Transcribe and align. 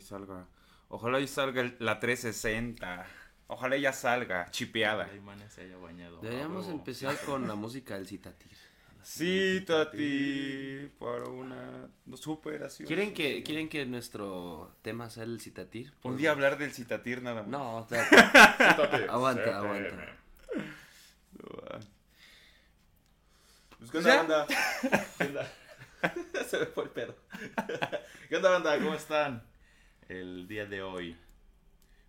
Sí, 0.00 0.14
ojalá 0.14 0.24
y 0.24 0.26
salga. 0.26 0.46
Ojalá 0.88 1.20
y 1.20 1.28
salga 1.28 1.60
el- 1.62 1.76
la 1.80 2.00
360. 2.00 3.06
Ojalá 3.46 3.76
ya 3.76 3.92
salga, 3.92 4.50
chipeada. 4.50 5.08
Se 5.48 5.62
haya 5.62 5.76
bañado. 5.78 6.20
Deberíamos 6.20 6.66
Ah, 6.68 6.72
empezar 6.72 7.16
con 7.26 7.46
la 7.48 7.54
música 7.54 7.94
del 7.94 8.06
Citatir. 8.06 8.52
Sí, 9.02 9.64
Tati, 9.66 10.90
para 10.98 11.24
una 11.24 11.88
superación. 12.14 12.86
¿Quieren 12.86 13.14
que, 13.14 13.42
¿Quieren 13.42 13.68
que 13.70 13.86
nuestro 13.86 14.76
tema 14.82 15.08
sea 15.08 15.22
el 15.22 15.40
Citatir? 15.40 15.94
Un 16.02 16.16
día 16.18 16.30
hablar 16.32 16.58
del 16.58 16.72
citatir 16.72 17.22
nada 17.22 17.42
más. 17.42 17.46
No, 17.46 17.76
o 17.78 17.88
sea, 17.88 18.04
Siéntate. 18.06 19.08
aguanta, 19.08 19.56
aguanta. 19.58 20.16
Pues, 23.78 23.90
¿Qué 23.92 23.98
onda, 23.98 24.16
banda? 24.16 24.46
¿Qué 25.16 25.24
onda? 25.24 25.48
Se 26.48 26.58
me 26.58 26.66
fue 26.66 26.84
el 26.84 26.90
pedo. 26.90 27.14
¿Qué 28.28 28.36
onda, 28.36 28.50
banda? 28.50 28.76
¿Cómo 28.78 28.94
están? 28.94 29.42
El 30.08 30.48
día 30.48 30.64
de 30.64 30.80
hoy. 30.80 31.18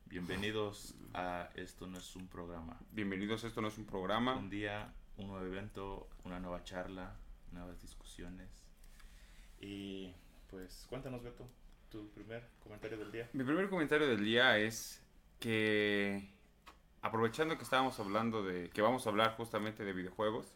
Bienvenidos 0.06 0.96
a 1.14 1.50
Esto 1.56 1.86
no 1.86 1.98
es 1.98 2.16
un 2.16 2.30
programa. 2.30 2.80
Bienvenidos, 2.92 3.44
esto 3.44 3.62
no 3.62 3.68
es 3.68 3.78
un 3.78 3.86
programa. 3.86 4.38
Un 4.38 4.50
día, 4.50 4.94
un 5.18 5.28
nuevo 5.28 5.46
evento, 5.46 6.08
una 6.24 6.40
nueva 6.40 6.64
charla, 6.64 7.18
nuevas 7.52 7.82
discusiones. 7.82 8.48
Y 9.60 10.14
pues, 10.50 10.86
cuéntanos, 10.88 11.22
Beto, 11.24 11.46
tu 11.90 12.10
primer 12.12 12.48
comentario 12.64 12.98
del 12.98 13.12
día. 13.12 13.30
Mi 13.34 13.44
primer 13.44 13.70
comentario 13.70 14.08
del 14.08 14.24
día 14.24 14.58
es 14.58 15.04
que, 15.38 16.32
aprovechando 17.02 17.58
que 17.58 17.64
estábamos 17.64 18.00
hablando 18.00 18.44
de, 18.44 18.70
que 18.70 18.82
vamos 18.82 19.06
a 19.06 19.10
hablar 19.10 19.36
justamente 19.36 19.84
de 19.84 19.92
videojuegos, 19.92 20.56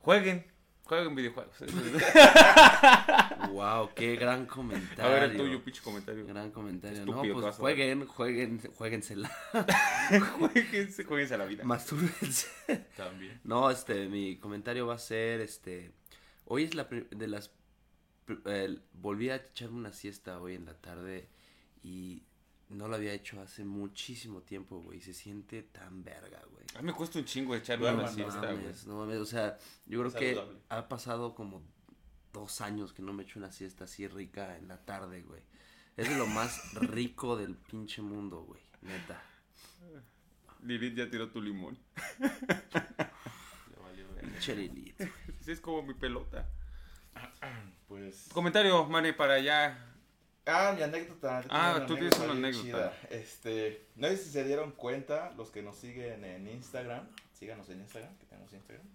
jueguen, 0.00 0.44
jueguen 0.84 1.14
videojuegos. 1.14 1.56
wow, 3.52 3.90
qué 3.94 4.16
gran 4.16 4.42
a 4.44 4.46
comentario. 4.46 5.12
ver 5.12 5.22
el 5.30 5.36
tuyo, 5.36 5.62
pinche 5.62 5.82
comentario. 5.82 6.26
Gran 6.26 6.50
comentario. 6.50 7.00
Estúpido, 7.00 7.34
no, 7.34 7.40
pues 7.40 7.46
a 7.46 7.58
jueguen, 7.58 8.06
jueguen, 8.06 8.60
jueguensela. 8.76 9.30
jueguense, 10.38 11.04
jueguense 11.04 11.34
a 11.34 11.38
la 11.38 11.46
vida. 11.46 11.64
Mastúrbense. 11.64 12.48
También. 12.96 13.40
No, 13.44 13.70
este, 13.70 14.08
mi 14.08 14.36
comentario 14.36 14.86
va 14.86 14.94
a 14.94 14.98
ser, 14.98 15.40
este, 15.40 15.92
hoy 16.46 16.64
es 16.64 16.74
la 16.74 16.84
de 16.84 17.28
las, 17.28 17.50
eh, 18.46 18.78
volví 18.92 19.30
a 19.30 19.36
echarme 19.36 19.78
una 19.78 19.92
siesta 19.92 20.40
hoy 20.40 20.54
en 20.54 20.64
la 20.66 20.74
tarde 20.74 21.28
y 21.82 22.22
no 22.68 22.88
lo 22.88 22.96
había 22.96 23.12
hecho 23.12 23.40
hace 23.40 23.64
muchísimo 23.64 24.42
tiempo, 24.42 24.80
güey, 24.80 25.00
se 25.00 25.12
siente 25.12 25.62
tan 25.62 26.02
verga, 26.02 26.40
güey. 26.50 26.64
A 26.74 26.80
mí 26.80 26.86
me 26.86 26.92
cuesta 26.94 27.18
un 27.18 27.24
chingo 27.24 27.54
echarme 27.54 27.84
Duerman, 27.84 28.04
una 28.04 28.10
no 28.10 28.16
siesta, 28.16 28.52
güey. 28.52 28.74
no 28.86 28.96
mames, 28.98 29.18
o 29.18 29.26
sea, 29.26 29.58
yo 29.86 30.00
creo 30.00 30.12
que 30.12 30.42
ha 30.68 30.88
pasado 30.88 31.34
como 31.34 31.62
dos 32.32 32.60
años 32.60 32.92
que 32.92 33.02
no 33.02 33.12
me 33.12 33.22
echo 33.24 33.38
una 33.38 33.52
siesta 33.52 33.84
así 33.84 34.06
rica 34.08 34.56
en 34.56 34.68
la 34.68 34.84
tarde, 34.84 35.22
güey. 35.22 35.42
Es 35.96 36.08
de 36.08 36.16
lo 36.16 36.26
más 36.26 36.72
rico 36.80 37.36
del 37.36 37.56
pinche 37.56 38.02
mundo, 38.02 38.42
güey, 38.42 38.62
neta. 38.82 39.22
Lilith 40.62 40.94
ya 40.96 41.10
tiró 41.10 41.28
tu 41.30 41.42
limón. 41.42 41.76
Le 42.18 42.28
valió. 43.82 44.06
Pinche 44.20 44.54
Lilith. 44.54 45.00
Sí, 45.40 45.52
es 45.52 45.60
como 45.60 45.82
mi 45.82 45.94
pelota. 45.94 46.48
Pues. 47.88 48.30
Comentario, 48.32 48.86
Mane, 48.86 49.12
para 49.12 49.34
allá. 49.34 49.92
Ah, 50.46 50.72
mi 50.74 50.82
anécdota. 50.82 51.44
Ah, 51.50 51.74
una 51.76 51.86
tú 51.86 51.94
tienes 51.94 52.18
una 52.20 52.32
anécdota. 52.32 52.62
chida. 52.62 52.98
Este, 53.10 53.86
no 53.96 54.08
sé 54.08 54.16
si 54.16 54.30
se 54.30 54.44
dieron 54.44 54.72
cuenta 54.72 55.30
los 55.36 55.50
que 55.50 55.60
nos 55.60 55.76
siguen 55.76 56.24
en 56.24 56.48
Instagram. 56.48 57.06
Síganos 57.34 57.68
en 57.68 57.80
Instagram, 57.80 58.16
que 58.16 58.24
tenemos 58.24 58.50
Instagram. 58.50 58.86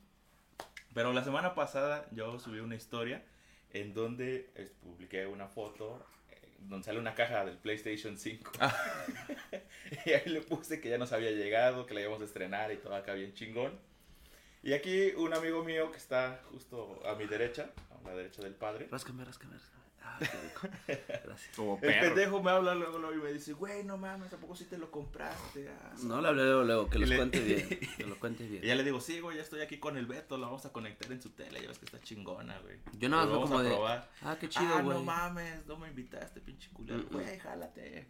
Pero 0.98 1.14
la 1.14 1.24
semana 1.24 1.54
pasada 1.54 2.08
yo 2.10 2.40
subí 2.40 2.58
una 2.58 2.74
historia 2.74 3.24
en 3.70 3.94
donde 3.94 4.50
publiqué 4.82 5.28
una 5.28 5.48
foto 5.48 6.04
eh, 6.32 6.56
donde 6.58 6.86
sale 6.86 6.98
una 6.98 7.14
caja 7.14 7.46
del 7.46 7.56
PlayStation 7.56 8.18
5. 8.18 8.54
Ah. 8.60 8.76
y 10.08 10.14
ahí 10.14 10.28
le 10.28 10.42
puse 10.42 10.82
que 10.82 10.90
ya 10.90 10.98
nos 10.98 11.12
había 11.12 11.30
llegado, 11.30 11.86
que 11.86 11.94
la 11.94 12.02
íbamos 12.02 12.22
a 12.22 12.24
estrenar 12.24 12.72
y 12.72 12.78
todo 12.78 12.96
acá 12.96 13.14
bien 13.14 13.32
chingón. 13.36 13.78
Y 14.64 14.74
aquí 14.74 15.12
un 15.16 15.36
amigo 15.36 15.64
mío 15.64 15.92
que 15.92 15.98
está 15.98 16.42
justo 16.50 17.00
a 17.06 17.14
mi 17.14 17.28
derecha, 17.28 17.70
a 17.92 18.08
la 18.08 18.16
derecha 18.16 18.42
del 18.42 18.56
padre. 18.56 18.88
Ráscame, 18.90 19.24
ráscame, 19.24 19.54
ráscame. 19.54 19.84
Ah, 20.02 20.18
qué 20.20 20.26
rico. 20.26 21.04
Gracias. 21.38 21.56
Como 21.56 21.76
El 21.76 21.80
perro. 21.82 22.02
pendejo 22.08 22.44
me 22.44 22.52
habla 22.52 22.76
luego, 22.76 22.98
luego 22.98 23.16
y 23.16 23.22
me 23.24 23.34
dice, 23.34 23.54
güey, 23.54 23.84
no 23.84 23.98
mames, 23.98 24.34
¿a 24.34 24.38
poco 24.38 24.56
sí 24.56 24.66
te 24.66 24.78
lo 24.78 24.90
compraste? 24.92 25.70
Ah, 25.70 25.94
No 26.04 26.20
le 26.22 26.28
hablé 26.30 26.44
luego, 26.44 26.64
luego, 26.64 26.90
que 26.90 27.00
los 27.00 27.10
le- 27.10 27.16
cuente 27.18 27.40
bien. 27.40 27.80
Que 27.98 28.04
lo 28.06 28.20
cuente 28.20 28.48
bien. 28.48 28.64
Y 28.64 28.68
ya 28.68 28.76
le 28.76 28.84
digo, 28.84 29.00
sí, 29.00 29.20
güey, 29.20 29.38
ya 29.38 29.44
estoy 29.44 29.62
aquí 29.62 29.78
con 29.78 29.98
el 29.98 30.06
Beto, 30.08 30.38
lo 30.38 30.48
vamos 30.48 30.66
a 30.66 30.72
conectar 30.74 31.12
en 31.12 31.22
su 31.22 31.30
tele, 31.32 31.62
ya 31.62 31.68
ves 31.68 31.80
que 31.80 31.86
está 31.86 32.00
chingona, 32.02 32.58
güey. 32.60 32.78
Yo 33.00 33.10
nada 33.10 33.24
más 33.26 33.32
Lo 33.34 33.40
fue 33.40 33.44
vamos 33.46 33.50
como 33.50 33.60
a 33.60 33.64
de. 33.64 33.70
probar. 33.70 34.10
Ah, 34.22 34.38
qué 34.40 34.50
chido, 34.50 34.74
ah, 34.76 34.82
güey. 34.82 34.98
no 34.98 35.04
mames, 35.04 35.66
no 35.68 35.78
me 35.78 35.88
invitaste, 35.90 36.42
pinche 36.42 36.70
culero. 36.74 37.00
Mm, 37.00 37.06
mm. 37.06 37.10
Güey, 37.14 37.40
jálate. 37.40 38.08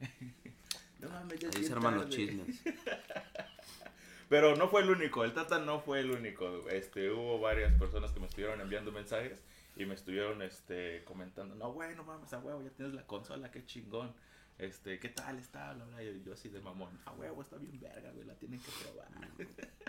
no 0.99 1.09
mames, 1.09 1.39
ya 1.39 1.49
Ahí 1.55 1.63
se 1.63 1.73
arman 1.73 1.95
los 1.95 2.09
chismes. 2.09 2.61
Pero 4.29 4.57
no 4.57 4.67
fue 4.67 4.81
el 4.81 4.89
único, 4.89 5.23
el 5.23 5.33
Tata 5.33 5.59
no 5.59 5.79
fue 5.79 6.01
el 6.01 6.11
único. 6.11 6.67
Este, 6.69 7.09
hubo 7.11 7.39
varias 7.39 7.73
personas 7.79 8.11
que 8.11 8.19
me 8.19 8.25
estuvieron 8.27 8.59
enviando 8.59 8.91
mensajes 8.91 9.41
y 9.77 9.85
me 9.85 9.93
estuvieron 9.95 10.41
este 10.41 11.03
comentando, 11.05 11.55
no 11.55 11.71
güey, 11.71 11.95
no 11.95 12.03
mames, 12.03 12.33
a 12.33 12.39
huevo, 12.39 12.61
ya 12.63 12.71
tienes 12.71 12.93
la 12.93 13.05
consola, 13.05 13.51
qué 13.51 13.65
chingón. 13.65 14.13
Este, 14.57 14.99
¿qué 14.99 15.09
tal 15.09 15.37
está? 15.37 15.73
Bla, 15.73 15.85
bla, 15.85 16.03
y 16.03 16.23
yo 16.25 16.33
así 16.33 16.49
de 16.49 16.59
mamón, 16.59 16.99
a 17.05 17.11
huevo, 17.11 17.41
está 17.41 17.57
bien 17.57 17.79
verga, 17.79 18.11
güey, 18.11 18.25
la 18.25 18.33
tienen 18.33 18.59
que 18.59 18.71
probar. 18.83 19.07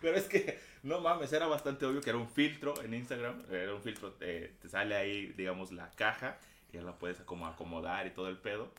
Pero 0.00 0.16
es 0.16 0.24
que, 0.24 0.58
no 0.82 1.00
mames, 1.00 1.32
era 1.32 1.46
bastante 1.46 1.84
obvio 1.84 2.00
que 2.00 2.10
era 2.10 2.18
un 2.18 2.28
filtro 2.28 2.80
en 2.82 2.94
Instagram. 2.94 3.44
Era 3.50 3.74
un 3.74 3.82
filtro, 3.82 4.14
eh, 4.20 4.54
te 4.60 4.68
sale 4.68 4.96
ahí, 4.96 5.26
digamos, 5.36 5.72
la 5.72 5.90
caja. 5.90 6.38
Y 6.72 6.76
ya 6.76 6.82
la 6.82 6.98
puedes 6.98 7.18
como 7.20 7.46
acomodar 7.46 8.06
y 8.06 8.10
todo 8.10 8.28
el 8.28 8.38
pedo. 8.38 8.70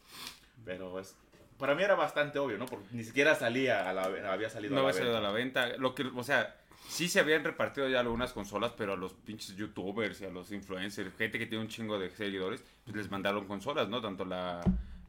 Pero 0.65 0.99
es, 0.99 1.15
para 1.57 1.75
mí 1.75 1.83
era 1.83 1.95
bastante 1.95 2.39
obvio, 2.39 2.57
¿no? 2.57 2.65
Porque 2.65 2.85
ni 2.91 3.03
siquiera 3.03 3.35
salía, 3.35 3.89
a 3.89 3.93
la, 3.93 4.03
había 4.31 4.49
salido 4.49 4.73
No 4.73 4.81
a 4.81 4.83
la 4.83 4.89
había 4.89 4.99
salido 4.99 5.17
a 5.17 5.31
venta. 5.31 5.61
la 5.61 5.67
venta. 5.67 5.81
Lo 5.81 5.95
que, 5.95 6.03
o 6.03 6.23
sea, 6.23 6.55
sí 6.89 7.07
se 7.07 7.19
habían 7.19 7.43
repartido 7.43 7.87
ya 7.87 7.99
algunas 8.01 8.33
consolas, 8.33 8.73
pero 8.77 8.93
a 8.93 8.97
los 8.97 9.13
pinches 9.13 9.55
youtubers 9.55 10.19
y 10.21 10.25
a 10.25 10.29
los 10.29 10.51
influencers, 10.51 11.13
gente 11.15 11.39
que 11.39 11.45
tiene 11.45 11.63
un 11.63 11.69
chingo 11.69 11.97
de 11.99 12.09
seguidores, 12.09 12.63
pues 12.83 12.95
les 12.97 13.09
mandaron 13.09 13.45
consolas, 13.47 13.87
¿no? 13.89 14.01
Tanto 14.01 14.25
la, 14.25 14.61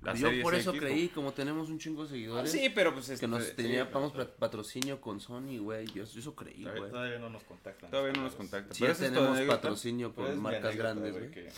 la 0.03 0.15
Yo 0.15 0.31
por 0.43 0.55
eso 0.55 0.71
X 0.71 0.81
creí, 0.81 1.09
como 1.09 1.33
tenemos 1.33 1.69
un 1.71 1.79
chingo 1.79 2.03
de 2.03 2.09
como- 2.09 2.15
seguidores, 2.17 2.53
Sí, 2.53 2.71
pero 2.75 2.93
pues 2.93 3.09
este, 3.09 3.27
que 3.27 3.29
nos 3.31 3.45
sí, 3.45 3.53
teníamos 3.57 4.15
no, 4.15 4.27
patrocinio 4.39 5.01
con 5.01 5.21
Sony, 5.21 5.59
güey. 5.59 5.87
Yo 5.89 6.05
eso 6.05 6.35
creí, 6.35 6.61
Todavía, 6.63 6.81
güey. 6.81 6.91
todavía 6.93 7.19
no 7.19 7.31
nos 7.31 7.43
contactan. 7.45 7.91
Todavía 7.91 8.13
no 8.13 8.23
nos 8.23 8.35
contactan. 8.35 8.75
Sí, 8.75 8.83
Pero 8.83 8.93
ya 8.95 8.99
tenemos 8.99 9.41
patrocinio 9.43 10.13
pero 10.15 10.23
con 10.27 10.31
es 10.33 10.37
mi 10.37 10.43
marcas 10.43 10.77
grandes, 10.77 11.13
güey, 11.13 11.29
güey. 11.29 11.35
Que, 11.35 11.53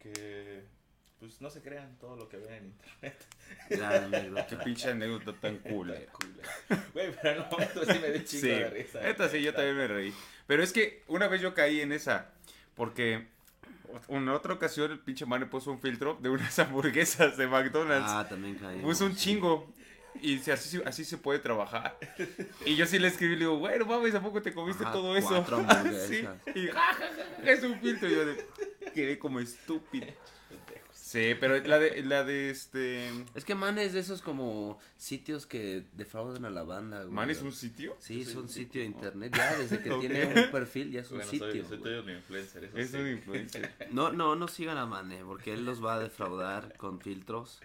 que, 0.00 0.64
pues 1.22 1.40
no 1.40 1.50
se 1.50 1.62
crean 1.62 1.96
todo 2.00 2.16
lo 2.16 2.28
que 2.28 2.36
ven 2.36 2.52
en 2.54 2.64
internet. 2.66 3.26
Gran 3.70 4.10
Qué 4.10 4.16
anécdota. 4.16 4.64
pinche 4.64 4.90
anécdota 4.90 5.32
tan 5.40 5.58
cool. 5.70 5.94
Güey, 6.92 7.14
pero 7.22 7.46
no, 7.48 7.58
esto 7.60 7.84
sí 7.84 7.98
me 8.00 8.10
dio 8.10 8.22
chingo 8.24 8.42
Sí, 8.42 8.48
de 8.48 8.70
risa. 8.70 9.08
esta 9.08 9.28
sí, 9.28 9.40
yo 9.40 9.54
también 9.54 9.76
me 9.76 9.86
reí. 9.86 10.12
Pero 10.48 10.64
es 10.64 10.72
que 10.72 11.04
una 11.06 11.28
vez 11.28 11.40
yo 11.40 11.54
caí 11.54 11.80
en 11.80 11.92
esa, 11.92 12.32
porque 12.74 13.28
en 14.08 14.28
otra 14.30 14.52
ocasión 14.54 14.90
el 14.90 14.98
pinche 14.98 15.24
man 15.24 15.38
le 15.38 15.46
puso 15.46 15.70
un 15.70 15.78
filtro 15.80 16.18
de 16.20 16.28
unas 16.28 16.58
hamburguesas 16.58 17.36
de 17.36 17.46
McDonald's. 17.46 18.10
Ah, 18.10 18.26
también 18.28 18.56
caí. 18.56 18.80
puso 18.80 19.06
un 19.06 19.14
chingo. 19.14 19.72
Y 20.20 20.34
dice, 20.34 20.50
así, 20.50 20.82
así 20.84 21.04
se 21.04 21.18
puede 21.18 21.38
trabajar. 21.38 21.96
Y 22.66 22.74
yo 22.74 22.84
sí 22.84 22.98
le 22.98 23.06
escribí, 23.06 23.34
le 23.34 23.40
digo, 23.40 23.58
bueno, 23.58 23.86
mames, 23.86 24.12
¿a 24.16 24.20
poco 24.20 24.42
te 24.42 24.52
comiste 24.52 24.82
Ajá, 24.82 24.92
todo 24.92 25.16
eso? 25.16 25.38
Y 25.38 26.66
ja, 26.66 26.80
ja, 26.80 26.94
ja, 26.96 27.50
es 27.50 27.62
un 27.62 27.78
filtro. 27.80 28.08
Y 28.08 28.12
yo 28.12 28.26
de, 28.26 28.44
quedé 28.92 29.20
como 29.20 29.38
estúpido. 29.38 30.08
Sí, 31.12 31.34
pero 31.38 31.58
la 31.62 31.78
de, 31.78 32.02
la 32.04 32.24
de 32.24 32.48
este... 32.48 33.06
Es 33.34 33.44
que 33.44 33.54
man 33.54 33.76
es 33.76 33.92
de 33.92 34.00
esos 34.00 34.22
como 34.22 34.78
sitios 34.96 35.44
que 35.44 35.84
defraudan 35.92 36.46
a 36.46 36.50
la 36.50 36.62
banda, 36.62 37.02
güey. 37.02 37.12
¿Man 37.12 37.28
es 37.28 37.42
un 37.42 37.52
sitio? 37.52 37.94
Sí, 37.98 38.22
es 38.22 38.34
un 38.34 38.48
sitio 38.48 38.80
de 38.80 38.86
internet. 38.86 39.34
Ya, 39.36 39.58
desde 39.58 39.82
que 39.82 39.90
tiene 40.00 40.24
un 40.24 40.50
perfil 40.50 40.90
ya 40.90 41.00
es 41.02 41.10
un 41.10 41.18
Bueno, 41.18 41.30
sitio. 41.30 41.68
soy, 41.68 41.78
soy 41.82 41.94
un 41.98 42.08
influencer, 42.08 42.64
eso 42.64 42.78
Es 42.78 42.90
sí. 42.92 42.96
un 42.96 43.08
influencer. 43.08 43.70
No, 43.90 44.10
no, 44.10 44.36
no 44.36 44.48
sigan 44.48 44.78
a 44.78 44.86
Mane, 44.86 45.22
porque 45.22 45.52
él 45.52 45.66
los 45.66 45.84
va 45.84 45.96
a 45.96 45.98
defraudar 46.00 46.74
con 46.78 46.98
filtros. 46.98 47.60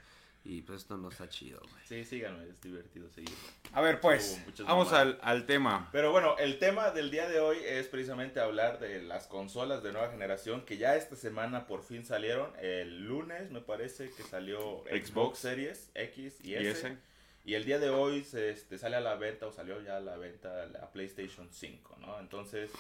Y 0.47 0.61
pues 0.61 0.83
esto 0.83 0.95
no 0.95 1.09
está 1.09 1.27
chido, 1.27 1.59
güey. 1.59 1.83
Sí, 1.85 2.05
síganme, 2.05 2.47
es 2.47 2.61
divertido 2.61 3.09
seguir. 3.09 3.35
A 3.73 3.81
ver, 3.81 3.99
pues, 3.99 4.41
Hubo 4.57 4.65
vamos 4.65 4.94
al, 4.94 5.19
al 5.21 5.45
tema. 5.45 5.89
Pero 5.91 6.13
bueno, 6.13 6.38
el 6.38 6.57
tema 6.57 6.91
del 6.91 7.11
día 7.11 7.27
de 7.27 7.41
hoy 7.41 7.57
es 7.65 7.88
precisamente 7.88 8.39
hablar 8.39 8.79
de 8.79 9.01
las 9.01 9.27
consolas 9.27 9.83
de 9.83 9.91
nueva 9.91 10.09
generación 10.09 10.63
que 10.63 10.77
ya 10.77 10.95
esta 10.95 11.17
semana 11.17 11.67
por 11.67 11.83
fin 11.83 12.05
salieron. 12.05 12.49
El 12.61 13.03
lunes 13.03 13.51
me 13.51 13.59
parece 13.59 14.09
que 14.11 14.23
salió 14.23 14.83
Xbox, 14.85 15.07
Xbox. 15.09 15.39
Series 15.39 15.91
X 15.94 16.35
y 16.41 16.53
¿Y 16.53 16.55
S. 16.55 16.97
Y 17.44 17.55
el 17.55 17.65
día 17.65 17.77
de 17.79 17.89
hoy 17.89 18.23
se 18.23 18.49
este, 18.49 18.77
sale 18.77 18.95
a 18.95 19.01
la 19.01 19.15
venta 19.15 19.47
o 19.47 19.51
salió 19.51 19.81
ya 19.81 19.97
a 19.97 19.99
la 19.99 20.15
venta 20.15 20.65
la 20.67 20.89
PlayStation 20.91 21.49
5, 21.51 21.97
¿no? 21.99 22.19
Entonces, 22.21 22.71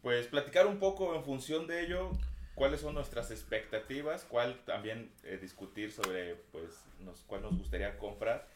pues 0.00 0.28
platicar 0.28 0.66
un 0.66 0.78
poco 0.78 1.14
en 1.14 1.24
función 1.24 1.66
de 1.66 1.84
ello, 1.84 2.10
cuáles 2.56 2.80
son 2.80 2.94
nuestras 2.94 3.30
expectativas, 3.30 4.24
cuál 4.24 4.58
también 4.64 5.12
eh, 5.22 5.38
discutir 5.40 5.92
sobre, 5.92 6.34
pues, 6.50 6.72
nos, 7.04 7.20
cuál 7.28 7.42
nos 7.42 7.56
gustaría 7.56 7.96
comprar. 7.98 8.48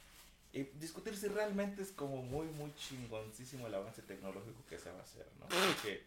Y 0.53 0.65
discutir 0.81 1.17
si 1.17 1.29
realmente 1.29 1.83
es 1.83 1.93
como 1.93 2.23
muy, 2.23 2.47
muy 2.47 2.75
chingoncísimo 2.75 3.69
el 3.69 3.75
avance 3.75 4.03
tecnológico 4.03 4.65
que 4.69 4.79
se 4.79 4.91
va 4.91 4.99
a 4.99 5.03
hacer, 5.03 5.27
¿no? 5.39 5.47
Porque, 5.47 6.03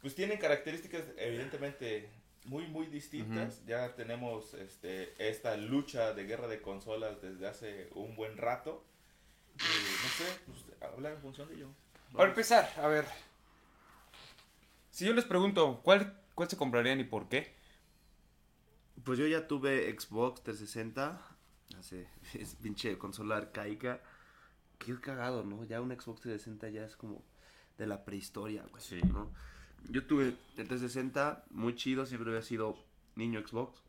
pues 0.00 0.14
tienen 0.16 0.38
características 0.38 1.04
evidentemente 1.18 2.08
muy, 2.46 2.66
muy 2.66 2.86
distintas. 2.86 3.64
Ya 3.66 3.94
tenemos 3.94 4.54
este, 4.54 5.14
esta 5.18 5.56
lucha 5.56 6.14
de 6.14 6.24
guerra 6.24 6.48
de 6.48 6.60
consolas 6.60 7.20
desde 7.22 7.46
hace 7.46 7.88
un 7.94 8.16
buen 8.16 8.36
rato. 8.36 8.82
Y 9.56 9.62
no 9.62 10.08
sé, 10.08 10.40
pues 10.46 10.92
habla 10.92 11.10
en 11.10 11.20
función 11.20 11.48
de 11.48 11.54
ello. 11.54 11.68
Para 12.12 12.30
empezar, 12.30 12.72
a 12.76 12.88
ver. 12.88 13.04
Si 14.90 15.04
yo 15.04 15.12
les 15.12 15.24
pregunto, 15.24 15.80
¿cuál, 15.82 16.20
cuál 16.34 16.48
se 16.48 16.56
comprarían 16.56 17.00
y 17.00 17.04
por 17.04 17.28
qué? 17.28 17.54
Pues 19.04 19.18
yo 19.18 19.26
ya 19.26 19.46
tuve 19.46 19.90
Xbox 19.98 20.42
360. 20.42 21.20
Hace, 21.78 22.08
es 22.34 22.54
pinche 22.56 22.96
consola 22.98 23.36
arcaica. 23.36 24.00
Qué 24.78 24.98
cagado, 25.00 25.44
¿no? 25.44 25.64
Ya 25.64 25.80
un 25.80 25.90
Xbox 25.90 26.20
360 26.22 26.68
ya 26.70 26.84
es 26.84 26.96
como 26.96 27.22
de 27.78 27.86
la 27.86 28.04
prehistoria, 28.04 28.64
güey. 28.70 28.82
Sí. 28.82 29.00
¿no? 29.02 29.30
Yo 29.88 30.06
tuve 30.06 30.24
el 30.24 30.36
360, 30.54 31.44
muy 31.50 31.74
chido, 31.74 32.06
siempre 32.06 32.30
había 32.30 32.42
sido 32.42 32.76
niño 33.16 33.46
Xbox. 33.46 33.82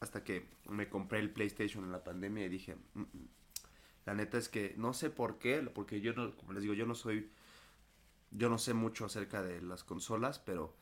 Hasta 0.00 0.24
que 0.24 0.48
me 0.68 0.88
compré 0.88 1.20
el 1.20 1.30
PlayStation 1.30 1.84
en 1.84 1.92
la 1.92 2.04
pandemia 2.04 2.44
y 2.44 2.48
dije, 2.48 2.76
"Mm, 2.94 3.00
mm". 3.00 3.28
la 4.04 4.14
neta 4.14 4.38
es 4.38 4.48
que 4.48 4.74
no 4.76 4.92
sé 4.92 5.10
por 5.10 5.38
qué, 5.38 5.58
porque 5.74 6.00
yo 6.00 6.12
no, 6.12 6.36
como 6.36 6.52
les 6.52 6.62
digo, 6.62 6.74
yo 6.74 6.86
no 6.86 6.94
soy, 6.94 7.30
yo 8.30 8.48
no 8.50 8.58
sé 8.58 8.74
mucho 8.74 9.06
acerca 9.06 9.42
de 9.42 9.62
las 9.62 9.84
consolas, 9.84 10.38
pero 10.38 10.76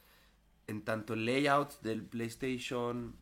en 0.67 0.83
tanto 0.85 1.15
el 1.15 1.25
layout 1.27 1.81
del 1.83 2.05
PlayStation, 2.05 3.15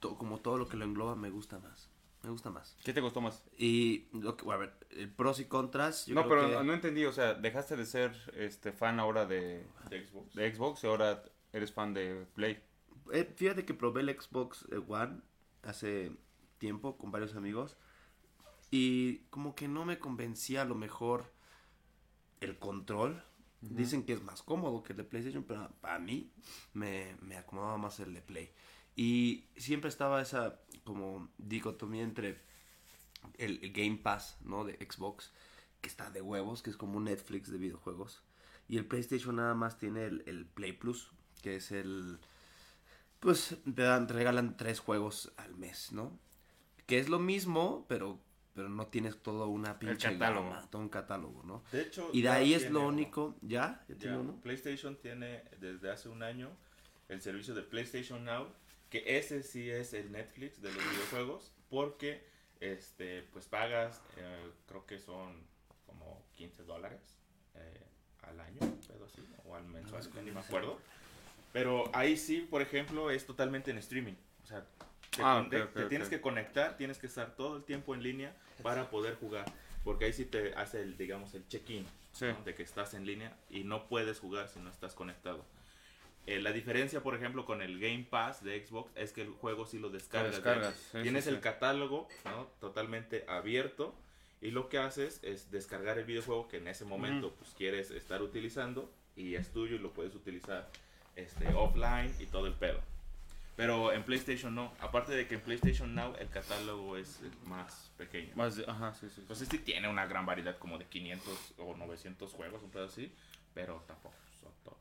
to- 0.00 0.16
como 0.18 0.40
todo 0.40 0.58
lo 0.58 0.68
que 0.68 0.76
lo 0.76 0.84
engloba, 0.84 1.14
me 1.16 1.30
gusta 1.30 1.58
más. 1.58 1.90
Me 2.22 2.30
gusta 2.30 2.48
más. 2.50 2.76
¿Qué 2.84 2.92
te 2.94 3.02
costó 3.02 3.20
más? 3.20 3.44
Y, 3.58 4.06
lo 4.12 4.36
que, 4.36 4.50
a 4.50 4.56
ver, 4.56 4.72
el 4.90 5.10
pros 5.10 5.40
y 5.40 5.44
contras. 5.44 6.06
yo 6.06 6.14
no, 6.14 6.22
creo 6.26 6.42
pero 6.46 6.58
que- 6.60 6.64
no 6.64 6.72
entendí, 6.72 7.04
o 7.04 7.12
sea, 7.12 7.34
dejaste 7.34 7.76
de 7.76 7.84
ser 7.84 8.14
este 8.34 8.72
fan 8.72 8.98
ahora 8.98 9.26
de, 9.26 9.66
De 9.90 10.06
Xbox. 10.06 10.34
de 10.34 10.54
Xbox 10.54 10.84
y 10.84 10.86
ahora 10.86 11.22
eres 11.52 11.72
fan 11.72 11.92
de 11.92 12.26
Play. 12.34 12.62
Eh, 13.12 13.30
fíjate 13.36 13.66
que 13.66 13.74
probé 13.74 14.00
el 14.00 14.18
Xbox 14.18 14.66
eh, 14.72 14.80
One 14.88 15.20
hace 15.64 16.16
tiempo 16.56 16.96
con 16.96 17.10
varios 17.10 17.34
amigos 17.36 17.76
y 18.70 19.18
como 19.28 19.54
que 19.54 19.68
no 19.68 19.84
me 19.84 19.98
convencía 19.98 20.62
a 20.62 20.64
lo 20.64 20.74
mejor 20.74 21.30
el 22.40 22.58
control. 22.58 23.22
Dicen 23.70 24.04
que 24.04 24.12
es 24.12 24.22
más 24.22 24.42
cómodo 24.42 24.82
que 24.82 24.92
el 24.92 24.98
de 24.98 25.04
PlayStation, 25.04 25.44
pero 25.44 25.70
para 25.80 25.98
mí 25.98 26.30
me, 26.74 27.16
me 27.22 27.36
acomodaba 27.36 27.78
más 27.78 27.98
el 28.00 28.12
de 28.12 28.20
Play. 28.20 28.50
Y 28.96 29.46
siempre 29.56 29.88
estaba 29.88 30.20
esa 30.20 30.60
como 30.84 31.28
dicotomía 31.38 32.02
entre 32.02 32.40
el, 33.38 33.72
Game 33.72 33.96
Pass, 33.96 34.38
¿no? 34.42 34.64
De 34.64 34.74
Xbox, 34.74 35.32
que 35.80 35.88
está 35.88 36.10
de 36.10 36.22
huevos, 36.22 36.62
que 36.62 36.70
es 36.70 36.76
como 36.76 36.98
un 36.98 37.04
Netflix 37.04 37.50
de 37.50 37.58
videojuegos. 37.58 38.22
Y 38.68 38.76
el 38.76 38.86
PlayStation 38.86 39.36
nada 39.36 39.54
más 39.54 39.78
tiene 39.78 40.04
el, 40.04 40.22
el 40.26 40.46
Play 40.46 40.72
Plus, 40.72 41.10
que 41.42 41.56
es 41.56 41.72
el... 41.72 42.18
Pues 43.20 43.56
te, 43.64 43.82
dan, 43.82 44.06
te 44.06 44.12
regalan 44.12 44.56
tres 44.56 44.80
juegos 44.80 45.32
al 45.36 45.56
mes, 45.56 45.92
¿no? 45.92 46.18
Que 46.86 46.98
es 46.98 47.08
lo 47.08 47.18
mismo, 47.18 47.86
pero, 47.88 48.20
pero 48.54 48.68
no 48.68 48.86
tienes 48.86 49.16
toda 49.22 49.46
una 49.46 49.78
pinche 49.78 50.12
catálogo. 50.12 50.50
gama, 50.50 50.70
todo 50.70 50.82
un 50.82 50.88
catálogo, 50.88 51.42
¿no? 51.44 51.64
De 51.72 51.82
hecho, 51.82 52.08
Y 52.12 52.22
de 52.22 52.28
ahí 52.28 52.54
es 52.54 52.70
lo 52.70 52.80
uno. 52.80 52.88
único, 52.88 53.36
¿ya? 53.42 53.84
¿Ya 53.88 53.94
Ya, 53.94 53.98
tiene 54.00 54.16
uno? 54.18 54.40
PlayStation 54.42 54.96
tiene 54.96 55.42
desde 55.60 55.90
hace 55.90 56.08
un 56.08 56.22
año 56.22 56.50
el 57.08 57.20
servicio 57.20 57.54
de 57.54 57.62
PlayStation 57.62 58.24
Now, 58.24 58.48
que 58.90 59.18
ese 59.18 59.42
sí 59.42 59.68
es 59.70 59.92
el 59.92 60.12
Netflix 60.12 60.62
de 60.62 60.72
los 60.72 60.82
videojuegos, 60.90 61.52
porque 61.68 62.24
este 62.60 63.22
pues 63.32 63.46
pagas, 63.46 64.00
eh, 64.16 64.50
creo 64.66 64.86
que 64.86 64.98
son 64.98 65.42
como 65.86 66.24
15 66.36 66.62
dólares 66.64 67.00
eh, 67.56 67.86
al 68.22 68.40
año, 68.40 68.60
pero 68.86 69.06
o 69.44 69.54
al 69.56 69.64
mensual, 69.66 70.00
es 70.00 70.06
ya 70.14 70.22
ni 70.22 70.30
como 70.30 70.40
me 70.40 70.46
acuerdo. 70.46 70.78
Pero 71.52 71.90
ahí 71.92 72.16
sí, 72.16 72.40
por 72.48 72.62
ejemplo, 72.62 73.10
es 73.10 73.26
totalmente 73.26 73.70
en 73.70 73.78
streaming. 73.78 74.14
O 74.42 74.46
sea, 74.46 74.64
te, 75.16 75.22
Ah, 75.22 75.38
ok, 75.40 75.50
te- 75.50 75.62
ok, 75.62 75.72
te 75.72 75.82
ok. 75.84 75.88
tienes 75.88 76.08
que 76.08 76.20
conectar, 76.20 76.76
tienes 76.76 76.98
que 76.98 77.06
estar 77.06 77.34
todo 77.36 77.56
el 77.56 77.64
tiempo 77.64 77.94
en 77.94 78.02
línea 78.02 78.34
para 78.62 78.90
poder 78.90 79.14
jugar. 79.16 79.44
Porque 79.84 80.06
ahí 80.06 80.12
sí 80.12 80.24
te 80.24 80.54
hace 80.54 80.80
el, 80.82 80.96
digamos, 80.96 81.34
el 81.34 81.46
check-in 81.48 81.86
Sí. 82.12 82.26
¿no? 82.26 82.42
de 82.44 82.54
que 82.54 82.62
estás 82.62 82.94
en 82.94 83.04
línea 83.06 83.36
y 83.50 83.64
no 83.64 83.88
puedes 83.88 84.20
jugar 84.20 84.48
si 84.48 84.60
no 84.60 84.70
estás 84.70 84.94
conectado. 84.94 85.44
Eh, 86.26 86.40
la 86.40 86.52
diferencia, 86.52 87.02
por 87.02 87.14
ejemplo, 87.16 87.44
con 87.44 87.60
el 87.60 87.78
Game 87.80 88.06
Pass 88.08 88.42
de 88.42 88.64
Xbox 88.64 88.90
es 88.94 89.12
que 89.12 89.20
el 89.22 89.30
juego 89.30 89.66
sí 89.66 89.78
lo 89.78 89.90
descargas. 89.90 90.30
de 90.30 90.36
descargas, 90.36 90.74
sí, 90.92 91.02
Tienes 91.02 91.24
sí, 91.24 91.30
el 91.30 91.40
catálogo 91.40 92.08
¿no? 92.24 92.46
totalmente 92.60 93.24
abierto 93.28 93.94
y 94.40 94.50
lo 94.52 94.68
que 94.70 94.78
haces 94.78 95.20
es 95.22 95.50
descargar 95.50 95.98
el 95.98 96.04
videojuego 96.04 96.48
que 96.48 96.58
en 96.58 96.68
ese 96.68 96.84
momento 96.86 97.34
pues, 97.34 97.50
quieres 97.58 97.90
estar 97.90 98.22
utilizando 98.22 98.90
y 99.16 99.34
es 99.34 99.50
tuyo 99.52 99.76
y 99.76 99.78
lo 99.80 99.92
puedes 99.92 100.14
utilizar 100.14 100.70
este, 101.16 101.48
offline 101.54 102.14
y 102.20 102.26
todo 102.26 102.46
el 102.46 102.54
pedo. 102.54 102.80
Pero 103.56 103.92
en 103.92 104.02
PlayStation 104.02 104.52
no. 104.54 104.72
Aparte 104.80 105.12
de 105.12 105.28
que 105.28 105.36
en 105.36 105.40
PlayStation 105.40 105.94
Now 105.94 106.14
el 106.18 106.28
catálogo 106.28 106.96
es 106.96 107.20
más 107.44 107.92
pequeño. 107.96 108.32
Más 108.34 108.56
de- 108.56 108.64
ajá, 108.68 108.92
sí, 108.94 109.08
sí. 109.08 109.20
Entonces 109.20 109.48
sí 109.48 109.58
tiene 109.58 109.88
una 109.88 110.06
gran 110.06 110.26
variedad, 110.26 110.58
como 110.58 110.76
de 110.78 110.86
500 110.86 111.54
o 111.58 111.76
900 111.76 112.32
juegos, 112.32 112.62
un 112.62 112.70
pedo 112.70 112.86
así, 112.86 113.12
pero 113.54 113.82
tampoco 113.86 114.14
son 114.40 114.50
todos. 114.64 114.78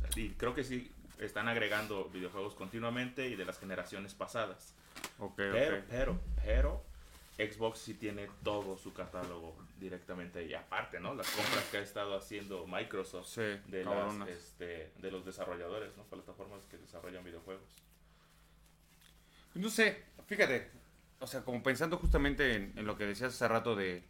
¿no? 0.00 0.08
O 0.08 0.12
sea, 0.12 0.22
y 0.22 0.30
creo 0.30 0.54
que 0.54 0.64
sí 0.64 0.90
están 1.20 1.46
agregando 1.46 2.06
videojuegos 2.06 2.54
continuamente 2.54 3.28
y 3.28 3.36
de 3.36 3.44
las 3.44 3.60
generaciones 3.60 4.12
pasadas. 4.14 4.74
Ok, 5.20 5.34
Pero, 5.36 5.76
ok. 5.78 5.84
pero, 5.88 6.20
pero, 6.44 6.84
Xbox 7.36 7.78
sí 7.78 7.94
tiene 7.94 8.28
todo 8.42 8.76
su 8.76 8.92
catálogo 8.92 9.56
directamente 9.78 10.40
ahí. 10.40 10.54
Aparte, 10.54 10.98
¿no? 11.00 11.14
Las 11.14 11.28
compras 11.30 11.64
que 11.70 11.76
ha 11.78 11.80
estado 11.80 12.16
haciendo 12.16 12.66
Microsoft 12.66 13.26
Sí, 13.28 13.40
de, 13.66 13.84
las, 13.84 14.28
este, 14.28 14.92
de 14.98 15.10
los 15.10 15.24
desarrolladores, 15.24 15.96
¿no? 15.96 16.02
Plataformas 16.04 16.64
que 16.66 16.76
desarrollan 16.78 17.24
videojuegos. 17.24 17.62
No 19.54 19.70
sé, 19.70 20.02
fíjate, 20.26 20.70
o 21.20 21.26
sea, 21.26 21.42
como 21.42 21.62
pensando 21.62 21.96
justamente 21.96 22.54
en, 22.54 22.84
lo 22.84 22.96
que 22.96 23.06
decías 23.06 23.34
hace 23.34 23.48
rato 23.48 23.76
de 23.76 24.02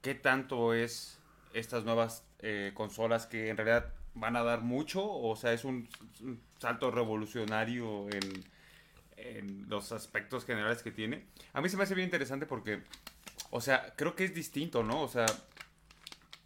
qué 0.00 0.14
tanto 0.14 0.74
es 0.74 1.18
estas 1.54 1.84
nuevas 1.84 2.24
eh, 2.40 2.72
consolas 2.74 3.26
que 3.26 3.48
en 3.48 3.56
realidad 3.56 3.92
van 4.14 4.36
a 4.36 4.42
dar 4.42 4.60
mucho, 4.60 5.04
o 5.04 5.36
sea, 5.36 5.52
es 5.52 5.64
un, 5.64 5.88
un 6.20 6.42
salto 6.58 6.90
revolucionario 6.90 8.08
en, 8.10 8.44
en 9.16 9.68
los 9.68 9.92
aspectos 9.92 10.44
generales 10.44 10.82
que 10.82 10.90
tiene. 10.90 11.24
A 11.52 11.60
mí 11.60 11.68
se 11.68 11.76
me 11.76 11.84
hace 11.84 11.94
bien 11.94 12.06
interesante 12.06 12.46
porque, 12.46 12.82
o 13.50 13.60
sea, 13.60 13.94
creo 13.96 14.14
que 14.14 14.24
es 14.24 14.34
distinto, 14.34 14.82
¿no? 14.82 15.00
O 15.00 15.08
sea, 15.08 15.26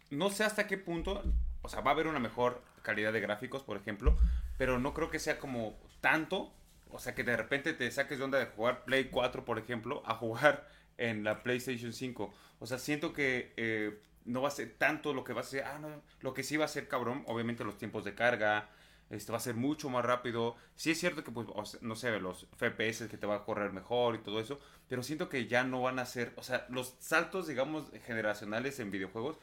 no 0.09 0.29
sé 0.29 0.43
hasta 0.43 0.67
qué 0.67 0.77
punto, 0.77 1.23
o 1.61 1.69
sea, 1.69 1.81
va 1.81 1.91
a 1.91 1.93
haber 1.93 2.07
una 2.07 2.19
mejor 2.19 2.61
calidad 2.81 3.11
de 3.11 3.19
gráficos, 3.19 3.63
por 3.63 3.77
ejemplo, 3.77 4.17
pero 4.57 4.79
no 4.79 4.93
creo 4.93 5.09
que 5.09 5.19
sea 5.19 5.39
como 5.39 5.77
tanto, 6.01 6.53
o 6.91 6.99
sea, 6.99 7.15
que 7.15 7.23
de 7.23 7.37
repente 7.37 7.73
te 7.73 7.89
saques 7.91 8.17
de 8.17 8.23
onda 8.23 8.39
de 8.39 8.45
jugar 8.47 8.83
Play 8.85 9.05
4, 9.05 9.45
por 9.45 9.59
ejemplo, 9.59 10.03
a 10.05 10.15
jugar 10.15 10.67
en 10.97 11.23
la 11.23 11.43
PlayStation 11.43 11.93
5. 11.93 12.33
O 12.59 12.65
sea, 12.65 12.77
siento 12.79 13.13
que 13.13 13.53
eh, 13.57 13.99
no 14.25 14.41
va 14.41 14.49
a 14.49 14.51
ser 14.51 14.75
tanto 14.77 15.13
lo 15.13 15.23
que 15.23 15.33
va 15.33 15.41
a 15.41 15.43
ser, 15.43 15.63
ah, 15.63 15.79
no, 15.79 16.01
lo 16.21 16.33
que 16.33 16.43
sí 16.43 16.57
va 16.57 16.65
a 16.65 16.69
ser 16.69 16.87
cabrón, 16.87 17.23
obviamente 17.27 17.63
los 17.63 17.77
tiempos 17.77 18.03
de 18.03 18.15
carga, 18.15 18.69
este 19.09 19.31
va 19.31 19.37
a 19.37 19.41
ser 19.41 19.55
mucho 19.55 19.89
más 19.89 20.03
rápido. 20.03 20.55
Sí 20.75 20.91
es 20.91 20.99
cierto 20.99 21.23
que, 21.23 21.31
pues, 21.31 21.47
no 21.81 21.95
sé, 21.95 22.19
los 22.19 22.47
FPS 22.57 23.07
que 23.07 23.17
te 23.17 23.25
va 23.25 23.35
a 23.35 23.43
correr 23.45 23.71
mejor 23.71 24.15
y 24.15 24.19
todo 24.19 24.39
eso, 24.39 24.59
pero 24.89 25.03
siento 25.03 25.29
que 25.29 25.47
ya 25.47 25.63
no 25.63 25.81
van 25.81 25.99
a 25.99 26.05
ser, 26.05 26.33
o 26.35 26.43
sea, 26.43 26.65
los 26.69 26.95
saltos, 26.99 27.47
digamos, 27.47 27.89
generacionales 28.05 28.79
en 28.79 28.91
videojuegos, 28.91 29.37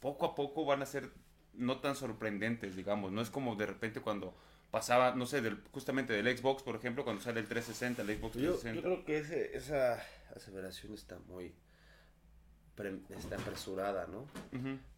poco 0.00 0.26
a 0.26 0.34
poco 0.34 0.64
van 0.64 0.82
a 0.82 0.86
ser 0.86 1.10
no 1.54 1.78
tan 1.80 1.94
sorprendentes, 1.94 2.76
digamos. 2.76 3.12
No 3.12 3.20
es 3.20 3.30
como 3.30 3.56
de 3.56 3.66
repente 3.66 4.00
cuando 4.00 4.34
pasaba, 4.74 5.14
no 5.14 5.24
sé, 5.24 5.40
del, 5.40 5.62
justamente 5.70 6.12
del 6.12 6.36
Xbox, 6.36 6.64
por 6.64 6.74
ejemplo, 6.74 7.04
cuando 7.04 7.22
sale 7.22 7.38
el 7.38 7.46
360, 7.46 8.02
el 8.02 8.18
Xbox 8.18 8.34
Yo, 8.34 8.54
360. 8.58 8.74
yo 8.74 8.82
creo 8.82 9.04
que 9.04 9.18
ese, 9.18 9.56
esa 9.56 10.04
aseveración 10.34 10.92
está 10.94 11.16
muy 11.28 11.54
pre- 12.74 12.98
está 13.16 13.36
apresurada, 13.36 14.08
¿no? 14.08 14.26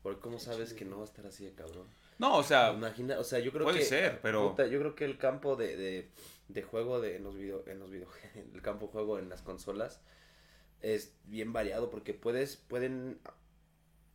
Porque 0.03 0.21
cómo 0.21 0.39
sabes 0.39 0.73
que 0.73 0.87
no 0.87 0.97
va 0.97 1.03
a 1.03 1.05
estar 1.05 1.27
así 1.27 1.45
de 1.45 1.53
cabrón. 1.53 1.87
No, 2.19 2.39
o 2.39 2.43
sea, 2.43 2.73
Imagina, 2.73 3.19
o 3.19 3.25
sea, 3.25 3.39
yo 3.39 3.53
creo 3.53 3.65
puede 3.65 3.81
que 3.81 3.85
ser, 3.85 4.21
pero- 4.23 4.49
puta, 4.51 4.67
yo 4.67 4.79
creo 4.79 4.95
que 4.95 5.05
el 5.05 5.19
campo 5.19 5.57
de, 5.57 5.77
de, 5.77 6.11
de 6.49 6.63
juego 6.63 6.99
de 7.03 7.17
en 7.17 7.25
los 7.25 7.37
video 7.37 7.63
en 7.67 7.79
los 7.79 7.91
video 7.91 8.09
el 8.55 8.63
campo 8.63 8.87
de 8.87 8.93
juego 8.93 9.19
en 9.19 9.29
las 9.29 9.43
consolas 9.43 10.01
es 10.81 11.13
bien 11.25 11.53
variado 11.53 11.91
porque 11.91 12.15
puedes 12.15 12.57
pueden 12.57 13.19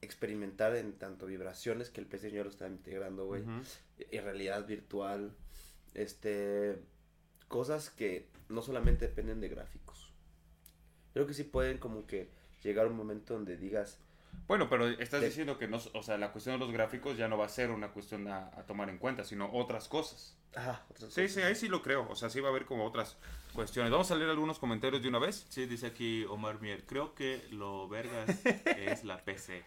experimentar 0.02 0.76
en 0.76 0.94
tanto 0.94 1.28
vibraciones 1.28 1.92
que 1.92 2.02
el 2.02 2.08
PlayStation 2.08 2.38
ya 2.38 2.44
lo 2.44 2.50
está 2.50 2.68
integrando, 2.68 3.28
güey 3.28 3.44
ujú. 3.44 3.62
y 4.10 4.20
realidad 4.20 4.66
virtual, 4.66 5.36
este, 5.94 6.82
cosas 7.48 7.90
que 7.90 8.28
no 8.50 8.62
solamente 8.62 9.08
dependen 9.08 9.42
de 9.42 9.50
gráficos. 9.50 10.12
Creo 11.14 11.28
que 11.28 11.34
sí 11.34 11.44
pueden 11.44 11.78
como 11.78 12.06
que 12.08 12.30
llegar 12.64 12.86
a 12.86 12.90
un 12.90 12.96
momento 12.98 13.34
donde 13.34 13.58
digas, 13.58 14.00
Bueno, 14.48 14.70
pero 14.70 14.88
estás 14.88 15.22
De- 15.22 15.28
diciendo 15.28 15.58
que 15.58 15.68
no, 15.68 15.78
o 15.94 16.04
sea, 16.04 16.18
la 16.18 16.32
cuestión 16.32 16.56
de 16.58 16.66
los 16.66 16.72
gráficos 16.74 17.18
ya 17.18 17.28
no 17.28 17.38
va 17.38 17.46
a 17.46 17.50
ser 17.50 17.70
una 17.72 17.92
cuestión 17.92 18.28
a, 18.30 18.48
a 18.58 18.66
tomar 18.66 18.90
en 18.90 18.98
cuenta, 18.98 19.24
sino 19.26 19.50
otras 19.52 19.88
cosas. 19.90 20.38
ah, 20.56 20.82
otras 20.90 21.14
Sí, 21.14 21.22
cosas". 21.24 21.36
sí, 21.36 21.42
ahí 21.42 21.56
sí 21.56 21.68
lo 21.68 21.82
creo. 21.82 22.08
O 22.10 22.16
sea, 22.16 22.30
sí 22.30 22.40
va 22.40 22.48
a 22.48 22.52
haber 22.52 22.66
como 22.66 22.86
otras 22.86 23.18
cuestiones. 23.54 23.92
Vamos 23.92 24.10
a 24.12 24.16
leer 24.16 24.30
algunos 24.30 24.58
comentarios 24.60 25.02
de 25.02 25.10
una 25.10 25.20
vez. 25.20 25.46
Sí, 25.50 25.66
dice 25.66 25.88
aquí 25.88 26.24
Omar 26.26 26.62
Mier. 26.62 26.86
Creo 26.86 27.14
que 27.14 27.46
lo 27.52 27.90
vergas 27.90 28.30
es 28.78 29.04
la 29.04 29.18
PC. 29.24 29.64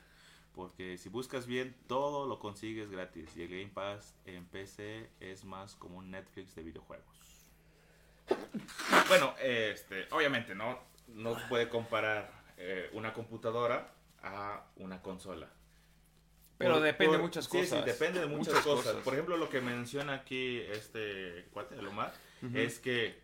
Porque 0.54 0.99
si 0.99 1.08
buscas 1.08 1.46
bien, 1.46 1.75
todo 1.88 2.26
lo 2.26 2.38
consigues 2.38 2.90
gratis. 2.90 3.37
Y 3.37 3.42
el 3.42 3.49
Game 3.49 3.70
Pass 3.75 4.14
en 4.25 4.46
PC 4.46 5.11
es 5.20 5.44
más 5.44 5.75
como 5.75 5.99
un 5.99 6.11
Netflix 6.12 6.54
de 6.54 6.62
videojuegos. 6.62 7.50
Bueno, 9.08 9.34
este, 9.42 10.06
obviamente, 10.12 10.54
¿no? 10.54 10.78
No 11.08 11.38
se 11.38 11.46
puede 11.49 11.68
comparar 11.68 12.30
eh, 12.56 12.88
una 12.92 13.12
computadora 13.12 13.92
a 14.23 14.64
una 14.76 15.02
consola. 15.02 15.50
Pero 16.56 16.75
Por- 16.75 16.82
depende 16.84 17.16
de 17.16 17.23
muchas 17.23 17.44
sí, 17.46 17.50
cosas. 17.58 17.80
Sí, 17.80 17.84
depende 17.90 18.20
de 18.20 18.26
muchas, 18.26 18.49
Muchas 18.54 18.64
cosas. 18.64 18.84
cosas. 18.87 19.02
Por 19.04 19.12
ejemplo, 19.14 19.37
lo 19.37 19.50
que 19.50 19.61
menciona 19.61 20.14
aquí 20.14 20.58
este 20.61 21.46
cuate 21.52 21.75
de 21.75 21.87
Omar 21.87 22.14
es 22.54 22.78
que, 22.78 23.20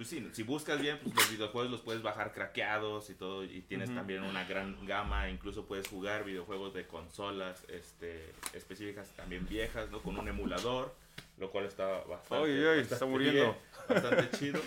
pues 0.00 0.08
sí, 0.08 0.26
si 0.32 0.44
buscas 0.44 0.80
bien, 0.80 0.98
pues 1.02 1.14
los 1.14 1.30
videojuegos 1.30 1.70
los 1.70 1.82
puedes 1.82 2.00
bajar 2.00 2.32
craqueados 2.32 3.10
y 3.10 3.14
todo, 3.14 3.44
y 3.44 3.60
tienes 3.60 3.94
también 3.94 4.22
una 4.22 4.44
gran 4.44 4.86
gama, 4.86 5.28
incluso 5.28 5.66
puedes 5.66 5.88
jugar 5.88 6.24
videojuegos 6.24 6.72
de 6.72 6.86
consolas 6.86 7.66
este, 7.68 8.32
específicas 8.54 9.10
también 9.10 9.46
viejas, 9.46 9.90
¿no? 9.90 10.00
Con 10.00 10.18
un 10.18 10.26
emulador, 10.26 10.94
lo 11.36 11.50
cual 11.50 11.66
está 11.66 12.02
bastante, 12.04 12.80
está 12.80 13.04
muriendo. 13.04 13.42
bien, 13.42 13.56
bastante 13.90 14.38
chido. 14.38 14.58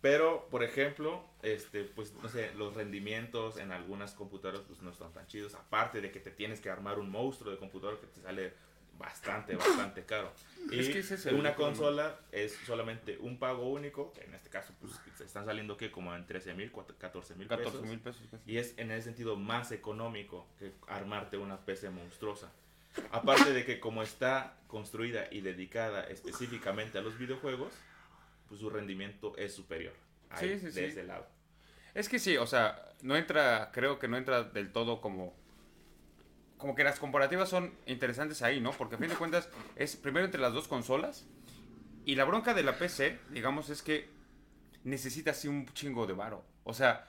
Pero, 0.00 0.48
por 0.50 0.62
ejemplo, 0.62 1.22
este, 1.42 1.84
pues, 1.84 2.14
no 2.14 2.30
sé, 2.30 2.50
los 2.54 2.74
rendimientos 2.74 3.58
en 3.58 3.72
algunas 3.72 4.14
computadoras 4.14 4.62
pues 4.66 4.80
no 4.80 4.88
están 4.88 5.12
tan 5.12 5.26
chidos. 5.26 5.54
Aparte 5.54 6.00
de 6.00 6.10
que 6.10 6.18
te 6.18 6.30
tienes 6.30 6.60
que 6.60 6.70
armar 6.70 6.98
un 6.98 7.10
monstruo 7.10 7.52
de 7.52 7.58
computadora 7.58 8.00
que 8.00 8.06
te 8.06 8.22
sale 8.22 8.54
bastante, 9.00 9.56
bastante 9.56 10.04
caro. 10.04 10.32
Y 10.70 10.78
Es 10.78 10.88
que 10.90 10.98
ese 11.00 11.14
es 11.14 11.26
el 11.26 11.34
una 11.34 11.54
consola 11.54 12.20
es 12.30 12.56
solamente 12.66 13.16
un 13.18 13.38
pago 13.38 13.68
único, 13.70 14.12
que 14.12 14.22
en 14.24 14.34
este 14.34 14.50
caso 14.50 14.72
pues 14.78 14.92
se 15.16 15.24
están 15.24 15.46
saliendo 15.46 15.76
que 15.76 15.90
como 15.90 16.14
en 16.14 16.26
13 16.26 16.54
mil, 16.54 16.70
14 16.70 17.34
mil 17.34 17.48
pesos. 17.48 17.64
14 17.64 17.88
mil 17.88 17.98
pesos. 17.98 18.22
casi. 18.30 18.42
Y 18.46 18.58
es 18.58 18.74
en 18.76 18.90
ese 18.90 19.04
sentido 19.04 19.36
más 19.36 19.72
económico 19.72 20.46
que 20.58 20.72
armarte 20.86 21.38
una 21.38 21.58
PC 21.58 21.90
monstruosa. 21.90 22.52
Aparte 23.10 23.52
de 23.52 23.64
que 23.64 23.80
como 23.80 24.02
está 24.02 24.56
construida 24.66 25.26
y 25.30 25.40
dedicada 25.40 26.04
específicamente 26.04 26.98
a 26.98 27.00
los 27.00 27.18
videojuegos, 27.18 27.72
pues 28.48 28.60
su 28.60 28.68
rendimiento 28.68 29.34
es 29.36 29.54
superior. 29.54 29.94
Ahí, 30.28 30.48
Sí, 30.50 30.58
sí, 30.58 30.66
de 30.66 30.72
sí. 30.72 30.80
ese 30.84 31.04
lado. 31.04 31.26
Es 31.94 32.08
que 32.08 32.18
sí, 32.18 32.36
o 32.36 32.46
sea, 32.46 32.92
no 33.02 33.16
entra, 33.16 33.70
creo 33.72 33.98
que 33.98 34.08
no 34.08 34.16
entra 34.16 34.42
del 34.44 34.72
todo 34.72 35.00
como... 35.00 35.34
Como 36.60 36.74
que 36.74 36.84
las 36.84 36.98
comparativas 36.98 37.48
son 37.48 37.74
interesantes 37.86 38.42
ahí, 38.42 38.60
¿no? 38.60 38.72
Porque 38.72 38.96
a 38.96 38.98
fin 38.98 39.08
de 39.08 39.16
cuentas 39.16 39.48
es 39.76 39.96
primero 39.96 40.26
entre 40.26 40.40
las 40.40 40.52
dos 40.52 40.68
consolas. 40.68 41.26
Y 42.04 42.14
la 42.14 42.24
bronca 42.24 42.54
de 42.54 42.62
la 42.62 42.78
PC, 42.78 43.18
digamos, 43.30 43.70
es 43.70 43.82
que 43.82 44.08
necesitas 44.84 45.38
sí 45.38 45.48
un 45.48 45.66
chingo 45.72 46.06
de 46.06 46.12
varo. 46.12 46.44
O 46.64 46.74
sea, 46.74 47.08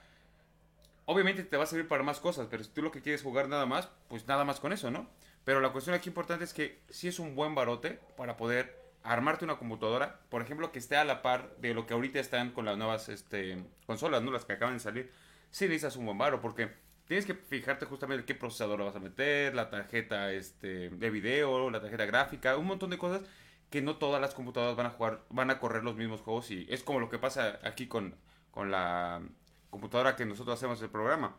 obviamente 1.04 1.42
te 1.44 1.56
va 1.56 1.64
a 1.64 1.66
servir 1.66 1.88
para 1.88 2.02
más 2.02 2.20
cosas, 2.20 2.46
pero 2.50 2.64
si 2.64 2.70
tú 2.70 2.82
lo 2.82 2.90
que 2.90 3.02
quieres 3.02 3.22
jugar 3.22 3.48
nada 3.48 3.66
más, 3.66 3.88
pues 4.08 4.26
nada 4.26 4.44
más 4.44 4.60
con 4.60 4.72
eso, 4.72 4.90
¿no? 4.90 5.08
Pero 5.44 5.60
la 5.60 5.70
cuestión 5.70 5.94
aquí 5.94 6.08
importante 6.08 6.44
es 6.44 6.54
que 6.54 6.80
sí 6.88 7.08
es 7.08 7.18
un 7.18 7.34
buen 7.34 7.54
barote 7.54 7.98
para 8.16 8.36
poder 8.36 8.80
armarte 9.02 9.44
una 9.44 9.56
computadora, 9.56 10.20
por 10.28 10.42
ejemplo, 10.42 10.70
que 10.70 10.78
esté 10.78 10.96
a 10.96 11.04
la 11.04 11.22
par 11.22 11.56
de 11.56 11.74
lo 11.74 11.86
que 11.86 11.94
ahorita 11.94 12.20
están 12.20 12.52
con 12.52 12.64
las 12.64 12.76
nuevas 12.76 13.08
este, 13.08 13.62
consolas, 13.86 14.22
¿no? 14.22 14.30
Las 14.30 14.44
que 14.44 14.52
acaban 14.52 14.74
de 14.74 14.80
salir. 14.80 15.12
Sí 15.50 15.64
necesitas 15.64 15.96
un 15.96 16.06
buen 16.06 16.18
baro, 16.18 16.40
porque 16.40 16.72
tienes 17.06 17.26
que 17.26 17.34
fijarte 17.34 17.86
justamente 17.86 18.24
qué 18.24 18.34
procesador 18.34 18.84
vas 18.84 18.96
a 18.96 19.00
meter, 19.00 19.54
la 19.54 19.70
tarjeta 19.70 20.32
este, 20.32 20.90
de 20.90 21.10
video, 21.10 21.70
la 21.70 21.80
tarjeta 21.80 22.06
gráfica, 22.06 22.56
un 22.56 22.66
montón 22.66 22.90
de 22.90 22.98
cosas 22.98 23.22
que 23.70 23.82
no 23.82 23.96
todas 23.96 24.20
las 24.20 24.34
computadoras 24.34 24.76
van 24.76 24.86
a 24.86 24.90
jugar, 24.90 25.24
van 25.30 25.50
a 25.50 25.58
correr 25.58 25.82
los 25.82 25.96
mismos 25.96 26.20
juegos 26.20 26.50
y 26.50 26.66
es 26.68 26.82
como 26.82 27.00
lo 27.00 27.08
que 27.08 27.18
pasa 27.18 27.58
aquí 27.64 27.86
con, 27.86 28.14
con 28.50 28.70
la 28.70 29.22
computadora 29.70 30.14
que 30.14 30.26
nosotros 30.26 30.58
hacemos 30.58 30.80
el 30.82 30.90
programa. 30.90 31.36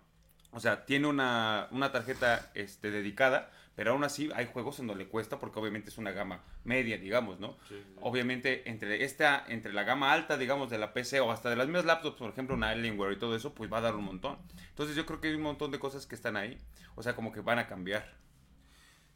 O 0.52 0.60
sea, 0.60 0.86
tiene 0.86 1.08
una, 1.08 1.68
una 1.72 1.92
tarjeta 1.92 2.52
este, 2.54 2.92
dedicada, 2.92 3.52
pero 3.76 3.92
aún 3.92 4.04
así 4.04 4.30
hay 4.36 4.46
juegos 4.46 4.80
en 4.80 4.88
donde 4.88 5.04
le 5.06 5.10
cuesta 5.10 5.40
porque 5.40 5.60
obviamente 5.60 5.90
es 5.90 5.98
una 5.98 6.12
gama 6.12 6.44
media, 6.64 6.98
digamos, 6.98 7.40
¿no? 7.40 7.58
Obviamente 8.02 8.70
entre 8.70 9.04
esta, 9.04 9.44
entre 9.48 9.74
la 9.74 9.84
gama 9.84 10.14
alta, 10.14 10.38
digamos, 10.38 10.70
de 10.70 10.78
la 10.78 10.94
PC 10.94 11.20
o 11.22 11.32
hasta 11.32 11.50
de 11.50 11.56
las 11.56 11.68
mismas 11.68 11.86
laptops, 11.86 12.18
por 12.18 12.30
ejemplo, 12.30 12.56
una 12.56 12.70
Alienware 12.70 13.14
y 13.14 13.18
todo 13.20 13.36
eso, 13.36 13.54
pues 13.56 13.72
va 13.72 13.80
a 13.80 13.82
dar 13.82 13.96
un 13.96 14.04
montón. 14.06 14.38
Entonces 14.70 14.96
yo 14.96 15.06
creo 15.06 15.20
que 15.22 15.30
hay 15.30 15.36
un 15.36 15.42
montón 15.42 15.72
de 15.72 15.80
cosas 15.80 16.06
que 16.06 16.16
están 16.16 16.38
ahí, 16.38 16.58
o 16.96 17.02
sea, 17.04 17.16
como 17.16 17.32
que 17.32 17.42
van 17.42 17.58
a 17.60 17.68
cambiar. 17.68 18.22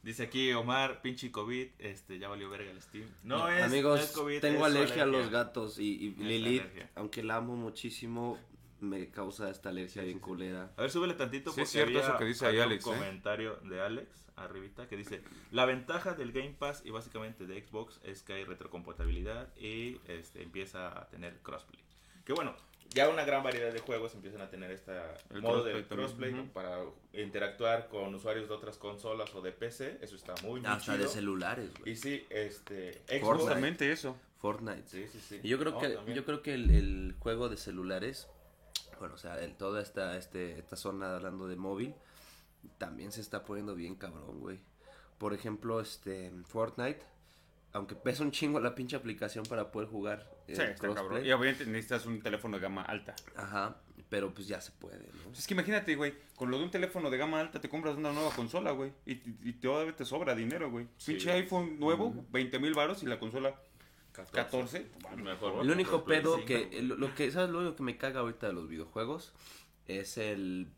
Dice 0.04 0.24
aquí 0.24 0.54
Omar, 0.54 1.02
pinche 1.02 1.32
COVID, 1.32 1.68
este, 1.80 2.18
ya 2.18 2.30
valió 2.30 2.50
verga 2.50 2.72
el 2.72 2.82
Steam. 2.82 3.10
No 3.24 3.50
es, 3.50 3.62
Amigos, 3.64 4.00
no 4.00 4.06
es 4.06 4.12
COVID, 4.12 4.40
tengo 4.40 4.66
es 4.66 4.74
alergia 4.76 5.04
a 5.04 5.06
los 5.06 5.30
gatos 5.30 5.80
y, 5.80 5.98
y 5.98 6.10
Es 6.12 6.18
Lilith, 6.18 6.62
alergia. 6.62 6.90
aunque 6.96 7.24
la 7.24 7.36
amo 7.38 7.56
muchísimo, 7.58 8.40
me 8.80 9.10
causa 9.10 9.50
esta 9.50 9.70
alergia 9.70 10.04
bien 10.04 10.20
culera. 10.20 10.72
A 10.78 10.82
ver, 10.84 10.92
súbele 10.92 11.16
tantito 11.16 11.52
Sí, 11.52 11.62
es 11.62 11.68
porque 11.68 11.72
cierto 11.72 11.98
había- 12.00 12.10
eso 12.10 12.18
que 12.20 12.26
dice 12.26 12.46
ahí 12.46 12.60
Alex, 12.60 12.86
un 12.86 12.94
¿eh? 12.94 12.98
comentario 12.98 13.56
de 13.64 13.82
Alex 13.82 14.27
arribita 14.38 14.88
que 14.88 14.96
dice 14.96 15.22
la 15.52 15.66
ventaja 15.66 16.14
del 16.14 16.32
Game 16.32 16.56
Pass 16.58 16.82
y 16.86 16.92
básicamente 16.92 17.46
de 17.46 17.62
Xbox 17.62 18.00
es 18.04 18.24
que 18.24 18.34
hay 18.34 18.44
retrocompatibilidad 18.46 19.54
y 19.58 20.00
este, 20.08 20.44
empieza 20.44 20.88
a 21.00 21.08
tener 21.10 21.38
crossplay. 21.40 21.84
Que 22.24 22.34
bueno, 22.34 22.56
ya 22.90 23.10
una 23.10 23.26
gran 23.26 23.44
variedad 23.44 23.74
de 23.74 23.80
juegos 23.80 24.14
empiezan 24.16 24.42
a 24.42 24.50
tener 24.50 24.72
este 24.72 24.92
El 25.30 25.42
modo 25.42 25.64
de 25.64 25.72
crossplay 25.86 26.32
también, 26.32 26.50
crossplay 26.50 26.54
para 26.54 26.84
interactuar 27.14 27.88
con 27.90 28.14
usuarios 28.16 28.48
de 28.48 28.54
otras 28.54 28.78
consolas 28.78 29.34
o 29.36 29.42
de 29.42 29.52
PC. 29.52 29.98
Eso 30.02 30.16
está 30.16 30.34
muy, 30.44 30.62
muy 30.62 30.70
Hasta 30.70 30.94
chido. 30.94 30.98
de 31.06 31.08
celulares, 31.08 31.70
güey. 31.80 31.92
Y 31.94 31.96
sí, 31.96 32.26
este 32.30 33.02
Fortnite. 33.22 33.92
Eso. 33.92 34.16
Fortnite. 34.40 34.84
Sí, 34.88 35.08
sí, 35.12 35.20
sí. 35.20 35.40
Y 35.44 35.50
yo 35.50 35.58
creo 35.58 35.72
No, 35.74 35.80
que 35.80 35.90
también. 35.90 36.16
yo 36.16 36.26
creo 36.26 36.42
que 36.44 36.54
el, 36.54 36.70
el 36.70 37.16
juego 37.20 37.50
de 37.50 37.58
celulares, 37.58 38.28
bueno, 39.00 39.16
o 39.16 39.18
sea, 39.18 39.42
el, 39.44 39.56
toda 39.56 39.82
esta 39.82 40.16
este 40.18 40.60
esta 40.60 40.76
zona 40.76 41.16
hablando 41.16 41.48
de 41.48 41.56
móvil 41.56 41.96
también 42.78 43.12
se 43.12 43.22
está 43.22 43.46
poniendo 43.46 43.76
bien 43.76 43.96
cabrón, 43.96 44.40
güey. 44.40 44.60
Por 45.18 45.34
ejemplo, 45.34 45.82
este 45.82 46.32
Fortnite, 46.46 47.02
aunque 47.74 47.96
pesa 47.96 48.24
un 48.24 48.32
chingo 48.32 48.60
la 48.60 48.76
pinche 48.76 48.96
aplicación 48.96 49.46
para 49.46 49.72
poder 49.72 49.90
jugar 49.90 50.30
Sí, 50.48 50.54
el 50.54 50.70
está 50.72 50.94
cabrón. 50.94 51.26
Y 51.26 51.32
obviamente 51.32 51.66
necesitas 51.66 52.06
un 52.06 52.22
teléfono 52.22 52.58
de 52.58 52.64
gama 52.64 52.84
alta. 52.84 53.16
Ajá, 53.36 53.82
pero 54.10 54.34
pues 54.34 54.48
ya 54.48 54.62
se 54.62 54.72
puede, 54.72 55.08
¿no? 55.08 55.24
Pues 55.26 55.40
es 55.40 55.48
que 55.48 55.54
imagínate, 55.54 55.96
güey, 55.96 56.14
con 56.36 56.50
lo 56.50 56.58
de 56.58 56.66
un 56.66 56.72
teléfono 56.72 57.10
de 57.10 57.18
gama 57.18 57.40
alta 57.40 57.60
te 57.60 57.68
compras 57.68 57.96
una 57.98 58.14
nueva 58.14 58.32
consola, 58.32 58.72
güey. 58.72 58.94
Y, 59.06 59.22
y, 59.44 59.54
todavía 59.54 59.96
te 59.96 60.06
sobra 60.06 60.36
dinero, 60.36 60.72
güey. 60.72 60.88
Sí. 60.98 61.14
Pinche 61.14 61.32
iPhone 61.32 61.80
nuevo, 61.80 62.14
20 62.32 62.60
mil 62.60 62.74
baros 62.74 63.04
y 63.04 63.08
la 63.08 63.20
consola 63.20 63.60
14. 64.12 64.88
Mejor, 65.18 65.64
El 65.64 65.72
único 65.72 66.06
pedo 66.06 66.36
5. 66.36 66.46
que 66.46 66.82
lo, 66.82 66.96
lo 66.96 67.14
que 67.14 67.30
sabes 67.32 67.50
lo 67.50 67.60
único 67.60 67.76
que 67.76 67.84
me 67.84 67.98
caga 67.98 68.22
ahorita 68.22 68.48
de 68.48 68.54
los 68.54 68.68
videojuegos 68.68 69.34
es 69.86 70.18
el 70.18 70.70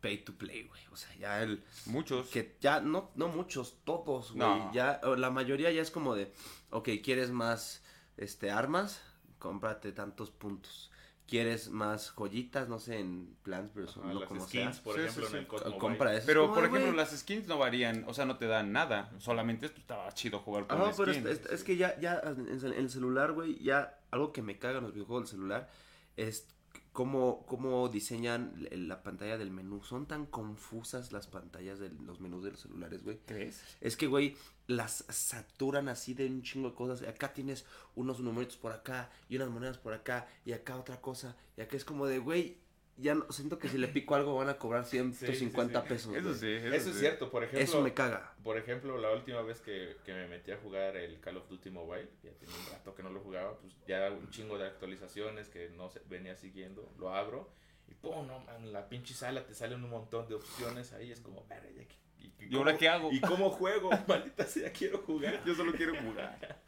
pay 0.00 0.18
to 0.18 0.32
play, 0.34 0.64
güey. 0.64 0.80
O 0.92 0.96
sea, 0.96 1.14
ya 1.16 1.42
el 1.42 1.62
Muchos. 1.86 2.28
que 2.28 2.56
ya 2.60 2.80
no 2.80 3.10
no 3.14 3.28
muchos, 3.28 3.76
todos, 3.84 4.32
güey. 4.32 4.38
No. 4.38 4.72
Ya 4.72 5.00
la 5.16 5.30
mayoría 5.30 5.70
ya 5.72 5.82
es 5.82 5.90
como 5.90 6.14
de, 6.14 6.32
ok, 6.70 6.88
¿quieres 7.02 7.30
más 7.30 7.82
este 8.16 8.50
armas? 8.50 9.02
Cómprate 9.38 9.92
tantos 9.92 10.30
puntos. 10.30 10.90
¿Quieres 11.28 11.70
más 11.70 12.10
joyitas? 12.10 12.68
No 12.68 12.78
sé, 12.78 13.00
en 13.00 13.36
Plants 13.42 13.74
vs. 13.74 13.96
No 13.96 14.20
las 14.20 14.28
como 14.28 14.46
skins, 14.46 14.76
sea. 14.76 14.84
por 14.84 14.94
Sí, 14.94 15.00
ejemplo, 15.00 15.26
sí, 15.26 15.32
en 15.32 15.38
el 15.38 15.44
sí. 15.44 15.48
COD 15.48 15.60
Mobile. 15.64 15.78
Compra 15.78 16.14
eso. 16.14 16.22
Pero, 16.26 16.42
como 16.42 16.54
por 16.54 16.64
ejemplo, 16.66 16.92
las 16.92 17.10
skins 17.18 17.48
no 17.48 17.58
varían, 17.58 18.04
o 18.06 18.14
sea, 18.14 18.24
no 18.26 18.38
te 18.38 18.46
dan 18.46 18.70
nada. 18.72 19.10
Solamente 19.18 19.66
estaba 19.66 20.10
chido 20.12 20.38
jugar 20.38 20.68
con 20.68 20.78
Ajá, 20.80 20.90
la 20.90 20.96
pero 20.96 21.12
skin. 21.12 21.26
es, 21.26 21.40
es- 21.40 21.46
es 21.50 21.64
que 21.64 21.76
ya, 21.76 21.98
ya 21.98 22.20
en 22.24 22.46
el- 22.48 22.64
en 22.64 22.72
el 22.74 22.90
celular, 22.90 23.32
güey, 23.32 23.58
ya 23.60 23.98
algo 24.12 24.32
que 24.32 24.40
me 24.40 24.56
caga 24.58 24.78
en 24.78 24.84
los 24.84 24.94
videojuegos 24.94 25.24
del 25.24 25.30
celular 25.38 25.68
es 26.16 26.46
cómo, 26.96 27.44
cómo 27.46 27.90
diseñan 27.90 28.54
l- 28.56 28.74
la 28.88 29.02
pantalla 29.02 29.36
del 29.36 29.50
menú. 29.50 29.82
Son 29.84 30.06
tan 30.06 30.24
confusas 30.24 31.12
las 31.12 31.26
pantallas 31.26 31.78
de 31.78 31.90
los 31.90 32.20
menús 32.20 32.42
de 32.42 32.52
los 32.52 32.60
celulares, 32.60 33.04
güey. 33.04 33.18
¿Crees? 33.26 33.60
Es 33.82 33.98
que, 33.98 34.06
güey, 34.06 34.34
las 34.66 35.04
saturan 35.10 35.90
así 35.90 36.14
de 36.14 36.26
un 36.26 36.40
chingo 36.42 36.70
de 36.70 36.74
cosas. 36.74 37.06
Acá 37.06 37.34
tienes 37.34 37.66
unos 37.96 38.20
numeritos 38.20 38.56
por 38.56 38.72
acá 38.72 39.10
y 39.28 39.36
unas 39.36 39.50
monedas 39.50 39.76
por 39.76 39.92
acá 39.92 40.26
y 40.46 40.52
acá 40.52 40.78
otra 40.78 41.02
cosa. 41.02 41.36
Y 41.58 41.60
acá 41.60 41.76
es 41.76 41.84
como 41.84 42.06
de, 42.06 42.18
güey, 42.18 42.56
ya 42.98 43.14
no, 43.14 43.30
siento 43.30 43.58
que 43.58 43.68
si 43.68 43.78
le 43.78 43.88
pico 43.88 44.14
algo 44.14 44.36
van 44.36 44.48
a 44.48 44.58
cobrar 44.58 44.84
150 44.84 45.82
sí. 45.82 45.88
pesos. 45.88 46.14
Eso 46.14 46.34
sí, 46.34 46.50
eso, 46.50 46.74
Eso 46.74 46.90
es 46.90 46.98
cierto, 46.98 47.30
por 47.30 47.44
ejemplo. 47.44 47.62
Eso 47.62 47.82
me 47.82 47.92
caga. 47.92 48.34
Por 48.42 48.56
ejemplo, 48.56 48.98
la 48.98 49.12
última 49.12 49.42
vez 49.42 49.60
que, 49.60 49.96
que 50.04 50.14
me 50.14 50.26
metí 50.28 50.52
a 50.52 50.56
jugar 50.56 50.96
el 50.96 51.20
Call 51.20 51.36
of 51.36 51.48
Duty 51.48 51.70
Mobile, 51.70 52.08
ya 52.22 52.32
tenía 52.32 52.54
un 52.56 52.72
rato 52.72 52.94
que 52.94 53.02
no 53.02 53.10
lo 53.10 53.20
jugaba, 53.20 53.58
pues 53.58 53.74
ya 53.86 54.10
un 54.10 54.30
chingo 54.30 54.58
de 54.58 54.66
actualizaciones 54.66 55.48
que 55.48 55.68
no 55.70 55.88
se 55.90 56.00
venía 56.08 56.36
siguiendo, 56.36 56.90
lo 56.98 57.14
abro 57.14 57.50
y 57.88 57.94
pum, 57.94 58.26
no, 58.26 58.40
man, 58.40 58.72
la 58.72 58.88
pinche 58.88 59.14
sala 59.14 59.44
te 59.46 59.54
salen 59.54 59.82
un 59.84 59.90
montón 59.90 60.28
de 60.28 60.34
opciones 60.34 60.92
ahí, 60.92 61.12
es 61.12 61.20
como, 61.20 61.46
verga, 61.46 61.68
que- 61.68 62.06
y, 62.18 62.32
¿Y 62.50 62.56
ahora 62.56 62.76
qué 62.76 62.88
hago? 62.88 63.12
¿Y 63.12 63.20
cómo 63.20 63.50
juego? 63.50 63.90
Maldita 64.08 64.44
sea, 64.46 64.72
quiero 64.72 64.98
jugar. 64.98 65.44
Yo 65.44 65.54
solo 65.54 65.72
quiero 65.72 65.94
jugar. 66.02 66.60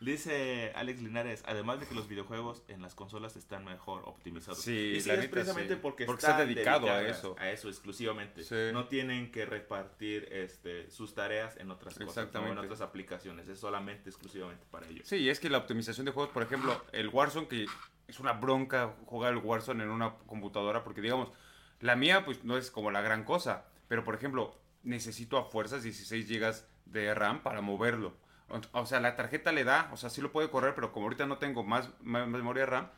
Dice 0.00 0.72
Alex 0.76 1.02
Linares, 1.02 1.42
además 1.46 1.78
de 1.78 1.86
que 1.86 1.94
los 1.94 2.08
videojuegos 2.08 2.62
en 2.68 2.80
las 2.80 2.94
consolas 2.94 3.36
están 3.36 3.66
mejor 3.66 4.02
optimizados. 4.06 4.62
Sí, 4.62 4.94
y 4.96 5.00
sí, 5.00 5.08
la 5.08 5.14
es 5.14 5.20
neta, 5.20 5.30
precisamente 5.30 5.74
sí. 5.74 5.80
porque, 5.82 6.06
Porque 6.06 6.24
está 6.24 6.38
dedicado 6.38 6.90
a 6.90 7.02
eso. 7.02 7.36
A 7.38 7.50
eso 7.50 7.68
exclusivamente. 7.68 8.42
Sí. 8.42 8.72
No 8.72 8.88
tienen 8.88 9.30
que 9.30 9.44
repartir 9.44 10.26
este, 10.32 10.90
sus 10.90 11.14
tareas 11.14 11.58
en 11.58 11.70
otras 11.70 11.98
cosas, 11.98 12.28
en 12.34 12.58
otras 12.58 12.80
aplicaciones. 12.80 13.46
Es 13.48 13.60
solamente 13.60 14.08
exclusivamente 14.08 14.64
para 14.70 14.88
ellos. 14.88 15.06
Sí, 15.06 15.28
es 15.28 15.38
que 15.38 15.50
la 15.50 15.58
optimización 15.58 16.06
de 16.06 16.12
juegos, 16.12 16.32
por 16.32 16.42
ejemplo, 16.42 16.82
el 16.92 17.08
Warzone, 17.08 17.46
que 17.46 17.66
es 18.08 18.20
una 18.20 18.32
bronca 18.32 18.94
jugar 19.04 19.34
el 19.34 19.38
Warzone 19.38 19.84
en 19.84 19.90
una 19.90 20.16
computadora, 20.26 20.82
porque 20.82 21.02
digamos, 21.02 21.30
la 21.80 21.94
mía 21.94 22.24
pues 22.24 22.42
no 22.42 22.56
es 22.56 22.70
como 22.70 22.90
la 22.90 23.02
gran 23.02 23.24
cosa, 23.24 23.66
pero 23.86 24.02
por 24.02 24.14
ejemplo, 24.14 24.58
necesito 24.82 25.36
a 25.36 25.44
fuerzas 25.44 25.82
16 25.82 26.26
GB 26.26 26.54
de 26.86 27.14
RAM 27.14 27.42
para 27.42 27.60
moverlo. 27.60 28.14
O, 28.72 28.86
sea, 28.86 29.00
la 29.00 29.16
tarjeta 29.16 29.52
le 29.52 29.64
da, 29.64 29.88
o 29.92 29.96
sea, 29.96 30.10
sí 30.10 30.20
lo 30.20 30.32
puede 30.32 30.50
correr, 30.50 30.74
pero 30.74 30.92
como 30.92 31.06
ahorita 31.06 31.26
no 31.26 31.38
tengo 31.38 31.62
más, 31.62 31.88
más 32.02 32.26
memoria 32.26 32.66
RAM, 32.66 32.88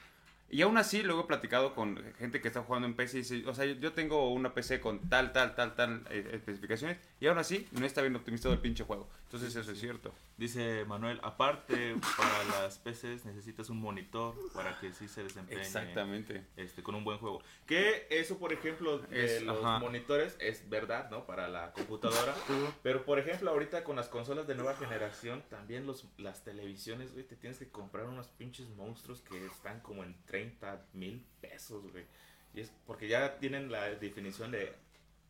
y 0.53 0.61
aún 0.61 0.77
así, 0.77 1.03
luego 1.03 1.23
he 1.23 1.25
platicado 1.25 1.75
con 1.75 1.99
gente 2.19 2.43
que 2.43 2.49
está 2.49 2.63
jugando 2.63 2.87
en 2.87 2.95
PC 2.95 3.17
y 3.17 3.21
dice, 3.23 3.43
o 3.47 3.55
sea, 3.55 3.65
yo 3.65 3.95
tengo 3.95 4.31
una 4.35 4.53
PC 4.53 4.81
con 4.81 5.09
tal, 5.09 5.33
tal, 5.33 5.55
tal, 5.55 5.75
tal 5.75 6.03
eh, 6.11 6.29
especificaciones 6.35 6.99
y 7.21 7.27
aún 7.27 7.39
así 7.39 7.67
no 7.73 7.87
está 7.87 8.03
bien 8.03 8.15
optimizado 8.15 8.53
el 8.53 8.61
pinche 8.61 8.85
juego. 8.85 9.09
Entonces 9.33 9.57
eso 9.57 9.73
es 9.73 9.81
cierto. 9.81 10.13
Dice 10.37 10.85
Manuel, 10.85 11.19
aparte 11.23 11.97
para 12.19 12.45
las 12.63 12.77
PCs 12.77 13.25
necesitas 13.25 13.71
un 13.71 13.81
monitor 13.81 14.35
para 14.53 14.79
que 14.79 14.93
sí 14.93 15.09
se 15.09 15.23
desempeñe 15.23 15.59
Exactamente. 15.63 16.45
Este, 16.55 16.83
con 16.83 16.95
un 16.95 17.03
buen 17.03 17.17
juego. 17.17 17.43
Que 17.65 18.07
eso, 18.11 18.37
por 18.39 18.53
ejemplo, 18.53 18.99
de 18.99 19.37
Es- 19.37 19.43
los 19.43 19.65
ajá. 19.65 19.79
monitores 19.79 20.37
es 20.39 20.69
verdad, 20.69 21.11
¿no? 21.11 21.25
Para 21.25 21.49
la 21.49 21.73
computadora. 21.73 22.35
Pero, 22.83 23.07
por 23.07 23.19
ejemplo, 23.19 23.51
ahorita 23.51 23.85
con 23.85 23.97
las 23.97 24.09
consolas 24.09 24.47
de 24.47 24.55
nueva 24.55 24.77
generación, 24.77 25.43
también 25.49 25.87
los, 25.87 26.05
las 26.19 26.45
televisiones, 26.45 27.15
güey, 27.15 27.25
te 27.27 27.37
tienes 27.37 27.59
que 27.59 27.71
comprar 27.71 28.05
unos 28.05 28.29
pinches 28.29 28.69
monstruos 28.69 29.23
que 29.23 29.47
están 29.47 29.81
como 29.81 30.05
en 30.05 30.15
30 30.27 30.89
mil 30.93 31.25
pesos, 31.41 31.91
güey. 31.91 32.05
Y 32.53 32.61
es 32.61 32.71
porque 32.87 33.09
ya 33.09 33.39
tienen 33.39 33.73
la 33.73 33.85
definición 33.95 34.51
de 34.51 34.75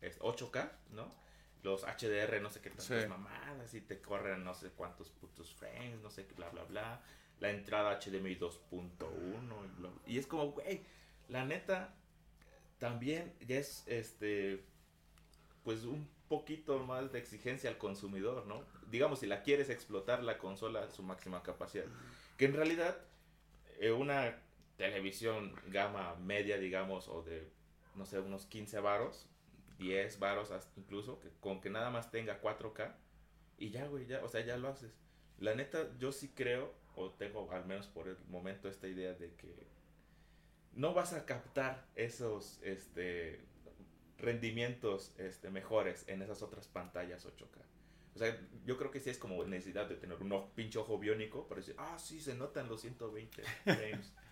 es 0.01 0.19
8K, 0.19 0.69
¿no? 0.91 1.22
Los 1.63 1.83
HDR, 1.85 2.41
no 2.41 2.49
sé 2.49 2.61
qué 2.61 2.69
tantas 2.69 3.03
Sí. 3.03 3.07
mamadas, 3.07 3.73
y 3.73 3.81
te 3.81 4.01
corren 4.01 4.43
no 4.43 4.53
sé 4.53 4.69
cuántos 4.71 5.09
putos 5.09 5.53
frames, 5.55 6.01
no 6.01 6.09
sé 6.09 6.25
qué, 6.27 6.33
bla, 6.35 6.49
bla, 6.49 6.63
bla. 6.65 7.01
La 7.39 7.49
entrada 7.49 7.99
HDMI 7.99 8.35
2.1 8.37 9.65
y 9.65 9.79
bla. 9.79 9.89
Y 10.05 10.17
es 10.17 10.27
como, 10.27 10.51
güey, 10.51 10.81
la 11.29 11.45
neta, 11.45 11.95
también 12.79 13.33
ya 13.47 13.57
es, 13.57 13.83
este, 13.87 14.63
pues 15.63 15.85
un 15.85 16.09
poquito 16.27 16.79
más 16.79 17.11
de 17.11 17.19
exigencia 17.19 17.69
al 17.69 17.77
consumidor, 17.77 18.45
¿no? 18.45 18.65
Digamos, 18.89 19.19
si 19.19 19.27
la 19.27 19.41
quieres 19.41 19.69
explotar 19.69 20.21
la 20.23 20.37
consola 20.37 20.83
a 20.83 20.89
su 20.91 21.01
máxima 21.03 21.43
capacidad. 21.43 21.85
Que 22.37 22.45
en 22.45 22.53
realidad, 22.53 22.97
eh, 23.79 23.91
una 23.91 24.41
televisión 24.77 25.53
gama 25.67 26.15
media, 26.15 26.57
digamos, 26.57 27.07
o 27.07 27.23
de, 27.23 27.49
no 27.95 28.05
sé, 28.05 28.19
unos 28.19 28.45
15 28.47 28.79
varos, 28.79 29.29
10 29.83 30.19
varos 30.19 30.51
incluso, 30.77 31.19
que 31.19 31.29
con 31.39 31.59
que 31.61 31.69
nada 31.69 31.89
más 31.89 32.09
tenga 32.09 32.41
4K, 32.41 32.93
y 33.57 33.69
ya, 33.69 33.87
güey, 33.87 34.05
ya, 34.05 34.23
o 34.23 34.29
sea, 34.29 34.41
ya 34.41 34.57
lo 34.57 34.69
haces. 34.69 34.91
La 35.39 35.55
neta, 35.55 35.89
yo 35.99 36.11
sí 36.11 36.29
creo, 36.29 36.73
o 36.95 37.11
tengo 37.11 37.51
al 37.51 37.65
menos 37.65 37.87
por 37.87 38.07
el 38.07 38.17
momento 38.29 38.69
esta 38.69 38.87
idea 38.87 39.13
de 39.13 39.33
que 39.35 39.67
no 40.73 40.93
vas 40.93 41.13
a 41.13 41.25
captar 41.25 41.85
esos 41.95 42.59
este, 42.63 43.41
rendimientos 44.17 45.13
este, 45.17 45.49
mejores 45.49 46.07
en 46.07 46.21
esas 46.21 46.41
otras 46.41 46.67
pantallas 46.67 47.25
8K. 47.25 47.61
O 48.15 48.19
sea, 48.19 48.39
yo 48.65 48.77
creo 48.77 48.91
que 48.91 48.99
sí 48.99 49.09
es 49.09 49.17
como 49.17 49.43
necesidad 49.43 49.87
de 49.89 49.95
tener 49.95 50.21
un 50.21 50.49
pinche 50.55 50.77
ojo 50.77 50.97
biónico 50.99 51.47
para 51.47 51.61
decir, 51.61 51.75
ah, 51.77 51.97
sí, 51.97 52.21
se 52.21 52.35
notan 52.35 52.69
los 52.69 52.81
120 52.81 53.43
frames. 53.63 54.13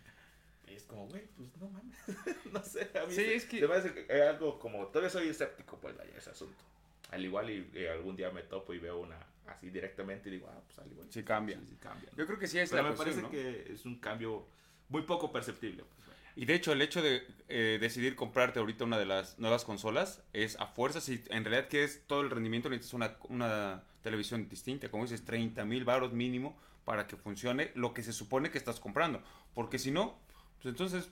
y 0.71 0.75
es 0.75 0.83
como, 0.83 1.07
güey, 1.07 1.23
pues 1.35 1.49
no 1.59 1.69
mames. 1.69 1.95
no 2.51 2.63
sé, 2.63 2.89
a 2.97 3.05
mí 3.05 3.09
Sí, 3.13 3.15
se- 3.15 3.35
es 3.35 3.45
que- 3.45 3.59
se 3.59 3.67
me 3.67 3.75
hace 3.75 3.93
que 3.93 4.05
es 4.09 4.21
algo 4.21 4.57
como, 4.59 4.87
todavía 4.87 5.09
soy 5.09 5.27
escéptico, 5.29 5.77
pues 5.79 5.95
vaya, 5.97 6.11
ese 6.17 6.29
asunto. 6.31 6.63
Al 7.11 7.23
igual 7.25 7.49
y, 7.49 7.69
y 7.77 7.85
algún 7.85 8.15
día 8.15 8.31
me 8.31 8.41
topo 8.43 8.73
y 8.73 8.79
veo 8.79 8.99
una 8.99 9.17
así 9.47 9.69
directamente 9.69 10.29
y 10.29 10.33
digo, 10.33 10.47
ah, 10.49 10.61
pues 10.65 10.79
al 10.79 10.89
igual. 10.91 11.07
Sí 11.11 11.23
cambia. 11.23 11.57
Sí, 11.59 11.65
sí 11.71 11.75
cambia. 11.79 12.09
Yo 12.15 12.25
creo 12.25 12.39
que 12.39 12.47
sí 12.47 12.57
es 12.59 12.69
Pero 12.69 12.83
la 12.83 12.89
me 12.89 12.95
cuestión, 12.95 13.21
parece 13.29 13.37
¿no? 13.37 13.65
que 13.65 13.73
es 13.73 13.85
un 13.85 13.99
cambio 13.99 14.45
muy 14.89 15.01
poco 15.01 15.31
perceptible. 15.31 15.83
Pues. 15.83 16.01
Y 16.37 16.45
de 16.45 16.53
hecho, 16.55 16.71
el 16.71 16.81
hecho 16.81 17.01
de 17.01 17.27
eh, 17.49 17.77
decidir 17.81 18.15
comprarte 18.15 18.59
ahorita 18.59 18.85
una 18.85 18.97
de 18.97 19.05
las 19.05 19.37
nuevas 19.39 19.65
consolas 19.65 20.23
es 20.31 20.57
a 20.61 20.67
fuerza. 20.67 21.01
Si 21.01 21.21
en 21.29 21.43
realidad 21.43 21.67
quieres 21.69 22.01
todo 22.07 22.21
el 22.21 22.29
rendimiento, 22.29 22.69
necesitas 22.69 22.93
una, 22.93 23.17
una 23.27 23.83
televisión 24.01 24.47
distinta. 24.47 24.89
Como 24.89 25.03
dices, 25.03 25.25
30 25.25 25.65
mil 25.65 25.83
baros 25.83 26.13
mínimo 26.13 26.57
para 26.85 27.05
que 27.07 27.17
funcione 27.17 27.71
lo 27.75 27.93
que 27.93 28.03
se 28.03 28.13
supone 28.13 28.49
que 28.49 28.57
estás 28.57 28.79
comprando. 28.79 29.21
Porque 29.53 29.77
si 29.77 29.91
no, 29.91 30.17
pues 30.61 30.73
entonces. 30.73 31.09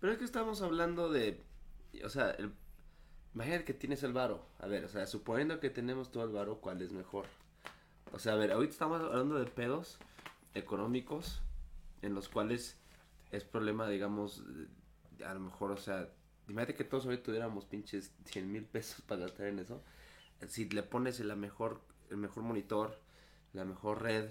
Pero 0.00 0.12
es 0.12 0.18
que 0.18 0.24
estamos 0.24 0.62
hablando 0.62 1.10
de, 1.10 1.42
o 2.04 2.08
sea, 2.08 2.30
el, 2.32 2.52
imagínate 3.34 3.64
que 3.64 3.74
tienes 3.74 4.02
el 4.02 4.12
varo. 4.12 4.46
A 4.58 4.66
ver, 4.66 4.84
o 4.84 4.88
sea, 4.88 5.06
suponiendo 5.06 5.60
que 5.60 5.70
tenemos 5.70 6.10
todo 6.10 6.24
el 6.24 6.30
varo, 6.30 6.60
¿cuál 6.60 6.82
es 6.82 6.92
mejor? 6.92 7.26
O 8.12 8.18
sea, 8.18 8.34
a 8.34 8.36
ver, 8.36 8.52
ahorita 8.52 8.72
estamos 8.72 9.00
hablando 9.00 9.36
de 9.36 9.46
pedos 9.46 9.98
económicos 10.54 11.42
en 12.02 12.14
los 12.14 12.28
cuales 12.28 12.78
es 13.32 13.44
problema, 13.44 13.88
digamos, 13.88 14.44
a 15.24 15.34
lo 15.34 15.40
mejor, 15.40 15.72
o 15.72 15.76
sea, 15.76 16.08
imagínate 16.48 16.74
que 16.74 16.84
todos 16.84 17.06
ahorita 17.06 17.24
tuviéramos 17.24 17.64
pinches 17.64 18.12
100 18.26 18.52
mil 18.52 18.64
pesos 18.64 19.00
para 19.02 19.22
gastar 19.22 19.46
en 19.46 19.58
eso. 19.58 19.82
Si 20.48 20.68
le 20.68 20.82
pones 20.82 21.18
la 21.20 21.34
mejor, 21.34 21.80
el 22.10 22.18
mejor 22.18 22.42
monitor, 22.42 23.00
la 23.52 23.64
mejor 23.64 24.02
red 24.02 24.30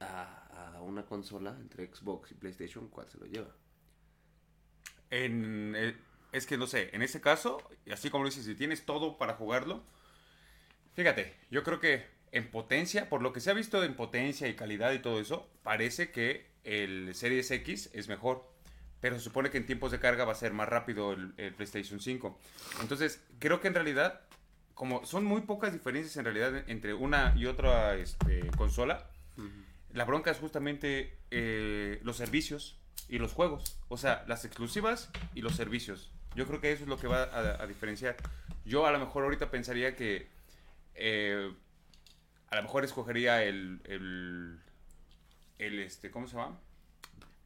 a, 0.00 0.74
a 0.76 0.82
una 0.82 1.04
consola 1.04 1.56
entre 1.60 1.86
Xbox 1.86 2.30
y 2.32 2.34
PlayStation, 2.34 2.88
¿cuál 2.88 3.08
se 3.08 3.18
lo 3.18 3.26
lleva? 3.26 3.54
En, 5.10 5.74
eh, 5.76 5.96
es 6.32 6.46
que 6.46 6.58
no 6.58 6.66
sé, 6.66 6.90
en 6.92 7.02
ese 7.02 7.20
caso, 7.20 7.62
así 7.90 8.10
como 8.10 8.24
lo 8.24 8.30
dices, 8.30 8.44
si 8.44 8.54
tienes 8.54 8.84
todo 8.84 9.16
para 9.16 9.34
jugarlo, 9.34 9.84
fíjate, 10.94 11.34
yo 11.50 11.62
creo 11.62 11.80
que 11.80 12.06
en 12.32 12.50
potencia, 12.50 13.08
por 13.08 13.22
lo 13.22 13.32
que 13.32 13.40
se 13.40 13.50
ha 13.50 13.54
visto 13.54 13.82
en 13.84 13.94
potencia 13.94 14.48
y 14.48 14.54
calidad 14.54 14.92
y 14.92 14.98
todo 14.98 15.20
eso, 15.20 15.48
parece 15.62 16.10
que 16.10 16.46
el 16.64 17.14
Series 17.14 17.50
X 17.50 17.90
es 17.92 18.08
mejor. 18.08 18.44
Pero 19.00 19.16
se 19.16 19.22
supone 19.22 19.50
que 19.50 19.58
en 19.58 19.66
tiempos 19.66 19.92
de 19.92 20.00
carga 20.00 20.24
va 20.24 20.32
a 20.32 20.36
ser 20.36 20.52
más 20.52 20.68
rápido 20.68 21.12
el, 21.12 21.34
el 21.36 21.54
PlayStation 21.54 22.00
5. 22.00 22.38
Entonces, 22.80 23.22
creo 23.38 23.60
que 23.60 23.68
en 23.68 23.74
realidad, 23.74 24.22
como 24.74 25.04
son 25.04 25.24
muy 25.24 25.42
pocas 25.42 25.72
diferencias 25.72 26.16
en 26.16 26.24
realidad 26.24 26.64
entre 26.68 26.94
una 26.94 27.34
y 27.36 27.46
otra 27.46 27.94
este, 27.94 28.50
consola, 28.56 29.08
la 29.96 30.04
bronca 30.04 30.30
es 30.30 30.38
justamente 30.38 31.18
eh, 31.30 32.00
los 32.02 32.16
servicios 32.16 32.78
y 33.08 33.18
los 33.18 33.32
juegos. 33.32 33.78
O 33.88 33.96
sea, 33.96 34.24
las 34.28 34.44
exclusivas 34.44 35.10
y 35.34 35.40
los 35.40 35.56
servicios. 35.56 36.10
Yo 36.34 36.46
creo 36.46 36.60
que 36.60 36.70
eso 36.70 36.82
es 36.82 36.88
lo 36.88 36.98
que 36.98 37.06
va 37.06 37.24
a, 37.24 37.62
a 37.62 37.66
diferenciar. 37.66 38.16
Yo 38.64 38.86
a 38.86 38.92
lo 38.92 38.98
mejor 38.98 39.24
ahorita 39.24 39.50
pensaría 39.50 39.96
que 39.96 40.28
eh, 40.94 41.50
a 42.50 42.56
lo 42.56 42.62
mejor 42.62 42.84
escogería 42.84 43.42
el, 43.42 43.80
el, 43.84 44.60
el, 45.58 45.80
este, 45.80 46.10
¿cómo 46.10 46.26
se 46.26 46.36
llama? 46.36 46.58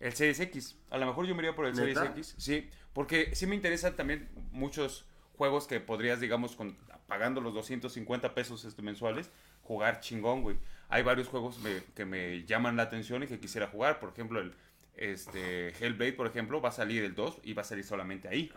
El 0.01 0.13
Series 0.13 0.41
X. 0.41 0.77
A 0.91 0.99
lo 0.99 1.07
mejor 1.07 1.27
yo 1.27 1.35
me 1.35 1.43
iría 1.43 1.55
por 1.55 1.67
el 1.67 1.75
Series 1.75 1.99
¿Neta? 1.99 2.11
X. 2.13 2.35
Sí, 2.39 2.69
porque 2.93 3.35
sí 3.35 3.47
me 3.47 3.55
interesan 3.55 3.95
también 3.95 4.29
muchos 4.51 5.05
juegos 5.37 5.67
que 5.67 5.79
podrías, 5.79 6.21
digamos, 6.21 6.57
con, 6.57 6.77
pagando 7.07 7.41
los 7.41 7.55
250 7.55 8.35
pesos 8.35 8.65
este, 8.65 8.83
mensuales, 8.83 9.31
jugar 9.63 10.01
chingón, 10.01 10.43
güey. 10.43 10.57
Hay 10.91 11.03
varios 11.03 11.29
juegos 11.29 11.59
me- 11.61 11.83
que 11.95 12.05
me 12.05 12.45
llaman 12.45 12.77
la 12.77 12.83
atención 12.85 13.23
y 13.23 13.27
que 13.27 13.39
quisiera 13.39 13.67
jugar. 13.69 14.01
Por 14.01 14.11
ejemplo, 14.11 14.41
el 14.41 14.55
este, 14.97 15.69
Hellblade, 15.79 16.13
por 16.13 16.27
ejemplo, 16.27 16.61
va 16.61 16.69
a 16.71 16.73
salir 16.73 17.05
el 17.05 17.15
2 17.15 17.39
y 17.43 17.55
va 17.55 17.63
a 17.63 17.65
salir 17.65 17.85
solamente 17.85 18.29
ahí. 18.29 18.53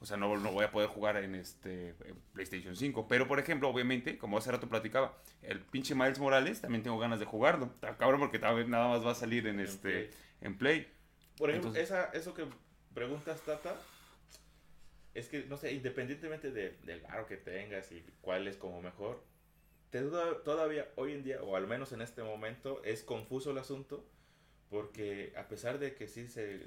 O 0.00 0.06
sea, 0.06 0.16
no, 0.16 0.36
no 0.36 0.50
voy 0.52 0.64
a 0.64 0.70
poder 0.72 0.88
jugar 0.88 1.16
en 1.18 1.34
este 1.34 1.90
en 2.04 2.16
PlayStation 2.32 2.74
5. 2.74 3.06
Pero, 3.08 3.28
por 3.28 3.38
ejemplo, 3.38 3.68
obviamente, 3.68 4.16
como 4.18 4.38
hace 4.38 4.50
rato 4.50 4.68
platicaba, 4.68 5.16
el 5.42 5.60
pinche 5.60 5.94
Miles 5.94 6.18
Morales 6.18 6.60
también 6.60 6.82
tengo 6.82 6.98
ganas 6.98 7.20
de 7.20 7.26
jugarlo. 7.26 7.66
Está 7.66 7.96
cabrón 7.96 8.20
porque 8.20 8.38
nada 8.38 8.88
más 8.88 9.04
va 9.06 9.12
a 9.12 9.14
salir 9.14 9.46
en, 9.46 9.60
este, 9.60 9.90
Play. 9.90 10.10
en 10.40 10.58
Play. 10.58 10.92
Por 11.36 11.50
ejemplo, 11.50 11.70
Entonces- 11.70 11.84
esa, 11.90 12.04
eso 12.14 12.32
que 12.34 12.46
preguntas, 12.94 13.40
Tata, 13.42 13.76
es 15.14 15.28
que, 15.28 15.44
no 15.44 15.56
sé, 15.56 15.72
independientemente 15.72 16.50
de- 16.50 16.78
del 16.84 17.00
varo 17.02 17.26
que 17.26 17.36
tengas 17.36 17.92
y 17.92 18.04
cuál 18.22 18.48
es 18.48 18.56
como 18.56 18.80
mejor, 18.82 19.22
todavía 20.44 20.88
hoy 20.96 21.12
en 21.12 21.22
día, 21.22 21.42
o 21.42 21.56
al 21.56 21.66
menos 21.66 21.92
en 21.92 22.02
este 22.02 22.22
momento, 22.22 22.82
es 22.84 23.02
confuso 23.02 23.50
el 23.50 23.58
asunto, 23.58 24.04
porque 24.70 25.32
a 25.36 25.48
pesar 25.48 25.78
de 25.78 25.94
que 25.94 26.08
sí 26.08 26.28
se, 26.28 26.66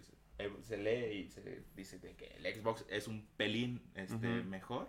se 0.61 0.77
lee 0.77 1.17
y 1.17 1.29
se 1.29 1.63
dice 1.75 1.97
de 1.99 2.15
que 2.15 2.27
el 2.27 2.53
Xbox 2.53 2.85
es 2.89 3.07
un 3.07 3.27
pelín 3.38 3.81
este, 3.95 4.27
mejor, 4.43 4.88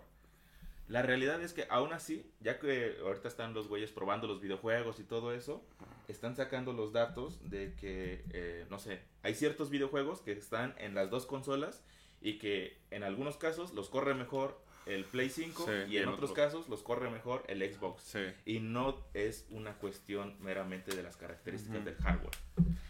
la 0.87 1.01
realidad 1.01 1.41
es 1.41 1.51
que 1.51 1.67
aún 1.69 1.91
así, 1.91 2.31
ya 2.39 2.59
que 2.59 2.97
ahorita 3.01 3.27
están 3.27 3.53
los 3.53 3.67
güeyes 3.67 3.91
probando 3.91 4.27
los 4.27 4.39
videojuegos 4.39 4.99
y 4.99 5.03
todo 5.03 5.33
eso, 5.33 5.65
están 6.07 6.35
sacando 6.35 6.71
los 6.71 6.93
datos 6.93 7.49
de 7.49 7.73
que, 7.75 8.23
eh, 8.29 8.65
no 8.69 8.79
sé, 8.79 9.01
hay 9.21 9.35
ciertos 9.35 9.69
videojuegos 9.69 10.21
que 10.21 10.31
están 10.31 10.75
en 10.77 10.95
las 10.95 11.09
dos 11.09 11.25
consolas 11.25 11.83
y 12.21 12.37
que 12.37 12.77
en 12.91 13.03
algunos 13.03 13.35
casos 13.35 13.73
los 13.73 13.89
corre 13.89 14.13
mejor 14.13 14.61
el 14.87 15.05
Play 15.05 15.29
5 15.29 15.65
Sí, 15.65 15.91
y 15.93 15.97
en 15.97 16.07
otros 16.09 16.31
casos 16.33 16.67
los 16.69 16.83
corre 16.83 17.09
mejor 17.09 17.43
el 17.47 17.61
Xbox. 17.73 18.03
Sí. 18.03 18.19
Y 18.45 18.59
no 18.59 19.05
es 19.13 19.45
una 19.49 19.73
cuestión 19.77 20.35
meramente 20.41 20.95
de 20.95 21.03
las 21.03 21.17
características 21.17 21.77
Ujú. 21.77 21.85
del 21.85 21.95
hardware. 21.95 22.35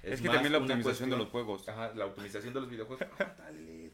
Es, 0.03 0.21
que 0.21 0.27
más 0.27 0.35
también 0.35 0.53
la 0.53 0.59
optimización 0.59 1.09
de 1.09 1.15
cuestión- 1.15 1.19
los 1.19 1.29
juegos. 1.29 1.67
Ajá, 1.69 1.93
la 1.95 2.05
optimización 2.05 2.53
de 2.53 2.61
los 2.61 2.69
videojuegos. 2.69 3.07
Ah, 3.19 3.35
dale. 3.39 3.91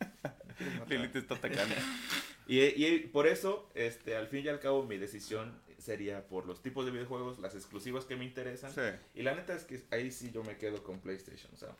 Me 0.00 0.54
quieres 0.56 0.74
matar. 0.78 0.88
Lili 0.90 1.08
te 1.08 1.18
está 1.18 1.34
atacando. 1.34 1.74
Y, 2.46 2.60
y 2.60 2.98
por 3.12 3.26
eso, 3.26 3.70
este, 3.74 4.16
al 4.16 4.26
fin 4.28 4.44
y 4.44 4.48
al 4.48 4.58
cabo, 4.60 4.84
mi 4.84 4.98
decisión 4.98 5.60
sería 5.78 6.26
por 6.28 6.46
los 6.46 6.62
tipos 6.62 6.84
de 6.84 6.90
videojuegos, 6.92 7.38
las 7.38 7.54
exclusivas 7.54 8.04
que 8.04 8.16
me 8.16 8.24
interesan. 8.24 8.72
Sí. 8.72 8.80
Y 9.14 9.22
la 9.22 9.34
neta 9.34 9.54
es 9.54 9.64
que 9.64 9.82
ahí 9.90 10.10
sí 10.10 10.30
yo 10.32 10.42
me 10.44 10.56
quedo 10.56 10.82
con 10.82 11.00
PlayStation. 11.00 11.52
O 11.54 11.56
sea, 11.56 11.74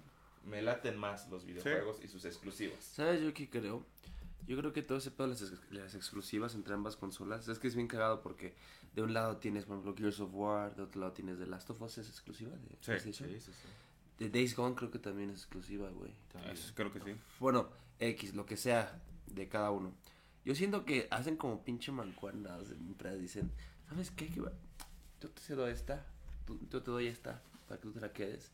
me 0.44 0.62
laten 0.62 0.96
más 0.96 1.28
los 1.28 1.44
videojuegos 1.44 1.98
y 2.02 2.08
sus 2.08 2.24
exclusivas. 2.24 2.82
¿Sabes 2.84 3.20
yo 3.20 3.32
qué 3.34 3.48
creo? 3.48 3.84
Yo 4.46 4.56
creo 4.58 4.72
que 4.72 4.82
todo 4.82 4.98
ese 4.98 5.10
pedo 5.10 5.28
de 5.28 5.34
las, 5.34 5.42
ex- 5.42 5.70
las 5.70 5.94
exclusivas 5.94 6.54
entre 6.54 6.74
ambas 6.74 6.96
consolas 6.96 7.46
es 7.48 7.58
que 7.58 7.68
es 7.68 7.74
bien 7.76 7.86
cagado 7.88 8.22
porque 8.22 8.54
de 8.94 9.02
un 9.02 9.14
lado 9.14 9.36
tienes, 9.36 9.64
por 9.64 9.76
ejemplo, 9.76 9.94
Gears 9.96 10.20
of 10.20 10.30
War, 10.34 10.74
de 10.74 10.82
otro 10.82 11.00
lado 11.00 11.12
tienes 11.12 11.38
The 11.38 11.46
Last 11.46 11.70
of 11.70 11.80
Us, 11.82 11.98
es 11.98 12.08
exclusiva 12.08 12.50
de 12.50 12.68
Sí, 12.70 12.76
PlayStation. 12.86 13.28
Sí, 13.30 13.40
sí, 13.40 13.52
sí. 13.52 13.68
De 14.24 14.28
Days 14.30 14.54
Gone 14.56 14.74
creo 14.74 14.90
que 14.90 14.98
también 14.98 15.30
es 15.30 15.38
exclusiva, 15.38 15.88
güey. 15.90 16.12
Creo 16.74 16.92
que 16.92 17.00
sí. 17.00 17.14
Bueno, 17.40 17.68
X, 17.98 18.34
lo 18.34 18.44
que 18.46 18.56
sea 18.56 19.00
de 19.26 19.48
cada 19.48 19.70
uno. 19.70 19.92
Yo 20.44 20.54
siento 20.54 20.84
que 20.84 21.06
hacen 21.10 21.36
como 21.36 21.64
pinche 21.64 21.92
mancuernas 21.92 22.70
en 22.70 22.86
empresas. 22.86 23.20
Dicen, 23.20 23.50
¿sabes 23.88 24.10
qué? 24.10 24.28
Yo 24.30 24.50
te 25.30 25.40
cedo 25.40 25.68
esta, 25.68 26.04
tú- 26.44 26.58
yo 26.68 26.82
te 26.82 26.90
doy 26.90 27.06
esta, 27.06 27.40
para 27.68 27.80
que 27.80 27.86
tú 27.86 27.92
te 27.92 28.00
la 28.00 28.12
quedes. 28.12 28.50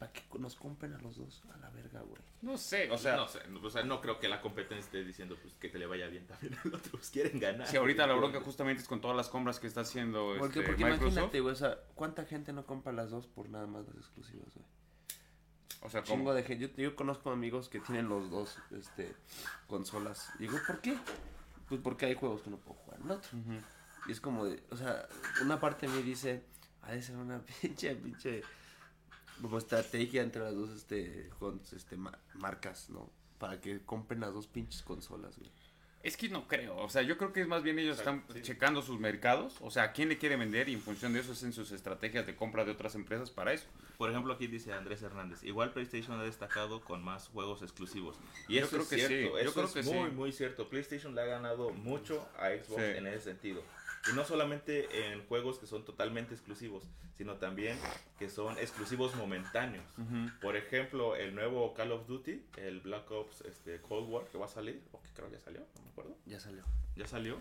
Para 0.00 0.12
que 0.14 0.22
nos 0.38 0.56
compren 0.56 0.94
a 0.94 0.98
los 0.98 1.18
dos 1.18 1.42
a 1.52 1.58
la 1.58 1.68
verga, 1.68 2.00
güey. 2.00 2.22
No 2.40 2.56
sé, 2.56 2.90
o 2.90 2.96
sea, 2.96 3.16
no, 3.16 3.28
sé, 3.28 3.40
no, 3.48 3.60
o 3.60 3.68
sea, 3.68 3.82
no 3.84 4.00
creo 4.00 4.18
que 4.18 4.30
la 4.30 4.40
competencia 4.40 4.78
esté 4.78 5.04
diciendo 5.04 5.36
pues, 5.40 5.52
que 5.56 5.68
te 5.68 5.78
le 5.78 5.84
vaya 5.84 6.06
bien 6.06 6.26
también 6.26 6.56
al 6.64 6.74
otro. 6.74 6.92
Pues 6.92 7.10
quieren 7.10 7.38
ganar. 7.38 7.66
si 7.66 7.76
ahorita 7.76 8.06
la 8.06 8.14
bronca 8.14 8.40
justamente 8.40 8.80
es 8.80 8.88
con 8.88 9.02
todas 9.02 9.14
las 9.14 9.28
compras 9.28 9.60
que 9.60 9.66
está 9.66 9.82
haciendo 9.82 10.34
Porque, 10.38 10.60
este, 10.60 10.70
porque 10.70 10.84
Microsoft. 10.84 11.12
imagínate, 11.12 11.40
güey, 11.40 11.52
o 11.52 11.56
sea, 11.56 11.78
¿cuánta 11.94 12.24
gente 12.24 12.54
no 12.54 12.64
compra 12.64 12.94
las 12.94 13.10
dos 13.10 13.26
por 13.26 13.50
nada 13.50 13.66
más 13.66 13.86
las 13.88 13.96
exclusivas, 13.98 14.48
güey? 14.54 14.66
O 15.82 15.90
sea, 15.90 16.02
Chingo 16.02 16.32
de 16.32 16.44
gente. 16.44 16.68
Yo, 16.68 16.74
yo 16.82 16.96
conozco 16.96 17.30
amigos 17.30 17.68
que 17.68 17.80
tienen 17.80 18.08
los 18.08 18.30
dos 18.30 18.56
este, 18.70 19.14
consolas. 19.66 20.30
Y 20.38 20.44
digo, 20.44 20.58
¿por 20.66 20.80
qué? 20.80 20.96
Pues 21.68 21.80
porque 21.82 22.06
hay 22.06 22.14
juegos 22.14 22.40
que 22.40 22.48
no 22.48 22.56
puedo 22.56 22.80
jugar 22.80 23.00
en 23.00 23.06
el 23.06 23.12
otro. 23.12 23.30
Y 24.06 24.12
es 24.12 24.20
como 24.20 24.46
de, 24.46 24.62
o 24.70 24.76
sea, 24.76 25.06
una 25.42 25.60
parte 25.60 25.86
de 25.86 25.92
mí 25.92 26.02
dice, 26.02 26.42
ha 26.82 26.92
de 26.92 27.02
ser 27.02 27.16
una 27.16 27.42
pinche, 27.60 27.94
pinche, 27.96 28.42
como 29.40 29.58
estrategia 29.58 30.22
entre 30.22 30.42
las 30.42 30.54
dos, 30.54 30.70
este, 30.70 31.30
con, 31.38 31.60
este, 31.74 31.96
ma- 31.96 32.18
marcas, 32.34 32.90
¿no? 32.90 33.10
Para 33.38 33.60
que 33.60 33.80
compren 33.84 34.20
las 34.20 34.32
dos 34.34 34.46
pinches 34.46 34.82
consolas, 34.82 35.38
güey. 35.38 35.50
Es 36.02 36.16
que 36.16 36.30
no 36.30 36.48
creo, 36.48 36.78
o 36.78 36.88
sea, 36.88 37.02
yo 37.02 37.18
creo 37.18 37.30
que 37.34 37.42
es 37.42 37.46
más 37.46 37.62
bien 37.62 37.78
ellos 37.78 37.98
están 37.98 38.24
sí. 38.32 38.40
checando 38.40 38.80
sus 38.80 38.98
mercados, 38.98 39.56
o 39.60 39.70
sea, 39.70 39.82
a 39.82 39.92
quién 39.92 40.08
le 40.08 40.16
quiere 40.16 40.36
vender 40.36 40.70
y 40.70 40.72
en 40.72 40.80
función 40.80 41.12
de 41.12 41.20
eso 41.20 41.32
hacen 41.32 41.52
sus 41.52 41.72
estrategias 41.72 42.24
de 42.26 42.34
compra 42.34 42.64
de 42.64 42.70
otras 42.72 42.94
empresas 42.94 43.30
para 43.30 43.52
eso. 43.52 43.66
Por 43.98 44.08
ejemplo, 44.10 44.32
aquí 44.32 44.46
dice 44.46 44.72
Andrés 44.72 45.02
Hernández, 45.02 45.44
igual 45.44 45.74
PlayStation 45.74 46.18
ha 46.18 46.22
destacado 46.22 46.80
con 46.80 47.04
más 47.04 47.28
juegos 47.28 47.60
exclusivos. 47.60 48.16
Y 48.48 48.54
Yo 48.54 48.60
eso 48.60 48.70
creo 48.70 48.82
es 48.84 48.88
que 48.88 48.96
cierto, 48.96 49.14
sí, 49.14 49.22
yo 49.24 49.38
eso 49.38 49.52
creo 49.52 49.64
es 49.66 49.72
que 49.74 49.82
muy, 49.82 50.08
sí. 50.08 50.16
muy 50.16 50.32
cierto. 50.32 50.68
PlayStation 50.70 51.14
le 51.14 51.20
ha 51.20 51.26
ganado 51.26 51.68
mucho 51.68 52.26
a 52.38 52.48
Xbox 52.48 52.80
Sí. 52.82 52.96
en 52.96 53.06
ese 53.06 53.20
sentido. 53.20 53.62
Y 54.10 54.14
no 54.14 54.24
solamente 54.24 55.12
en 55.12 55.26
juegos 55.26 55.58
que 55.58 55.66
son 55.66 55.84
totalmente 55.84 56.34
exclusivos, 56.34 56.84
sino 57.18 57.34
también 57.36 57.76
que 58.18 58.30
son 58.30 58.56
exclusivos 58.58 59.14
momentáneos. 59.14 59.84
Por 60.40 60.56
ejemplo, 60.56 61.16
el 61.16 61.34
nuevo 61.34 61.74
Call 61.74 61.92
of 61.92 62.06
Duty, 62.06 62.42
el 62.56 62.80
Black 62.80 63.10
Ops 63.10 63.42
este, 63.42 63.80
Cold 63.82 64.08
War, 64.08 64.24
que 64.26 64.38
va 64.38 64.46
a 64.46 64.48
salir, 64.48 64.82
o 64.92 65.02
que 65.02 65.08
creo 65.10 65.30
ya 65.30 65.38
salió, 65.38 65.60
no 65.76 65.82
me 65.82 65.90
acuerdo, 65.90 66.16
Ya 66.26 66.40
salió. 66.40 66.64
ya 66.96 67.06
salió. 67.06 67.38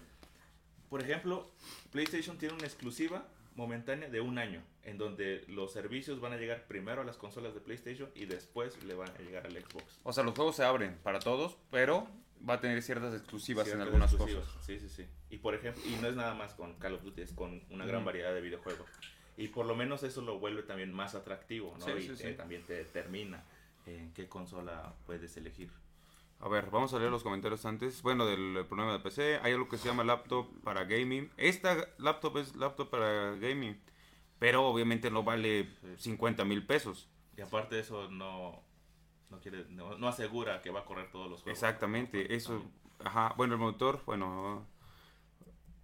Por 0.90 1.02
ejemplo, 1.02 1.50
PlayStation 1.92 2.38
tiene 2.38 2.56
una 2.56 2.66
exclusiva 2.66 3.26
momentánea 3.56 4.10
de 4.10 4.20
un 4.22 4.38
año, 4.38 4.62
en 4.84 4.98
donde 4.98 5.44
los 5.48 5.72
servicios 5.72 6.20
van 6.20 6.34
a 6.34 6.38
llegar 6.38 6.66
primero 6.68 7.02
a 7.02 7.06
las 7.06 7.18
consolas 7.18 7.54
de 7.54 7.60
PlayStation 7.62 8.10
y 8.16 8.26
después 8.26 8.82
le 8.84 8.96
van 8.96 9.10
a 9.10 9.18
llegar 9.20 9.46
al 9.46 9.54
Xbox. 9.54 10.00
O 10.04 10.12
sea, 10.14 10.24
los 10.24 10.34
juegos 10.36 10.56
se 10.56 10.64
abren 10.64 10.98
para 11.04 11.20
todos, 11.20 11.56
pero 11.72 12.08
va 12.48 12.56
a 12.56 12.60
tener 12.60 12.82
ciertas 12.82 13.14
exclusivas 13.14 13.66
en 13.68 13.72
Ciertas 13.74 13.88
algunas 13.88 14.12
exclusivas. 14.14 14.46
cosas. 14.46 14.66
Sí, 14.66 14.80
sí, 14.80 14.90
sí. 14.90 15.06
Y 15.30 15.38
por 15.38 15.56
ejemplo, 15.56 15.82
y 15.86 15.96
no 16.02 16.08
es 16.08 16.16
nada 16.16 16.34
más 16.34 16.54
con 16.54 16.74
Call 16.76 16.96
of 16.96 17.04
Duty, 17.04 17.22
es 17.22 17.34
con 17.34 17.62
una 17.70 17.86
gran 17.86 17.98
Ujú. 18.02 18.06
variedad 18.08 18.34
de 18.34 18.42
videojuegos. 18.42 18.88
Y 19.38 19.48
por 19.50 19.66
lo 19.66 19.76
menos 19.76 20.04
eso 20.04 20.22
lo 20.22 20.40
vuelve 20.40 20.64
también 20.64 20.92
más 20.94 21.16
atractivo, 21.16 21.76
¿no? 21.80 21.86
Sí, 21.86 21.92
y 21.92 22.02
sí, 22.02 22.12
eh, 22.12 22.32
sí. 22.32 22.34
también 22.36 22.64
te 22.66 22.74
determina 22.74 23.44
en 23.86 24.12
qué 24.14 24.28
consola 24.28 24.94
puedes 25.06 25.36
elegir. 25.38 25.72
A 26.42 26.48
ver, 26.48 26.70
vamos 26.70 26.94
a 26.94 27.00
leer 27.00 27.12
los 27.12 27.24
comentarios 27.24 27.66
antes. 27.66 28.02
Bueno, 28.02 28.26
del 28.26 28.66
problema 28.66 28.94
de 28.94 29.00
PC, 29.00 29.40
hay 29.42 29.54
algo 29.54 29.68
que 29.68 29.78
se 29.78 29.88
llama 29.90 30.04
laptop 30.04 30.48
para 30.64 30.86
gaming. 30.86 31.30
Esta 31.38 31.88
laptop 31.98 32.38
es 32.38 32.56
laptop 32.56 32.90
para 32.90 33.36
gaming, 33.36 33.78
pero 34.40 34.66
obviamente 34.66 35.12
no 35.12 35.24
vale 35.24 35.68
50 35.98 36.46
mil 36.46 36.66
pesos. 36.66 37.10
Y 37.38 37.42
aparte 37.42 37.76
de 37.76 37.82
eso 37.82 38.10
no 38.10 38.62
no 39.30 39.40
quiere 39.40 39.66
no, 39.70 39.98
no 39.98 40.08
asegura 40.08 40.62
que 40.62 40.70
va 40.70 40.82
a 40.82 40.86
correr 40.86 41.12
todos 41.12 41.30
los 41.30 41.42
juegos. 41.42 41.58
Exactamente, 41.58 42.36
eso, 42.36 42.64
ajá, 43.04 43.34
bueno, 43.38 43.54
el 43.54 43.60
monitor, 43.60 44.02
bueno, 44.06 44.66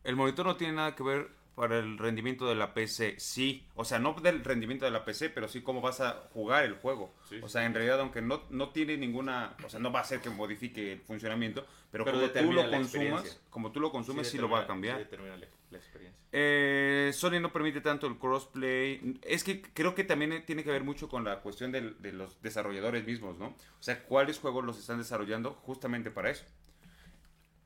el 0.04 0.16
monitor 0.16 0.46
no 0.46 0.56
tiene 0.56 0.74
nada 0.74 0.96
que 0.96 1.04
ver 1.04 1.30
para 1.56 1.80
el 1.80 1.98
rendimiento 1.98 2.48
de 2.48 2.56
la 2.56 2.74
PC, 2.74 3.16
sí, 3.18 3.66
o 3.76 3.86
sea, 3.86 3.98
no 3.98 4.14
del 4.14 4.44
rendimiento 4.44 4.86
de 4.86 4.92
la 4.92 5.06
PC, 5.06 5.30
pero 5.30 5.48
sí 5.48 5.62
cómo 5.62 5.82
vas 5.82 6.02
a 6.02 6.28
jugar 6.34 6.66
el 6.66 6.74
juego. 6.76 7.14
Sí, 7.30 7.40
o 7.42 7.48
sea, 7.48 7.62
sí. 7.62 7.66
en 7.68 7.74
realidad, 7.74 8.00
aunque 8.02 8.22
no, 8.22 8.44
no 8.50 8.70
tiene 8.70 8.98
ninguna, 8.98 9.56
o 9.66 9.70
sea, 9.70 9.80
no 9.80 9.92
va 9.92 10.00
a 10.00 10.02
hacer 10.04 10.20
que 10.20 10.30
modifique 10.30 10.94
el 10.94 11.00
funcionamiento, 11.02 11.66
pero, 11.92 12.04
Pero 12.04 12.18
como 12.18 12.32
tú 12.34 12.52
lo 12.54 12.70
consumas, 12.70 13.42
como 13.50 13.72
tú 13.72 13.80
lo 13.80 13.92
consumes, 13.92 14.30
sí, 14.30 14.38
lo 14.38 14.50
va 14.50 14.62
a 14.62 14.68
cambiar. 14.68 14.98
Sí 14.98 15.04
determina 15.06 15.38
la, 15.38 15.48
la 15.72 15.78
experiencia. 15.78 16.20
Eh, 16.34 17.12
Sony 17.14 17.40
no 17.40 17.54
permite 17.54 17.80
tanto 17.80 18.08
el 18.08 18.18
crossplay. 18.18 19.18
Es 19.22 19.46
que 19.46 19.62
creo 19.62 19.96
que 19.96 20.04
también 20.04 20.44
tiene 20.46 20.66
que 20.66 20.72
ver 20.72 20.84
mucho 20.84 21.08
con 21.08 21.24
la 21.24 21.40
cuestión 21.40 21.72
del- 21.72 22.02
de 22.02 22.12
los 22.12 22.42
desarrolladores 22.42 23.06
mismos, 23.06 23.38
¿no? 23.38 23.48
O 23.48 23.56
sea, 23.84 24.04
cuáles 24.04 24.40
juegos 24.40 24.66
los 24.66 24.78
están 24.78 24.98
desarrollando 24.98 25.52
justamente 25.54 26.12
para 26.12 26.32
eso. 26.32 26.44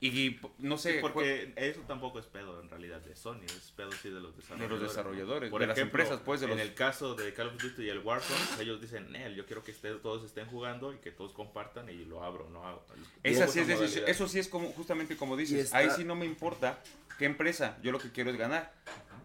Y 0.01 0.39
no 0.59 0.77
sé, 0.77 0.93
Sí, 0.93 0.97
porque 1.01 1.51
eso 1.57 1.81
tampoco 1.81 2.19
es 2.19 2.25
pedo 2.25 2.61
en 2.61 2.69
realidad 2.69 3.01
de 3.01 3.17
Sony, 3.17 3.41
es 3.45 3.73
pedo 3.75 3.91
sí 3.91 4.09
de 4.09 4.21
los 4.21 4.33
desarrolladores. 4.37 4.81
desarrolladores, 4.89 5.49
Por 5.49 5.59
de 5.59 5.67
las 5.67 5.77
ejemplo, 5.77 5.99
empresas, 6.01 6.23
pues, 6.25 6.39
de 6.39 6.45
en 6.45 6.51
los- 6.51 6.59
el 6.61 6.73
caso 6.73 7.15
de 7.15 7.33
Call 7.33 7.47
of 7.47 7.61
Duty 7.61 7.83
y 7.83 7.89
el 7.89 7.99
Warzone, 7.99 8.39
ellos 8.61 8.79
dicen, 8.79 9.11
Nel, 9.11 9.35
yo 9.35 9.45
quiero 9.45 9.61
que 9.61 9.71
esté- 9.71 9.95
todos 9.95 10.23
estén 10.23 10.47
jugando 10.47 10.93
y 10.93 10.97
que 10.99 11.11
todos 11.11 11.33
compartan 11.33 11.89
y 11.89 12.05
lo 12.05 12.23
abro, 12.23 12.49
no 12.49 12.65
hago. 12.65 12.81
esa 13.23 13.47
sí 13.47 13.59
es 13.59 13.67
esa 13.67 13.73
decisión- 13.73 13.77
modalidad. 13.79 14.09
eso 14.09 14.27
sí 14.29 14.39
es 14.39 14.47
como 14.47 14.71
justamente 14.71 15.17
como 15.17 15.35
dices. 15.35 15.65
está- 15.65 15.79
Ahí 15.79 15.89
sí 15.89 16.05
no 16.05 16.15
me 16.15 16.25
importa 16.25 16.81
qué 17.17 17.25
empresa. 17.25 17.77
Yo 17.83 17.91
lo 17.91 17.99
que 17.99 18.09
quiero 18.09 18.29
es 18.31 18.37
ganar. 18.37 18.71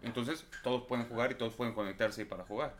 Entonces 0.01 0.45
todos 0.61 0.83
pueden 0.87 1.05
jugar 1.07 1.31
y 1.31 1.35
todos 1.35 1.53
pueden 1.53 1.73
conectarse 1.73 2.25
para 2.25 2.43
jugar. 2.43 2.75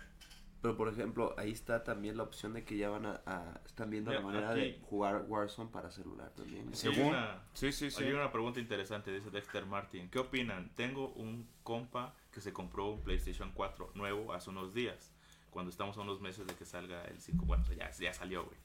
Pero 0.65 0.77
por 0.77 0.87
ejemplo, 0.89 1.35
ahí 1.37 1.51
está 1.51 1.83
también 1.83 2.17
la 2.17 2.23
opción 2.23 2.53
de 2.53 2.63
que 2.63 2.75
ya 2.75 2.89
van 2.89 3.05
a, 3.05 3.21
a- 3.27 3.61
están 3.67 3.91
viendo 3.91 4.11
la 4.11 4.21
manera 4.21 4.49
aquí- 4.49 4.61
de 4.61 4.79
jugar 4.89 5.23
Warzone 5.27 5.69
para 5.69 5.91
celular 5.91 6.31
también. 6.35 6.67
Hay 6.69 6.73
Según- 6.75 7.09
una- 7.09 7.43
Sí, 7.53 7.71
sí, 7.71 7.91
sí. 7.91 8.03
Hay 8.03 8.11
una 8.13 8.31
pregunta 8.31 8.59
interesante, 8.59 9.11
dice 9.13 9.29
Dexter 9.29 9.67
Martin. 9.67 10.09
¿Qué 10.09 10.17
opinan? 10.17 10.71
Tengo 10.75 11.09
un 11.09 11.47
compa 11.61 12.15
que 12.31 12.41
se 12.41 12.51
compró 12.51 12.87
un 12.87 13.01
PlayStation 13.03 13.51
4 13.53 13.91
nuevo 13.93 14.33
hace 14.33 14.49
unos 14.49 14.73
días, 14.73 15.11
cuando 15.51 15.69
estamos 15.69 15.99
a 15.99 16.01
unos 16.01 16.19
meses 16.19 16.47
de 16.47 16.55
que 16.55 16.65
salga 16.65 17.05
el 17.05 17.21
5. 17.21 17.45
Bueno, 17.45 17.63
ya, 17.77 17.91
ya 17.91 18.11
salió, 18.11 18.43
güey. 18.45 18.57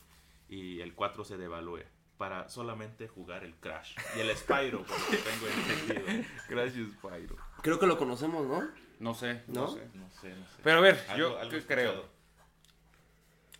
Y 0.49 0.81
el 0.81 0.95
4 0.95 1.23
se 1.25 1.37
devalúe 1.37 1.81
para 2.17 2.49
solamente 2.49 3.09
jugar 3.09 3.45
el 3.45 3.55
Crash. 3.57 3.95
Y 4.17 4.21
el 4.21 4.35
Spyro, 4.35 4.85
por 4.85 4.99
lo 4.99 5.07
que 5.07 5.17
tengo 5.19 5.47
entendido. 5.49 6.27
Gracias, 6.49 6.89
Pyro. 7.03 7.37
Creo 7.61 7.79
que 7.79 7.87
lo 7.87 7.99
conocemos, 7.99 8.47
¿no? 8.47 8.67
No 9.01 9.15
sé, 9.15 9.43
no, 9.49 9.63
¿No? 9.63 9.69
sé. 9.69 9.81
No 9.95 10.09
sé, 10.21 10.29
no 10.29 10.47
sé. 10.47 10.53
Pero 10.63 10.79
a 10.79 10.81
ver, 10.81 11.05
Algo- 11.09 11.17
yo 11.19 11.39
algo 11.39 11.51
¿qué 11.51 11.57
he 11.59 11.67
creo. 11.67 11.91
escuchado. 11.91 12.09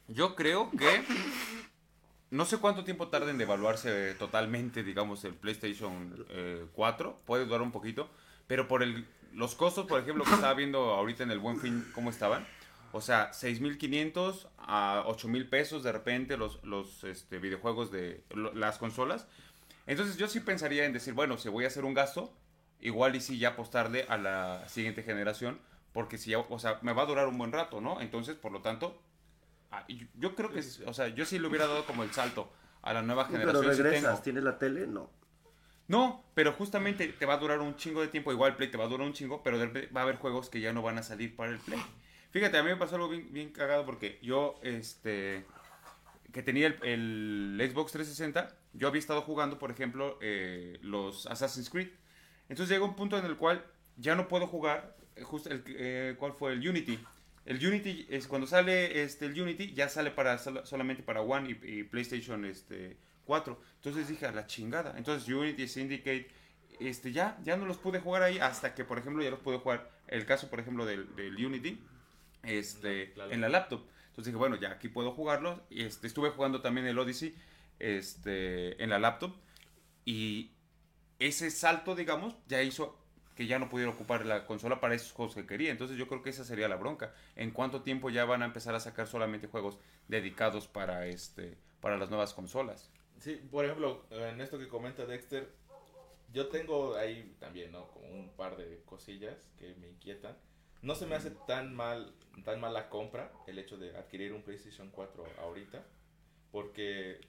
Yo 0.09 0.35
creo 0.35 0.71
que 0.71 1.05
no 2.31 2.45
sé 2.45 2.59
cuánto 2.59 2.85
tiempo 2.85 3.09
tarda 3.09 3.31
en 3.31 3.39
devaluarse 3.39 4.15
totalmente, 4.15 4.83
digamos, 4.83 5.25
el 5.25 5.35
PlayStation 5.35 6.27
eh, 6.31 6.67
4. 6.75 7.17
Puede 7.25 7.45
durar 7.47 7.63
un 7.63 7.73
poquito, 7.73 8.09
pero 8.47 8.69
por 8.69 8.83
el, 8.83 9.07
los 9.33 9.55
costos, 9.55 9.87
por 9.87 10.01
ejemplo, 10.01 10.25
que 10.25 10.33
estaba 10.35 10.55
viendo 10.55 10.79
ahorita 10.95 11.23
en 11.23 11.31
el 11.31 11.39
Buen 11.39 11.61
Fin, 11.61 11.87
cómo 11.95 12.11
estaban. 12.11 12.47
O 12.93 13.01
sea, 13.01 13.31
6.500 13.33 14.49
a 14.59 15.05
8.000 15.07 15.49
pesos 15.49 15.85
de 15.85 15.93
repente 15.93 16.37
los, 16.37 16.63
los 16.65 17.05
este, 17.05 17.39
videojuegos 17.39 17.93
de 17.93 18.25
lo- 18.31 18.53
las 18.53 18.79
consolas. 18.79 19.27
Entonces 19.87 20.17
yo 20.17 20.27
sí 20.29 20.41
pensaría 20.41 20.85
en 20.85 20.93
decir, 20.93 21.15
bueno, 21.15 21.39
si 21.39 21.49
voy 21.49 21.65
a 21.65 21.69
hacer 21.69 21.85
un 21.85 21.95
gasto, 21.95 22.33
igual 22.81 23.17
y 23.17 23.21
sí 23.21 23.39
ya 23.39 23.51
apostarle 23.51 24.05
a 24.09 24.17
la 24.19 24.69
siguiente 24.69 25.03
generación, 25.03 25.61
porque 25.93 26.19
si 26.19 26.31
ya, 26.31 26.39
o 26.39 26.59
sea, 26.59 26.79
me 26.83 26.93
va 26.93 27.03
a 27.03 27.07
durar 27.07 27.27
un 27.29 27.39
buen 27.39 27.53
rato, 27.53 27.81
¿no? 27.81 28.01
Entonces, 28.01 28.37
por 28.37 28.53
lo 28.53 28.63
tanto, 28.63 29.03
ah, 29.71 29.85
yo- 30.15 30.35
creo 30.35 30.51
que, 30.51 30.61
o 30.87 30.95
sea, 30.95 31.09
yo 31.09 31.25
sí 31.27 31.39
le 31.39 31.49
hubiera 31.49 31.67
dado 31.67 31.85
como 31.87 32.03
el 32.05 32.13
salto 32.13 32.53
a 32.83 32.93
la 32.93 33.03
nueva 33.03 33.27
generación. 33.27 33.65
Pero 33.65 33.75
regresas. 33.75 34.23
¿tienes 34.23 34.43
la 34.43 34.59
tele? 34.59 34.87
No. 34.87 35.11
No, 35.89 36.25
pero 36.35 36.53
justamente 36.53 37.09
te 37.09 37.27
va 37.27 37.35
a 37.35 37.39
durar 37.39 37.61
un 37.61 37.75
chingo 37.75 38.01
de 38.01 38.07
tiempo. 38.09 38.31
Igual 38.31 38.53
el 38.53 38.57
Play 38.57 38.71
te 38.71 38.77
va 38.79 38.85
a 38.85 38.89
durar 38.89 39.05
un 39.07 39.13
chingo, 39.13 39.43
pero 39.43 39.59
va 39.59 40.01
a 40.01 40.05
haber 40.05 40.17
juegos 40.17 40.49
que 40.49 40.61
ya 40.61 40.73
no 40.73 40.83
van 40.83 40.99
a 40.99 41.03
salir 41.03 41.35
para 41.35 41.51
el 41.51 41.59
Play. 41.59 41.81
Fíjate, 42.31 42.57
a 42.59 42.63
mí 42.63 42.69
me 42.71 42.77
pasó 42.77 42.95
algo 42.95 43.09
bien, 43.09 43.33
bien 43.33 43.51
cagado 43.53 43.85
porque 43.85 44.21
yo, 44.23 44.55
este, 44.63 45.45
que 46.33 46.45
tenía 46.45 46.69
el, 46.69 46.79
el 47.59 47.71
Xbox 47.73 47.91
360, 47.91 48.57
yo 48.73 48.87
había 48.87 49.01
estado 49.01 49.23
jugando, 49.23 49.59
por 49.59 49.73
ejemplo, 49.73 50.17
eh, 50.23 50.79
los 50.81 51.27
Assassin's 51.27 51.69
Creed. 51.69 51.89
Entonces 52.51 52.69
llega 52.69 52.85
un 52.85 52.95
punto 52.97 53.17
en 53.19 53.25
el 53.25 53.37
cual 53.39 53.65
ya 53.97 54.15
no 54.15 54.29
puedo 54.29 54.47
jugar, 54.47 54.95
eh, 55.17 55.23
justo 55.23 55.49
el, 55.49 55.63
eh, 55.69 56.17
¿cuál 56.19 56.33
fue? 56.35 56.53
El 56.53 56.69
Unity. 56.69 56.99
El 57.47 57.67
Unity, 57.67 58.07
es 58.11 58.27
cuando 58.27 58.47
sale 58.47 59.03
este, 59.03 59.25
el 59.27 59.41
Unity, 59.41 59.73
ya 59.73 59.89
sale 59.89 60.11
para 60.11 60.37
sol- 60.37 60.61
solamente 60.65 61.03
para 61.03 61.23
One 61.23 61.57
y, 61.63 61.79
y 61.81 61.85
PlayStation 61.85 62.45
este, 62.45 62.99
4. 63.25 63.59
Entonces 63.77 64.09
dije, 64.09 64.27
a 64.27 64.33
la 64.33 64.47
chingada. 64.47 64.95
Entonces 64.99 65.27
Unity, 65.29 65.67
Syndicate, 65.67 66.29
este, 66.81 67.13
ya, 67.13 67.39
ya 67.43 67.57
no 67.57 67.65
los 67.67 67.79
pude 67.79 67.99
jugar 68.01 68.23
ahí 68.23 68.39
hasta 68.39 68.75
que, 68.75 68.85
por 68.85 68.99
ejemplo, 68.99 69.23
ya 69.23 69.31
los 69.31 69.41
pude 69.41 69.59
jugar. 69.59 69.91
El 70.09 70.27
caso, 70.27 70.51
por 70.51 70.61
ejemplo, 70.61 70.85
del, 70.85 71.15
del 71.17 71.35
Unity, 71.45 71.81
este, 72.43 73.13
La- 73.17 73.27
en 73.33 73.41
la 73.41 73.49
laptop. 73.49 73.83
Entonces 74.09 74.27
dije, 74.27 74.37
bueno, 74.37 74.57
ya 74.57 74.73
aquí 74.73 74.89
puedo 74.89 75.13
jugarlo. 75.13 75.63
Y 75.71 75.83
este, 75.83 76.07
estuve 76.09 76.31
jugando 76.31 76.61
también 76.61 76.87
el 76.87 76.99
Odyssey 76.99 77.35
este, 77.79 78.83
en 78.83 78.91
la 78.91 78.99
laptop. 78.99 79.35
Y 80.05 80.51
ese 81.21 81.51
salto, 81.51 81.95
digamos, 81.95 82.35
ya 82.49 82.63
hizo 82.63 82.99
que 83.37 83.47
ya 83.47 83.59
no 83.59 83.69
pudiera 83.69 83.93
ocupar 83.93 84.27
la 84.27 84.45
consola 84.45 84.81
para 84.81 84.95
esos 84.95 85.13
juegos 85.13 85.35
que 85.35 85.47
quería. 85.47 85.71
Entonces 85.71 85.97
yo 85.97 86.09
creo 86.09 86.23
que 86.23 86.31
esa 86.31 86.45
sería 86.45 86.69
la 86.69 86.77
bronca. 86.77 87.15
¿En 87.37 87.53
cuánto 87.53 87.83
tiempo 87.83 88.11
ya 88.11 88.25
van 88.25 88.43
a 88.43 88.47
empezar 88.47 88.75
a 88.75 88.81
sacar 88.81 89.07
solamente 89.07 89.47
juegos 89.47 89.79
dedicados 90.09 90.67
para 90.67 91.07
este 91.07 91.57
para 91.81 91.97
las 91.97 92.11
nuevas 92.11 92.35
consolas? 92.35 92.91
Sí, 93.19 93.41
por 93.51 93.65
ejemplo, 93.65 94.05
en 94.11 94.41
esto 94.41 94.59
que 94.59 94.69
comenta 94.69 95.07
Dexter, 95.07 95.51
yo 96.33 96.49
tengo 96.49 96.97
ahí 96.97 97.35
también, 97.39 97.73
¿no? 97.73 97.89
Como 97.89 98.09
un 98.09 98.31
par 98.31 98.57
de 98.57 98.83
cosillas 98.85 99.37
que 99.59 99.75
me 99.77 99.89
inquietan. 99.89 100.37
No 100.83 100.95
se 100.95 101.07
me 101.07 101.15
hace 101.15 101.31
tan 101.31 101.75
mal, 101.75 102.15
tan 102.45 102.61
mala 102.61 102.89
compra 102.89 103.33
el 103.47 103.59
hecho 103.59 103.77
de 103.77 103.97
adquirir 103.97 104.33
un 104.33 104.43
PlayStation 104.43 104.91
4 104.91 105.25
ahorita, 105.41 105.83
porque 106.53 107.21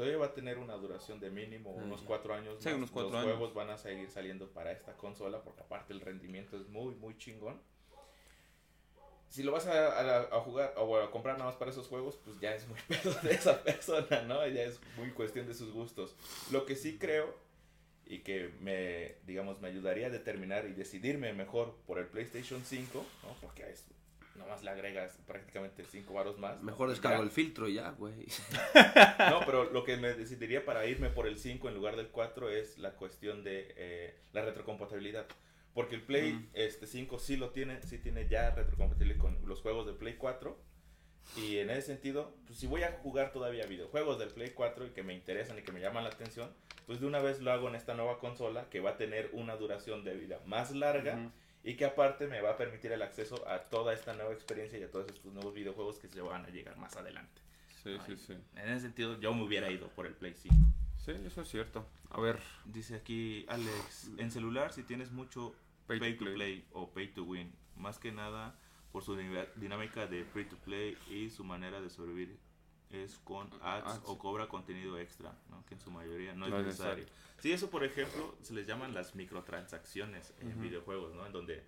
todavía 0.00 0.18
va 0.18 0.26
a 0.26 0.34
tener 0.34 0.58
una 0.58 0.74
duración 0.74 1.20
de 1.20 1.30
mínimo 1.30 1.70
unos 1.70 2.00
cuatro 2.02 2.32
años. 2.34 2.56
Sí, 2.60 2.68
más. 2.70 2.76
unos 2.78 2.90
cuatro 2.90 3.10
Los 3.12 3.20
años. 3.22 3.36
juegos 3.36 3.54
van 3.54 3.70
a 3.70 3.76
seguir 3.76 4.10
saliendo 4.10 4.48
para 4.50 4.72
esta 4.72 4.96
consola, 4.96 5.42
porque 5.42 5.60
aparte 5.60 5.92
el 5.92 6.00
rendimiento 6.00 6.56
es 6.56 6.66
muy, 6.68 6.94
muy 6.94 7.16
chingón. 7.18 7.60
Si 9.28 9.42
lo 9.44 9.52
vas 9.52 9.66
a, 9.66 9.88
a- 10.00 10.36
a 10.36 10.40
jugar 10.40 10.74
o 10.76 10.96
a 10.96 11.10
comprar 11.10 11.36
nada 11.38 11.50
más 11.50 11.56
para 11.56 11.70
esos 11.70 11.86
juegos, 11.86 12.18
pues 12.24 12.40
ya 12.40 12.54
es 12.54 12.66
muy 12.66 12.78
pedo 12.88 13.12
de 13.22 13.30
esa 13.32 13.62
persona, 13.62 14.22
¿no? 14.22 14.46
Ya 14.48 14.62
es 14.64 14.80
muy 14.96 15.10
cuestión 15.10 15.46
de 15.46 15.54
sus 15.54 15.70
gustos. 15.72 16.16
Lo 16.50 16.66
que 16.66 16.74
sí 16.74 16.98
creo 16.98 17.32
y 18.06 18.20
que 18.20 18.50
me, 18.60 19.14
digamos, 19.26 19.60
me 19.60 19.68
ayudaría 19.68 20.08
a 20.08 20.10
determinar 20.10 20.64
y 20.66 20.72
decidirme 20.72 21.32
mejor 21.32 21.76
por 21.86 21.98
el 22.00 22.06
PlayStation 22.08 22.64
5, 22.64 23.04
¿no? 23.22 23.34
Porque 23.40 23.70
es, 23.70 23.84
nomás 24.40 24.62
le 24.64 24.70
agregas 24.70 25.18
prácticamente 25.26 25.84
5 25.84 26.12
varos 26.12 26.38
más. 26.38 26.56
¿no? 26.58 26.64
Mejor 26.64 26.88
Y 26.88 26.92
descargo 26.92 27.18
ya. 27.18 27.24
el 27.24 27.30
filtro 27.30 27.68
y 27.68 27.74
ya, 27.74 27.90
güey. 27.90 28.14
No, 29.30 29.40
pero 29.46 29.70
lo 29.70 29.84
que 29.84 29.96
me 29.96 30.12
decidiría 30.14 30.64
para 30.64 30.86
irme 30.86 31.10
por 31.10 31.26
el 31.26 31.38
5 31.38 31.68
en 31.68 31.74
lugar 31.74 31.96
del 31.96 32.08
4 32.08 32.50
es 32.50 32.78
la 32.78 32.92
cuestión 32.92 33.44
de 33.44 33.72
eh, 33.76 34.14
la 34.32 34.42
retrocompatibilidad. 34.44 35.26
Porque 35.74 35.94
el 35.94 36.02
Play 36.02 36.32
Ujú. 36.32 36.44
este 36.54 36.86
5 36.86 37.18
sí 37.20 37.36
lo 37.36 37.50
tiene, 37.50 37.80
sí 37.82 37.98
tiene 37.98 38.26
ya 38.28 38.50
retrocompatibilidad 38.50 39.20
con 39.20 39.38
los 39.46 39.60
juegos 39.60 39.86
de 39.86 39.92
Play 39.92 40.14
4. 40.16 40.58
Y 41.36 41.58
en 41.58 41.70
ese 41.70 41.82
sentido, 41.82 42.34
pues 42.46 42.58
si 42.58 42.66
voy 42.66 42.82
a 42.82 42.92
jugar 43.02 43.30
todavía 43.32 43.66
videojuegos 43.66 44.18
del 44.18 44.30
Play 44.30 44.50
4 44.50 44.86
y 44.86 44.90
que 44.90 45.02
me 45.04 45.14
interesan 45.14 45.58
y 45.58 45.62
que 45.62 45.70
me 45.70 45.80
llaman 45.80 46.02
la 46.02 46.10
atención, 46.10 46.50
pues 46.86 46.98
de 47.00 47.06
una 47.06 47.20
vez 47.20 47.40
lo 47.40 47.52
hago 47.52 47.68
en 47.68 47.76
esta 47.76 47.94
nueva 47.94 48.18
consola 48.18 48.68
que 48.68 48.80
va 48.80 48.90
a 48.90 48.96
tener 48.96 49.30
una 49.32 49.54
duración 49.56 50.02
de 50.02 50.14
vida 50.14 50.40
más 50.46 50.72
larga. 50.72 51.30
Y 51.62 51.74
que 51.76 51.84
aparte 51.84 52.26
me 52.26 52.40
va 52.40 52.50
a 52.52 52.56
permitir 52.56 52.92
el 52.92 53.02
acceso 53.02 53.46
a 53.48 53.58
toda 53.60 53.92
esta 53.92 54.14
nueva 54.14 54.32
experiencia 54.32 54.78
y 54.78 54.82
a 54.82 54.90
todos 54.90 55.06
estos 55.10 55.32
nuevos 55.32 55.52
videojuegos 55.54 55.98
que 55.98 56.08
se 56.08 56.20
van 56.20 56.44
a 56.44 56.48
llegar 56.48 56.76
más 56.78 56.96
adelante. 56.96 57.42
Sí, 57.82 57.90
Ay, 57.90 58.00
sí, 58.06 58.16
sí. 58.16 58.32
En 58.56 58.68
ese 58.70 58.80
sentido, 58.80 59.18
yo 59.20 59.32
me 59.34 59.42
hubiera 59.42 59.70
ido 59.70 59.88
por 59.88 60.06
el 60.06 60.14
Play 60.14 60.34
5. 60.34 60.54
Sí, 60.98 61.12
eso 61.24 61.40
es 61.42 61.48
cierto. 61.48 61.86
A 62.10 62.20
ver, 62.20 62.38
Dice 62.66 62.94
aquí 62.96 63.44
Alex, 63.48 64.10
en 64.18 64.30
celular 64.30 64.72
si 64.72 64.82
tienes 64.82 65.10
mucho 65.12 65.54
Pay 65.86 65.98
pay, 65.98 66.12
to 66.16 66.24
play. 66.24 66.34
play. 66.34 66.64
o 66.72 66.90
pay 66.90 67.08
to 67.08 67.24
win, 67.24 67.52
más 67.76 67.98
que 67.98 68.12
nada 68.12 68.54
por 68.92 69.02
su 69.02 69.16
dinámica- 69.16 69.48
dinámica 69.56 70.06
de 70.06 70.24
free 70.24 70.44
to 70.44 70.56
play 70.58 70.96
y 71.08 71.30
su 71.30 71.42
manera 71.44 71.80
de 71.80 71.88
sobrevivir 71.90 72.36
es 72.90 73.18
con 73.18 73.48
ads 73.62 73.86
Ads. 73.86 74.02
o 74.06 74.18
cobra 74.18 74.48
contenido 74.48 74.98
extra, 74.98 75.32
¿no? 75.48 75.64
que 75.66 75.74
en 75.74 75.80
su 75.80 75.90
mayoría 75.90 76.34
no, 76.34 76.48
No 76.48 76.56
es 76.56 76.60
es 76.60 76.66
necesario. 76.66 77.06
Sí, 77.38 77.52
eso 77.52 77.70
por 77.70 77.84
ejemplo 77.84 78.36
se 78.42 78.52
les 78.54 78.66
llaman 78.66 78.94
las 78.94 79.14
microtransacciones 79.14 80.34
en 80.40 80.60
videojuegos, 80.60 81.14
¿no? 81.14 81.26
En 81.26 81.32
donde 81.32 81.62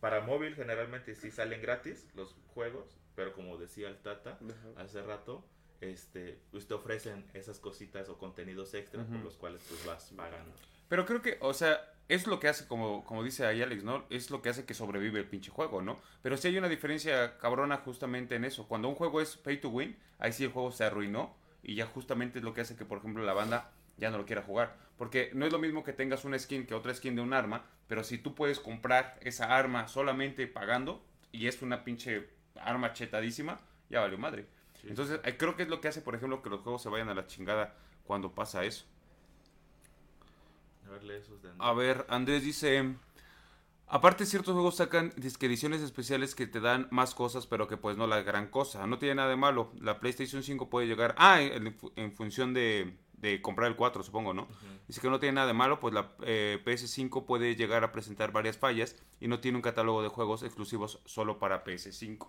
para 0.00 0.20
móvil 0.20 0.54
generalmente 0.54 1.14
sí 1.14 1.30
salen 1.30 1.60
gratis 1.60 2.06
los 2.14 2.34
juegos, 2.54 2.96
pero 3.14 3.32
como 3.32 3.56
decía 3.58 3.88
el 3.88 3.98
Tata, 3.98 4.38
hace 4.76 5.02
rato, 5.02 5.44
este, 5.80 6.40
pues 6.50 6.66
te 6.66 6.74
ofrecen 6.74 7.28
esas 7.34 7.58
cositas 7.58 8.08
o 8.08 8.16
contenidos 8.16 8.74
extra 8.74 9.04
por 9.04 9.18
los 9.20 9.36
cuales 9.36 9.62
pues 9.68 9.84
vas 9.84 10.12
pagando. 10.16 10.52
Pero 10.88 11.04
creo 11.04 11.20
que, 11.20 11.36
o 11.40 11.52
sea, 11.52 11.94
es 12.08 12.26
lo 12.26 12.40
que 12.40 12.48
hace, 12.48 12.66
como, 12.66 13.04
como 13.04 13.22
dice 13.22 13.44
ahí 13.44 13.62
Alex, 13.62 13.84
¿no? 13.84 14.04
Es 14.08 14.30
lo 14.30 14.40
que 14.40 14.48
hace 14.48 14.64
que 14.64 14.74
sobrevive 14.74 15.18
el 15.18 15.26
pinche 15.26 15.50
juego, 15.50 15.82
¿no? 15.82 15.98
Pero 16.22 16.36
sí 16.36 16.48
hay 16.48 16.56
una 16.56 16.68
diferencia 16.68 17.38
cabrona 17.38 17.76
justamente 17.78 18.34
en 18.34 18.44
eso. 18.44 18.66
Cuando 18.66 18.88
un 18.88 18.94
juego 18.94 19.20
es 19.20 19.36
pay 19.36 19.60
to 19.60 19.68
win, 19.68 19.96
ahí 20.18 20.32
sí 20.32 20.44
el 20.44 20.50
juego 20.50 20.72
se 20.72 20.84
arruinó 20.84 21.36
y 21.62 21.74
ya 21.74 21.86
justamente 21.86 22.38
es 22.38 22.44
lo 22.44 22.54
que 22.54 22.62
hace 22.62 22.76
que, 22.76 22.86
por 22.86 22.98
ejemplo, 22.98 23.24
la 23.24 23.34
banda 23.34 23.72
ya 23.98 24.10
no 24.10 24.16
lo 24.16 24.24
quiera 24.24 24.42
jugar. 24.42 24.76
Porque 24.96 25.30
no 25.34 25.44
es 25.44 25.52
lo 25.52 25.58
mismo 25.58 25.84
que 25.84 25.92
tengas 25.92 26.24
una 26.24 26.38
skin 26.38 26.66
que 26.66 26.74
otra 26.74 26.94
skin 26.94 27.14
de 27.14 27.20
un 27.20 27.34
arma, 27.34 27.66
pero 27.88 28.02
si 28.02 28.16
tú 28.16 28.34
puedes 28.34 28.58
comprar 28.58 29.18
esa 29.20 29.56
arma 29.56 29.86
solamente 29.86 30.46
pagando 30.46 31.04
y 31.30 31.46
es 31.46 31.60
una 31.60 31.84
pinche 31.84 32.28
arma 32.56 32.94
chetadísima, 32.94 33.60
ya 33.90 34.00
valió 34.00 34.16
madre. 34.16 34.46
Sí. 34.80 34.88
Entonces, 34.88 35.20
eh, 35.24 35.36
creo 35.36 35.56
que 35.56 35.64
es 35.64 35.68
lo 35.68 35.80
que 35.80 35.88
hace, 35.88 36.00
por 36.00 36.14
ejemplo, 36.14 36.42
que 36.42 36.48
los 36.48 36.60
juegos 36.60 36.82
se 36.82 36.88
vayan 36.88 37.10
a 37.10 37.14
la 37.14 37.26
chingada 37.26 37.74
cuando 38.04 38.34
pasa 38.34 38.64
eso. 38.64 38.86
A 40.98 41.00
ver, 41.00 41.04
lee 41.04 41.14
esos 41.14 41.42
de 41.42 41.50
A 41.58 41.72
ver, 41.72 42.06
Andrés 42.08 42.42
dice, 42.42 42.96
aparte 43.86 44.26
ciertos 44.26 44.54
juegos 44.54 44.76
sacan 44.76 45.12
ediciones 45.16 45.80
especiales 45.80 46.34
que 46.34 46.46
te 46.46 46.60
dan 46.60 46.88
más 46.90 47.14
cosas, 47.14 47.46
pero 47.46 47.68
que 47.68 47.76
pues 47.76 47.96
no 47.96 48.06
la 48.06 48.22
gran 48.22 48.48
cosa. 48.48 48.86
No 48.86 48.98
tiene 48.98 49.16
nada 49.16 49.30
de 49.30 49.36
malo. 49.36 49.72
La 49.80 50.00
PlayStation 50.00 50.42
5 50.42 50.68
puede 50.68 50.86
llegar, 50.86 51.14
ah, 51.18 51.40
en, 51.40 51.76
en 51.96 52.12
función 52.12 52.52
de, 52.54 52.96
de 53.12 53.40
comprar 53.42 53.68
el 53.68 53.76
4, 53.76 54.02
supongo, 54.02 54.34
¿no? 54.34 54.42
Ujú. 54.42 54.66
Dice 54.86 55.00
que 55.00 55.10
no 55.10 55.18
tiene 55.18 55.34
nada 55.34 55.46
de 55.48 55.54
malo, 55.54 55.80
pues 55.80 55.92
la 55.94 56.12
eh, 56.22 56.60
PS5 56.64 57.26
puede 57.26 57.56
llegar 57.56 57.84
a 57.84 57.92
presentar 57.92 58.32
varias 58.32 58.56
fallas 58.56 58.96
y 59.20 59.28
no 59.28 59.40
tiene 59.40 59.56
un 59.56 59.62
catálogo 59.62 60.02
de 60.02 60.08
juegos 60.08 60.42
exclusivos 60.42 61.00
solo 61.04 61.38
para 61.38 61.64
PS5. 61.64 62.28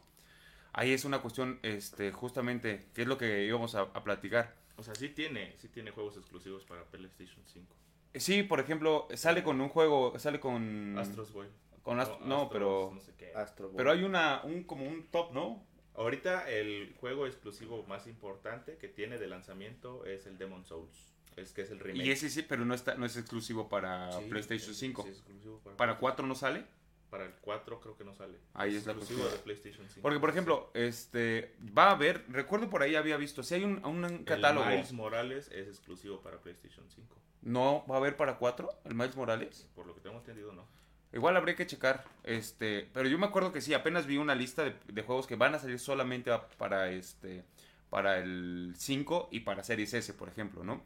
Ahí 0.74 0.92
es 0.92 1.06
una 1.06 1.20
cuestión, 1.20 1.60
este, 1.64 2.12
justamente, 2.12 2.88
que 2.94 3.02
es 3.02 3.08
lo 3.08 3.18
que 3.18 3.46
íbamos 3.46 3.76
a, 3.76 3.82
a 3.82 4.04
platicar. 4.04 4.56
O 4.76 4.84
sea, 4.84 4.96
sí 4.96 5.10
tiene, 5.10 5.56
sí 5.58 5.68
tiene 5.68 5.92
juegos 5.92 6.16
exclusivos 6.18 6.64
para 6.64 6.86
PlayStation 6.86 7.44
5. 7.46 7.76
Sí, 8.16 8.44
por 8.44 8.60
ejemplo, 8.60 9.08
sale 9.14 9.44
con 9.44 9.62
un 9.62 9.70
juego, 9.70 10.18
sale 10.20 10.40
con... 10.40 10.98
Astros 10.98 11.32
Boy. 11.34 11.48
Con 11.84 12.00
Ast- 12.00 12.20
no, 12.22 12.44
Astros, 12.44 12.50
pero... 12.52 12.92
no 12.94 13.00
sé 13.02 13.14
qué. 13.18 13.32
Astro 13.36 13.68
Boy. 13.70 13.78
Pero 13.78 13.92
hay 13.92 14.04
una, 14.04 14.42
un, 14.44 14.64
como 14.64 14.86
un 14.86 15.08
top, 15.08 15.32
¿no? 15.34 15.64
Ahorita 15.96 16.50
el 16.50 16.96
juego 17.00 17.26
exclusivo 17.28 17.84
más 17.88 18.08
importante 18.08 18.78
que 18.78 18.88
tiene 18.88 19.18
de 19.18 19.28
lanzamiento 19.28 20.06
es 20.06 20.26
el 20.26 20.38
Demon 20.38 20.66
Souls. 20.66 21.14
Es 21.36 21.52
que 21.54 21.62
es 21.62 21.72
el 21.72 21.80
remake. 21.80 22.06
Y 22.06 22.12
ese 22.12 22.30
sí, 22.30 22.42
pero 22.42 22.66
no 22.66 22.74
está, 22.74 22.96
no 22.96 23.06
es 23.06 23.16
exclusivo 23.16 23.70
para 23.70 24.12
Sí, 24.12 24.26
PlayStation 24.30 24.72
es- 24.72 24.78
5. 24.78 25.04
sí, 25.04 25.10
es 25.10 25.16
exclusivo 25.18 25.60
para, 25.60 25.78
¿Para 25.78 25.98
4 26.00 26.26
no 26.28 26.36
sale? 26.36 26.66
Para 27.10 27.26
el 27.26 27.34
4 27.42 27.80
creo 27.80 27.98
que 27.98 28.04
no 28.04 28.14
sale. 28.14 28.38
Ahí 28.54 28.76
es 28.76 28.86
la 28.86 28.94
exclusivo 28.94 29.22
cuestión. 29.22 29.40
de 29.40 29.44
PlayStation 29.44 29.88
5. 29.88 30.02
Porque, 30.02 30.20
por 30.20 30.30
ejemplo, 30.30 30.72
este, 30.74 31.56
va 31.78 31.90
a 31.90 31.92
haber, 31.92 32.26
recuerdo 32.30 32.70
por 32.70 32.84
ahí 32.84 32.96
había 32.96 33.18
visto, 33.18 33.44
si 33.44 33.56
hay 33.56 33.64
un, 33.64 33.84
un 33.86 34.24
catálogo, 34.24 34.66
El 34.68 34.76
Miles 34.76 34.94
Morales 34.94 35.50
es 35.52 35.68
exclusivo 35.68 36.22
para 36.22 36.38
PlayStation 36.38 36.86
5. 36.88 37.16
¿no 37.42 37.86
va 37.90 37.96
a 37.96 37.98
haber 38.00 38.18
para 38.18 38.38
4? 38.38 38.70
¿El 38.86 38.96
Miles 38.96 39.16
Morales? 39.16 39.68
Por 39.76 39.86
lo 39.86 39.96
que 39.96 40.02
tengo 40.02 40.18
entendido, 40.18 40.52
no. 40.52 40.68
Igual 41.12 41.36
habría 41.38 41.56
que 41.56 41.66
checar, 41.66 42.06
este, 42.24 42.88
pero 42.94 43.10
yo 43.10 43.18
me 43.18 43.26
acuerdo 43.26 43.52
que 43.52 43.62
sí, 43.62 43.74
apenas 43.74 44.06
vi 44.06 44.18
una 44.18 44.36
lista 44.36 44.64
de, 44.64 44.76
de 44.88 45.02
juegos 45.02 45.26
que 45.26 45.36
van 45.36 45.56
a 45.56 45.60
salir 45.60 45.80
solamente 45.80 46.32
para 46.58 46.92
este, 46.92 47.44
para 47.90 48.20
el 48.20 48.74
5 48.78 49.30
y 49.32 49.40
para 49.40 49.64
Series 49.64 49.94
S, 49.94 50.14
por 50.14 50.30
ejemplo, 50.30 50.64
¿no? 50.64 50.84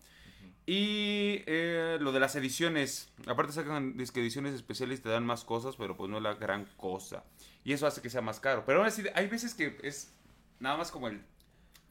Y 0.65 1.43
eh, 1.45 1.97
lo 1.99 2.11
de 2.13 2.19
las 2.21 2.35
ediciones, 2.35 3.11
aparte 3.27 3.51
sacan 3.51 3.97
disque 3.97 4.21
ediciones 4.21 4.53
especiales 4.53 5.01
te 5.01 5.09
dan 5.09 5.25
más 5.25 5.43
cosas, 5.43 5.75
pero 5.75 5.97
pues 5.97 6.09
no 6.09 6.17
es 6.17 6.23
la 6.23 6.35
gran 6.35 6.65
cosa. 6.77 7.23
Y 7.65 7.73
eso 7.73 7.85
hace 7.85 8.01
que 8.01 8.09
sea 8.09 8.21
más 8.21 8.39
caro. 8.39 8.63
Pero 8.65 8.79
aún 8.79 8.87
así, 8.87 9.03
hay 9.15 9.27
veces 9.27 9.53
que 9.53 9.77
es 9.83 10.13
nada 10.59 10.77
más 10.77 10.89
como 10.91 11.07
el 11.09 11.21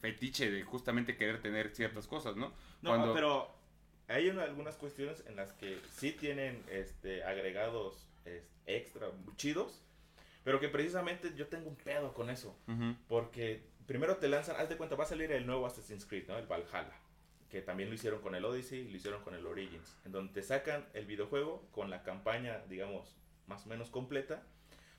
fetiche 0.01 0.49
de 0.49 0.63
justamente 0.63 1.15
querer 1.15 1.41
tener 1.41 1.73
ciertas 1.75 2.07
cosas, 2.07 2.35
¿no? 2.35 2.51
No, 2.81 2.89
Cuando- 2.89 3.13
pero 3.13 3.49
hay 4.07 4.29
una- 4.29 4.43
algunas 4.43 4.75
cuestiones 4.75 5.23
en 5.27 5.35
las 5.35 5.53
que 5.53 5.79
sí 5.95 6.11
tienen 6.11 6.61
este, 6.69 7.23
agregados 7.23 8.07
es, 8.25 8.43
extra 8.65 9.07
chidos, 9.37 9.81
pero 10.43 10.59
que 10.59 10.67
precisamente 10.69 11.33
yo 11.35 11.47
tengo 11.47 11.69
un 11.69 11.75
pedo 11.75 12.13
con 12.13 12.29
eso. 12.29 12.57
Ujú. 12.67 12.95
Porque 13.07 13.61
primero 13.85 14.17
te 14.17 14.27
lanzan, 14.29 14.55
haz 14.57 14.67
de 14.69 14.77
cuenta, 14.77 14.95
va 14.95 15.03
a 15.03 15.07
salir 15.07 15.31
el 15.31 15.45
nuevo 15.45 15.65
Assassin's 15.67 16.05
Creed, 16.05 16.27
¿no? 16.27 16.37
El 16.37 16.47
Valhalla. 16.47 16.97
Que 17.53 17.61
también 17.61 17.89
lo 17.89 17.93
hicieron 17.93 18.19
con 18.19 18.33
el 18.33 18.43
Odyssey 18.45 18.89
lo 18.89 18.97
hicieron 18.97 19.21
con 19.21 19.35
el 19.35 19.45
Origins. 19.45 19.95
En 20.05 20.11
donde 20.11 20.33
te 20.33 20.41
sacan 20.41 20.87
el 20.95 21.05
videojuego 21.05 21.67
con 21.71 21.91
la 21.91 22.01
campaña, 22.01 22.63
digamos, 22.67 23.15
más 23.45 23.67
o 23.67 23.69
menos 23.69 23.91
completa. 23.91 24.41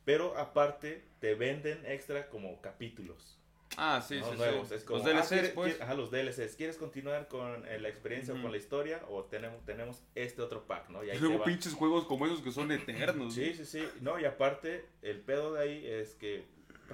Pero 0.05 0.39
aparte 0.39 1.03
te 1.19 1.35
venden 1.35 1.85
extra 1.85 2.29
como 2.29 2.61
capítulos. 2.61 3.41
Ah, 3.77 4.01
sí, 4.07 4.21
¿no? 4.21 4.27
sí, 4.27 4.31
sí. 4.31 4.39
nuevos. 4.39 4.71
Es 4.71 4.85
como, 4.85 5.01
Los 5.01 5.09
ah, 5.09 5.11
DLCs, 5.11 5.29
¿quieres- 5.31 5.51
pues. 5.51 5.73
quieres- 5.73 5.83
ajá, 5.83 5.95
los 5.95 6.13
DLCs. 6.13 6.55
¿Quieres 6.55 6.77
continuar 6.77 7.27
con 7.27 7.67
eh, 7.67 7.81
la 7.81 7.89
experiencia 7.89 8.33
o 8.33 8.41
con 8.41 8.53
la 8.53 8.57
historia? 8.57 9.03
O 9.09 9.25
tenemos, 9.25 9.65
tenemos 9.65 10.05
este 10.15 10.41
otro 10.41 10.65
pack, 10.65 10.91
¿no? 10.91 11.03
Y 11.03 11.11
ahí 11.11 11.19
te 11.19 11.25
luego 11.25 11.43
pinches 11.43 11.75
juegos 11.75 12.05
como 12.05 12.25
esos 12.25 12.41
que 12.41 12.53
son 12.53 12.71
eternos. 12.71 13.35
Sí, 13.35 13.53
sí, 13.55 13.65
sí. 13.67 13.85
No, 14.01 14.21
y 14.21 14.27
aparte, 14.27 14.85
el 15.03 15.19
pedo 15.23 15.55
de 15.55 15.61
ahí 15.61 15.85
es 15.85 16.15
que 16.15 16.45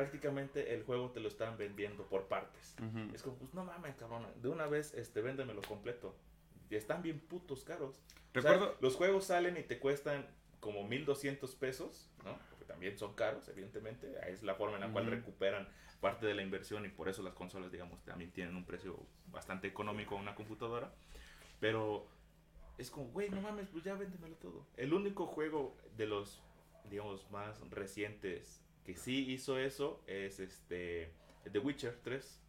prácticamente 0.00 0.72
el 0.72 0.82
juego 0.82 1.10
te 1.10 1.20
lo 1.20 1.28
están 1.28 1.58
vendiendo 1.58 2.06
por 2.06 2.26
partes. 2.26 2.74
Ujú. 2.78 3.14
Es 3.14 3.22
como, 3.22 3.36
pues 3.36 3.52
no 3.52 3.64
mames, 3.64 3.94
cabrón. 3.96 4.26
De 4.36 4.48
una 4.48 4.66
vez, 4.66 4.94
este, 4.94 5.20
véndemelo 5.20 5.60
completo. 5.60 6.16
Y 6.70 6.76
están 6.76 7.02
bien 7.02 7.20
putos 7.20 7.64
caros. 7.64 7.96
O 8.34 8.40
sea, 8.40 8.52
Recuerdo, 8.52 8.78
los 8.80 8.96
juegos 8.96 9.26
salen 9.26 9.58
y 9.58 9.62
te 9.62 9.78
cuestan 9.78 10.26
como 10.58 10.84
1200 10.88 11.54
pesos, 11.54 12.08
¿no? 12.24 12.38
Porque 12.48 12.64
también 12.64 12.96
son 12.96 13.14
caros, 13.14 13.46
evidentemente. 13.50 14.10
Es 14.26 14.42
la 14.42 14.54
forma 14.54 14.76
en 14.76 14.80
la 14.80 14.90
cual 14.90 15.04
Ujú. 15.04 15.16
recuperan 15.16 15.68
parte 16.00 16.24
de 16.24 16.32
la 16.32 16.40
inversión 16.42 16.86
y 16.86 16.88
por 16.88 17.10
eso 17.10 17.22
las 17.22 17.34
consolas, 17.34 17.70
digamos, 17.70 18.02
también 18.04 18.30
tienen 18.30 18.56
un 18.56 18.64
precio 18.64 19.04
bastante 19.26 19.68
económico 19.68 20.16
a 20.16 20.18
una 20.18 20.34
computadora. 20.34 20.94
Pero 21.60 22.06
es 22.78 22.90
como, 22.90 23.08
güey, 23.08 23.28
no 23.28 23.42
mames, 23.42 23.68
pues 23.68 23.84
ya 23.84 23.96
véndemelo 23.96 24.36
todo. 24.36 24.66
El 24.78 24.94
único 24.94 25.26
juego 25.26 25.76
de 25.98 26.06
los, 26.06 26.40
digamos, 26.88 27.30
más 27.30 27.60
recientes 27.68 28.62
que 28.84 28.96
sí 28.96 29.30
hizo 29.32 29.58
eso 29.58 30.02
es 30.06 30.40
este 30.40 31.12
The 31.50 31.58
Witcher 31.58 31.98
3. 32.02 32.40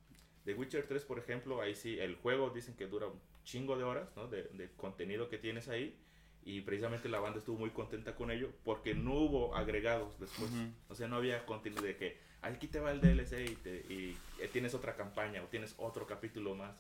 The 0.46 0.54
Witcher 0.56 0.88
3, 0.88 1.06
por 1.06 1.20
ejemplo, 1.20 1.62
ahí 1.62 1.76
sí, 1.76 2.00
el 2.00 2.16
juego 2.16 2.50
dicen 2.50 2.76
que 2.76 2.88
dura 2.88 3.08
un 3.08 3.20
chingo 3.44 3.78
de 3.78 3.84
horas, 3.84 4.10
¿no? 4.16 4.28
De, 4.28 4.44
de 4.44 4.72
contenido 4.72 5.30
que 5.30 5.38
tienes 5.38 5.68
ahí. 5.68 5.98
Y 6.44 6.62
precisamente 6.62 7.08
la 7.08 7.20
banda 7.20 7.38
estuvo 7.38 7.60
muy 7.60 7.70
contenta 7.70 8.16
con 8.16 8.32
ello 8.32 8.52
porque 8.64 8.96
no 8.96 9.14
hubo 9.14 9.56
agregados 9.56 10.20
después. 10.20 10.50
Ujú. 10.50 10.72
O 10.90 10.96
sea, 10.96 11.08
no 11.08 11.18
había 11.18 11.46
contenido 11.46 11.84
de 11.84 11.96
que 11.96 12.18
aquí 12.42 12.68
te 12.68 12.80
va 12.80 12.92
el 12.92 13.00
DLC 13.02 13.52
y, 13.52 13.56
te- 13.56 13.86
y, 13.94 14.18
tienes 14.52 14.74
otra 14.74 14.96
campaña 14.96 15.44
o 15.44 15.48
tienes 15.48 15.76
otro 15.78 16.08
capítulo 16.08 16.56
más. 16.56 16.76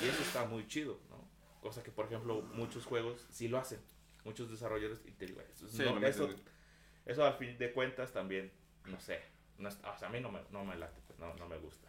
Y 0.00 0.06
eso 0.08 0.22
está 0.22 0.46
muy 0.46 0.66
chido, 0.66 0.98
¿no? 1.10 1.28
Cosa 1.60 1.82
que, 1.82 1.90
por 1.90 2.06
ejemplo, 2.06 2.40
muchos 2.54 2.86
juegos 2.86 3.26
sí 3.30 3.48
lo 3.48 3.58
hacen. 3.58 3.80
Muchos 4.24 4.50
desarrolladores, 4.50 5.02
y 5.06 5.10
te 5.12 5.26
digo, 5.26 5.42
eso, 5.42 5.68
Sí, 5.68 5.82
no, 5.82 5.98
eso, 6.06 6.30
eso 7.04 7.24
al 7.26 7.34
fin 7.34 7.58
de 7.58 7.72
cuentas 7.72 8.10
también, 8.12 8.50
no 8.86 9.00
sé. 9.00 9.20
No 9.58 9.68
es- 9.68 9.78
o 9.84 9.98
sea, 9.98 10.08
a 10.08 10.10
mí 10.10 10.20
no 10.20 10.30
me, 10.30 10.40
no 10.50 10.64
me 10.64 10.76
late, 10.76 11.00
pues, 11.06 11.18
no, 11.18 11.34
no 11.34 11.48
me 11.48 11.56
gusta. 11.58 11.88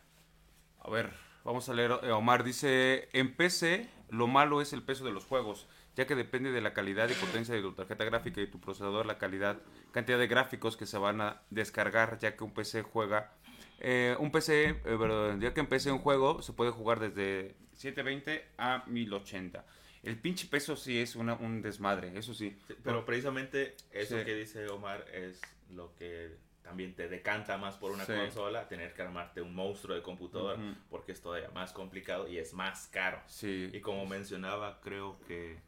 A 0.79 0.89
ver, 0.89 1.09
vamos 1.43 1.67
a 1.69 1.73
leer. 1.73 1.91
eh, 2.03 2.11
Omar 2.11 2.43
dice, 2.43 3.09
en 3.13 3.35
PC 3.35 3.89
lo 4.09 4.27
malo 4.27 4.61
es 4.61 4.71
el 4.73 4.83
peso 4.83 5.03
de 5.03 5.11
los 5.11 5.25
juegos, 5.25 5.67
ya 5.95 6.05
que 6.05 6.13
depende 6.15 6.51
de 6.51 6.61
la 6.61 6.73
calidad 6.73 7.09
y 7.09 7.13
potencia 7.13 7.55
de 7.55 7.61
tu 7.61 7.73
tarjeta 7.73 8.03
gráfica 8.05 8.39
y 8.41 8.47
tu 8.47 8.59
procesador, 8.61 9.05
la 9.05 9.17
calidad, 9.17 9.57
cantidad 9.91 10.19
de 10.19 10.27
gráficos 10.27 10.77
que 10.77 10.85
se 10.85 10.97
van 10.97 11.21
a 11.21 11.41
descargar, 11.49 12.19
ya 12.19 12.35
que 12.35 12.43
un 12.43 12.53
PC 12.53 12.83
juega... 12.83 13.33
eh, 13.79 14.15
un 14.19 14.31
PC, 14.31 14.69
eh, 14.69 14.75
perdón, 14.83 15.41
ya 15.41 15.53
que 15.53 15.59
en 15.61 15.67
PC 15.67 15.91
un 15.91 15.99
juego 15.99 16.41
se 16.41 16.53
puede 16.53 16.71
jugar 16.71 16.99
desde 16.99 17.55
720 17.73 18.45
a 18.57 18.83
1080. 18.87 19.65
El 20.03 20.19
pinche 20.19 20.47
peso 20.47 20.75
sí 20.75 20.99
es 20.99 21.15
una, 21.15 21.33
un 21.33 21.61
desmadre, 21.63 22.15
eso 22.17 22.33
sí. 22.35 22.55
Sí, 22.67 22.75
pero 22.83 23.05
precisamente 23.05 23.75
eso 23.91 24.19
Sí. 24.19 24.23
que 24.23 24.35
dice 24.35 24.67
Omar 24.69 25.03
es 25.11 25.41
lo 25.71 25.93
que 25.95 26.37
también 26.65 26.95
te 26.95 27.07
decanta 27.07 27.57
más 27.57 27.77
por 27.77 27.91
una 27.91 28.05
Sí. 28.05 28.11
consola, 28.13 28.67
tener 28.67 28.91
que 28.95 29.03
armarte 29.03 29.39
un 29.39 29.53
monstruo 29.53 29.95
de 29.95 30.01
computadora, 30.01 30.59
porque 30.89 31.11
es 31.11 31.21
todavía 31.21 31.49
más 31.51 31.71
complicado 31.71 32.27
y 32.27 32.39
es 32.39 32.53
más 32.55 32.87
caro. 32.87 33.21
Sí. 33.27 33.69
Y 33.71 33.79
como 33.81 34.05
mencionaba, 34.07 34.81
creo 34.81 35.17
que 35.27 35.59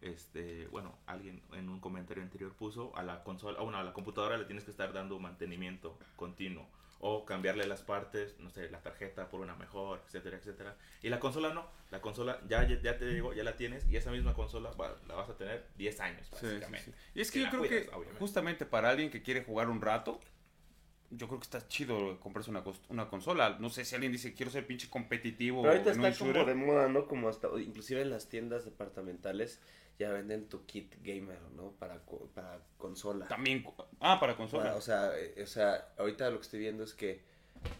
este, 0.00 0.68
bueno, 0.68 0.96
alguien 1.06 1.42
en 1.54 1.68
un 1.68 1.80
comentario 1.80 2.22
anterior 2.22 2.52
puso 2.54 2.96
a 2.96 3.02
la 3.02 3.24
consola, 3.24 3.60
bueno, 3.60 3.78
a 3.78 3.82
la 3.82 3.92
computadora 3.92 4.36
le 4.38 4.44
tienes 4.44 4.62
que 4.64 4.70
estar 4.70 4.92
dando 4.92 5.18
mantenimiento 5.18 5.98
continuo 6.14 6.68
o 7.00 7.24
cambiarle 7.24 7.66
las 7.66 7.82
partes, 7.82 8.38
no 8.40 8.50
sé, 8.50 8.68
la 8.70 8.80
tarjeta 8.82 9.28
por 9.28 9.40
una 9.40 9.54
mejor, 9.54 10.00
etcétera, 10.06 10.36
etcétera. 10.38 10.76
Y 11.02 11.08
la 11.08 11.20
consola 11.20 11.54
no, 11.54 11.66
la 11.90 12.00
consola 12.00 12.40
ya 12.48 12.66
ya 12.66 12.98
te 12.98 13.06
digo, 13.06 13.32
ya 13.34 13.44
la 13.44 13.56
tienes 13.56 13.88
y 13.88 13.96
esa 13.96 14.10
misma 14.10 14.34
consola 14.34 14.70
va- 14.72 14.96
la 15.06 15.14
vas 15.14 15.30
a 15.30 15.36
tener 15.36 15.64
10 15.76 16.00
años 16.00 16.26
Sí, 16.26 16.36
sí, 16.40 16.46
básicamente. 16.46 16.84
sí. 16.90 16.94
Y 17.14 17.20
es 17.20 17.30
que 17.30 17.40
yo 17.42 17.48
creo 17.50 17.60
cuidas, 17.60 17.82
que 17.84 17.88
obviamente. 17.90 18.18
justamente 18.18 18.66
para 18.66 18.90
alguien 18.90 19.10
que 19.10 19.22
quiere 19.22 19.44
jugar 19.44 19.68
un 19.68 19.80
rato, 19.80 20.18
yo 21.10 21.26
creo 21.26 21.38
que 21.40 21.44
está 21.44 21.66
chido 21.68 22.18
comprarse 22.20 22.50
una, 22.50 22.62
consola. 23.08 23.56
No 23.60 23.70
sé 23.70 23.84
si 23.84 23.94
alguien 23.94 24.12
dice 24.12 24.34
quiero 24.34 24.50
ser 24.50 24.66
pinche 24.66 24.88
competitivo 24.90 25.62
Pero 25.62 25.72
ahorita 25.72 25.92
en 25.92 26.00
un 26.00 26.06
está 26.06 26.18
como 26.18 26.44
de 26.44 26.54
moda, 26.54 26.88
¿no? 26.88 27.06
Como 27.08 27.28
hasta, 27.28 27.48
inclusive 27.60 28.02
en 28.02 28.10
las 28.10 28.28
tiendas 28.28 28.64
departamentales 28.64 29.60
ya 29.98 30.10
venden 30.12 30.48
tu 30.48 30.64
kit 30.66 30.94
gamer, 31.02 31.40
¿no? 31.56 31.72
Para, 31.72 31.98
co- 32.04 32.28
para 32.34 32.60
consola. 32.76 33.26
También. 33.26 33.64
Ah, 34.00 34.20
para 34.20 34.36
consola. 34.36 34.64
Para- 34.64 34.76
o 34.76 34.80
sea, 34.80 35.10
eh, 35.18 35.42
o 35.42 35.46
sea, 35.46 35.88
ahorita 35.98 36.30
lo 36.30 36.36
que 36.38 36.42
estoy 36.44 36.60
viendo 36.60 36.84
es 36.84 36.94
que 36.94 37.20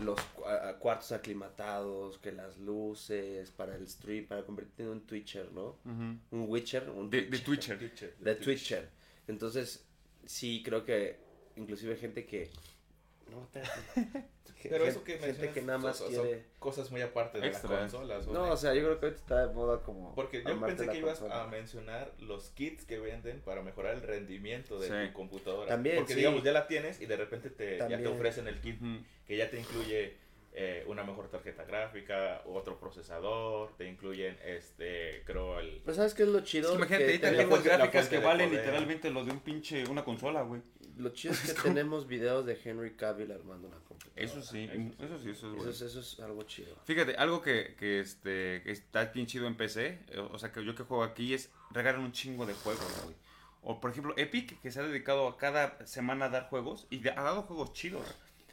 los 0.00 0.20
cu- 0.20 0.44
a- 0.44 0.70
a 0.70 0.78
cuartos 0.78 1.12
aclimatados, 1.12 2.18
que 2.18 2.32
las 2.32 2.58
luces, 2.58 3.50
para 3.52 3.76
el 3.76 3.86
stream, 3.86 4.26
para 4.26 4.44
convertirte 4.44 4.82
en 4.82 4.88
un 4.88 5.00
Twitcher, 5.06 5.52
¿no? 5.52 5.76
Un 5.84 6.20
Witcher, 6.48 6.88
un 6.90 7.08
de, 7.10 7.22
de 7.26 7.38
Twitcher. 7.38 7.78
Twitcher, 7.78 8.16
de 8.18 8.34
Twitcher. 8.34 8.88
Entonces, 9.28 9.86
sí, 10.26 10.62
creo 10.64 10.84
que 10.84 11.18
inclusive 11.56 11.96
gente 11.96 12.24
que... 12.26 12.50
No, 13.30 13.42
espérate. 13.42 14.24
Pero 14.68 14.84
eso 14.86 15.04
que 15.04 15.12
gente 15.12 15.26
mencionas 15.28 15.54
que 15.54 15.62
nada 15.62 15.78
más 15.78 15.96
son- 15.98 16.12
son 16.12 16.24
quiere... 16.26 16.44
cosas 16.58 16.90
muy 16.90 17.00
aparte 17.00 17.38
de 17.40 17.48
las 17.50 17.60
consolas. 17.62 18.26
No, 18.26 18.50
o 18.50 18.56
sea, 18.56 18.74
yo 18.74 18.82
creo 18.82 18.98
que 18.98 19.06
ahorita 19.06 19.20
está 19.22 19.46
de 19.46 19.54
moda 19.54 19.82
como... 19.84 20.14
Porque 20.16 20.42
yo 20.42 20.60
pensé 20.60 20.88
que 20.88 20.98
ibas 20.98 21.20
consola. 21.20 21.44
a 21.44 21.46
mencionar 21.46 22.12
los 22.18 22.50
kits 22.50 22.84
que 22.84 22.98
venden 22.98 23.40
para 23.40 23.62
mejorar 23.62 23.94
el 23.94 24.02
rendimiento 24.02 24.80
de 24.80 24.88
Sí. 24.88 25.08
tu 25.08 25.12
computadora. 25.12 25.68
También, 25.68 25.96
Porque 25.98 26.14
sí. 26.14 26.18
digamos, 26.18 26.42
ya 26.42 26.50
la 26.50 26.66
tienes 26.66 27.00
y 27.00 27.06
de 27.06 27.16
repente 27.16 27.50
te, 27.50 27.78
ya 27.78 27.86
te 27.98 28.06
ofrecen 28.08 28.48
el 28.48 28.60
kit 28.60 28.80
que 29.26 29.36
ya 29.36 29.48
te 29.48 29.60
incluye 29.60 30.16
eh, 30.54 30.82
una 30.88 31.04
mejor 31.04 31.28
tarjeta 31.30 31.62
gráfica, 31.64 32.42
otro 32.46 32.80
procesador, 32.80 33.76
te 33.76 33.86
incluyen, 33.86 34.36
este, 34.44 35.22
creo, 35.24 35.60
el... 35.60 35.82
Pero 35.84 35.94
¿sabes 35.94 36.14
qué 36.14 36.24
es 36.24 36.28
lo 36.30 36.38
Es 36.38 36.44
chido? 36.44 36.70
que 36.70 36.76
imagínate, 36.78 37.06
Que 37.06 37.12
hay 37.12 37.18
tenemos- 37.20 37.50
tarjetas 37.62 37.78
gráficas 37.78 38.08
que 38.08 38.18
valen 38.18 38.48
poder. 38.48 38.64
literalmente 38.64 39.10
lo 39.10 39.24
de 39.24 39.30
un 39.30 39.38
pinche, 39.40 39.84
una 39.88 40.04
consola, 40.04 40.42
güey. 40.42 40.60
Lo 40.98 41.10
chido 41.10 41.32
es 41.34 41.40
que 41.54 41.62
tenemos 41.62 42.06
videos 42.06 42.44
de 42.44 42.58
Henry 42.62 42.94
Cavill 42.94 43.32
armando 43.32 43.68
una 43.68 43.78
computadora. 43.78 44.22
Eso 44.22 44.42
sí, 44.42 44.68
eso 44.98 45.18
sí, 45.18 45.30
eso 45.30 45.30
es 45.30 45.36
Eso 45.38 45.50
bueno. 45.54 45.70
es, 45.70 45.80
eso 45.80 46.00
es 46.00 46.20
algo 46.20 46.42
chido. 46.42 46.76
Fíjate, 46.84 47.14
algo 47.16 47.40
que, 47.40 47.74
que, 47.78 48.00
este, 48.00 48.62
que 48.64 48.72
está 48.72 49.04
bien 49.06 49.26
chido 49.26 49.46
en 49.46 49.56
PC, 49.56 49.98
eh, 50.10 50.18
o 50.18 50.38
sea, 50.38 50.52
que 50.52 50.64
yo 50.64 50.74
que 50.74 50.82
juego 50.82 51.04
aquí 51.04 51.34
es 51.34 51.50
regalan 51.70 52.02
un 52.02 52.12
chingo 52.12 52.46
de 52.46 52.54
juegos, 52.54 53.02
güey. 53.04 53.16
O 53.62 53.80
por 53.80 53.90
ejemplo, 53.90 54.14
Epic, 54.16 54.60
que 54.60 54.70
se 54.70 54.80
ha 54.80 54.82
dedicado 54.84 55.26
a 55.28 55.36
cada 55.36 55.84
semana 55.86 56.26
a 56.26 56.28
dar 56.30 56.48
juegos 56.48 56.86
y 56.90 56.98
de- 56.98 57.10
ha 57.10 57.22
dado 57.22 57.42
juegos 57.42 57.72
chidos. 57.72 58.06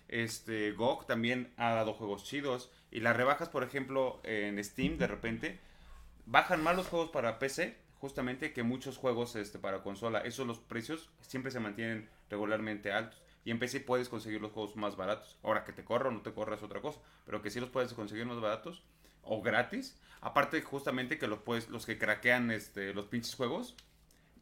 Este, 0.07 0.71
GOG 0.73 1.07
también 1.07 1.53
ha 1.57 1.73
dado 1.73 1.93
juegos 1.93 2.23
chidos. 2.23 2.69
Y 2.91 2.99
las 3.01 3.15
rebajas, 3.15 3.49
por 3.49 3.63
ejemplo, 3.63 4.19
en 4.23 4.63
Steam, 4.63 4.97
de 4.97 5.07
repente, 5.07 5.59
bajan 6.25 6.61
más 6.63 6.75
los 6.75 6.87
juegos 6.87 7.09
para 7.11 7.39
PC, 7.39 7.75
justamente, 8.05 8.53
que 8.53 8.61
muchos 8.61 8.97
juegos 8.97 9.35
este, 9.35 9.57
para 9.57 9.81
consola. 9.81 10.19
Esos 10.19 10.45
los 10.45 10.59
precios 10.59 11.09
siempre 11.21 11.49
se 11.49 11.59
mantienen 11.59 12.07
regularmente 12.29 12.91
altos. 12.91 13.19
Y 13.43 13.49
en 13.49 13.57
PC 13.57 13.79
puedes 13.79 14.09
conseguir 14.09 14.41
los 14.41 14.51
juegos 14.51 14.75
más 14.75 14.95
baratos. 14.95 15.39
Ahora 15.41 15.63
que 15.63 15.73
te 15.73 15.83
corra 15.83 16.09
o 16.09 16.11
no 16.11 16.21
te 16.21 16.31
corra 16.31 16.53
es 16.53 16.61
otra 16.61 16.81
cosa. 16.81 16.99
Pero 17.25 17.41
que 17.41 17.49
sí 17.49 17.59
los 17.59 17.71
puedes 17.71 17.95
conseguir 17.95 18.27
más 18.27 18.39
baratos 18.39 18.83
o 19.23 19.41
gratis. 19.41 19.99
Aparte, 20.21 20.61
justamente 20.61 21.17
que 21.17 21.25
los, 21.25 21.39
puedes, 21.39 21.67
los 21.69 21.87
que 21.87 21.97
craquean 21.97 22.51
este, 22.51 22.93
los 22.93 23.07
pinches 23.07 23.33
juegos, 23.33 23.75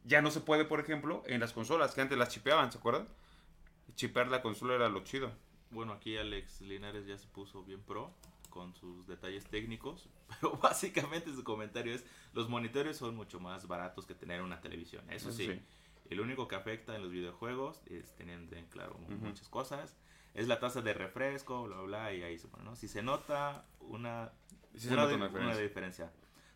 ya 0.04 0.22
no 0.22 0.30
se 0.30 0.42
puede, 0.42 0.66
por 0.66 0.82
ejemplo, 0.82 1.24
en 1.26 1.40
las 1.40 1.54
consolas 1.54 1.96
que 1.96 2.02
antes 2.02 2.18
las 2.18 2.28
chipeaban, 2.28 2.70
¿se 2.70 2.80
acuerdan? 2.80 3.08
Chipear 3.96 4.28
la 4.28 4.42
consola 4.42 4.76
era 4.76 4.90
lo 4.90 5.06
chido. 5.06 5.32
Bueno, 5.72 5.94
aquí 5.94 6.18
Alex 6.18 6.60
Linares 6.60 7.06
ya 7.08 7.18
se 7.18 7.28
puso 7.28 7.64
bien 7.64 7.82
pro 7.82 8.14
con 8.54 8.76
sus 8.76 9.08
detalles 9.08 9.46
técnicos, 9.46 10.08
pero 10.30 10.56
básicamente 10.58 11.34
su 11.34 11.44
comentario 11.44 11.96
es, 11.96 12.06
los 12.34 12.48
monitores 12.50 12.98
son 12.98 13.16
mucho 13.16 13.40
más 13.40 13.68
baratos 13.68 14.06
que 14.06 14.14
tener 14.14 14.44
una 14.44 14.62
televisión, 14.62 15.04
eso 15.10 15.30
Eso 15.30 15.38
sí. 15.40 15.48
sí. 15.48 15.62
El 16.12 16.20
único 16.20 16.48
que 16.48 16.56
afecta 16.56 16.96
en 16.96 17.02
los 17.02 17.12
videojuegos 17.12 17.82
es 17.88 18.14
teniendo 18.16 18.56
en 18.56 18.68
claro 18.68 18.94
mu- 19.00 19.08
Ujú. 19.16 19.26
muchas 19.26 19.50
cosas. 19.50 19.98
Es 20.36 20.48
la 20.48 20.60
tasa 20.60 20.82
de 20.82 20.94
refresco, 20.94 21.64
bla, 21.64 21.80
bla, 21.82 22.14
y 22.14 22.22
ahí 22.22 22.38
se 22.38 22.48
pone, 22.48 22.64
¿no? 22.64 22.76
Si 22.76 22.88
se 22.88 23.02
nota 23.02 23.66
una, 23.80 24.32
Sí 24.74 24.82
se 24.88 24.94
una, 24.94 25.04
nota 25.04 25.16
una 25.16 25.26
una 25.26 25.32
diferencia. 25.58 25.64
diferencia. 25.64 26.12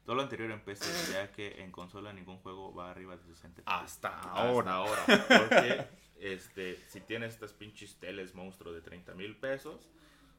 Todo 0.05 0.15
lo 0.17 0.21
anterior 0.21 0.51
en 0.51 0.61
PC, 0.61 1.13
ya 1.13 1.31
que 1.31 1.63
en 1.63 1.71
consola 1.71 2.13
ningún 2.13 2.37
juego 2.37 2.73
va 2.73 2.91
arriba 2.91 3.15
de 3.17 3.23
60 3.23 3.63
Hasta 3.65 4.09
hasta 4.19 4.31
ahora. 4.31 4.73
ahora. 4.75 5.03
Porque 5.27 5.87
este, 6.19 6.75
si 6.89 7.01
tienes 7.01 7.33
estas 7.33 7.53
pinches 7.53 7.95
teles 7.97 8.33
monstruo 8.35 8.71
de 8.73 8.81
30 8.81 9.13
mil 9.15 9.35
pesos, 9.37 9.89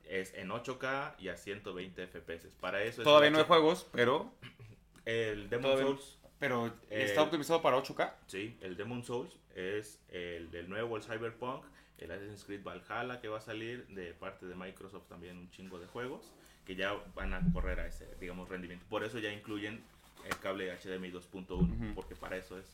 es 0.08 0.34
en 0.34 0.48
8K 0.48 1.14
y 1.18 1.28
a 1.28 1.36
120 1.36 2.06
FPS. 2.06 2.48
Para 2.60 2.82
eso 2.82 3.02
es 3.02 3.04
Todavía 3.04 3.30
no 3.30 3.38
hay 3.38 3.44
juegos, 3.44 3.86
pero, 3.92 4.32
El 5.04 5.48
Demon 5.48 5.62
Todavía. 5.62 5.84
Souls, 5.86 6.18
pero 6.38 6.66
Eh, 6.90 7.04
está 7.04 7.22
optimizado 7.22 7.62
para 7.62 7.76
8K. 7.78 8.12
sí, 8.26 8.56
el 8.60 8.76
Demon 8.76 9.02
Souls 9.04 9.34
es 9.54 9.98
el 10.10 10.50
del 10.50 10.68
nuevo, 10.68 10.96
el 10.96 11.02
Cyberpunk, 11.02 11.64
el 11.98 12.10
Assassin's 12.12 12.44
Creed 12.44 12.62
Valhalla 12.62 13.20
que 13.20 13.28
va 13.28 13.38
a 13.38 13.40
salir 13.40 13.86
de 13.88 14.14
parte 14.14 14.46
de 14.46 14.54
Microsoft 14.54 15.08
también 15.08 15.36
un 15.36 15.50
chingo 15.50 15.78
de 15.80 15.86
juegos 15.86 16.32
que 16.64 16.76
ya 16.76 16.92
van 17.14 17.32
a 17.34 17.40
correr 17.52 17.80
a 17.80 17.86
ese, 17.86 18.06
digamos, 18.20 18.48
rendimiento. 18.48 18.84
Por 18.90 19.02
eso 19.02 19.18
ya 19.18 19.32
incluyen 19.32 19.82
el 20.24 20.38
cable 20.38 20.70
HDMI 20.76 21.10
2.1, 21.10 21.50
Ujú. 21.50 21.94
porque 21.94 22.14
para 22.14 22.36
eso 22.36 22.58
es, 22.58 22.66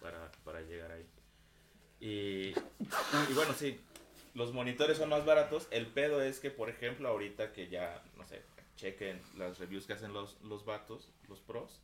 para, 0.00 0.30
para 0.44 0.60
llegar 0.62 0.92
ahí. 0.92 1.04
Y, 2.00 2.54
y 3.28 3.34
bueno, 3.34 3.52
sí, 3.52 3.78
los 4.40 4.52
monitores 4.52 4.98
son 4.98 5.08
más 5.10 5.24
baratos. 5.24 5.68
El 5.70 5.86
pedo 5.86 6.20
es 6.22 6.40
que, 6.40 6.50
por 6.50 6.68
ejemplo, 6.70 7.08
ahorita 7.08 7.52
que 7.52 7.68
ya, 7.68 8.02
no 8.16 8.26
sé, 8.26 8.42
chequen 8.76 9.20
las 9.36 9.58
reviews 9.58 9.86
que 9.86 9.92
hacen 9.92 10.12
los, 10.12 10.40
los 10.42 10.64
vatos, 10.64 11.12
los 11.28 11.40
pros, 11.40 11.80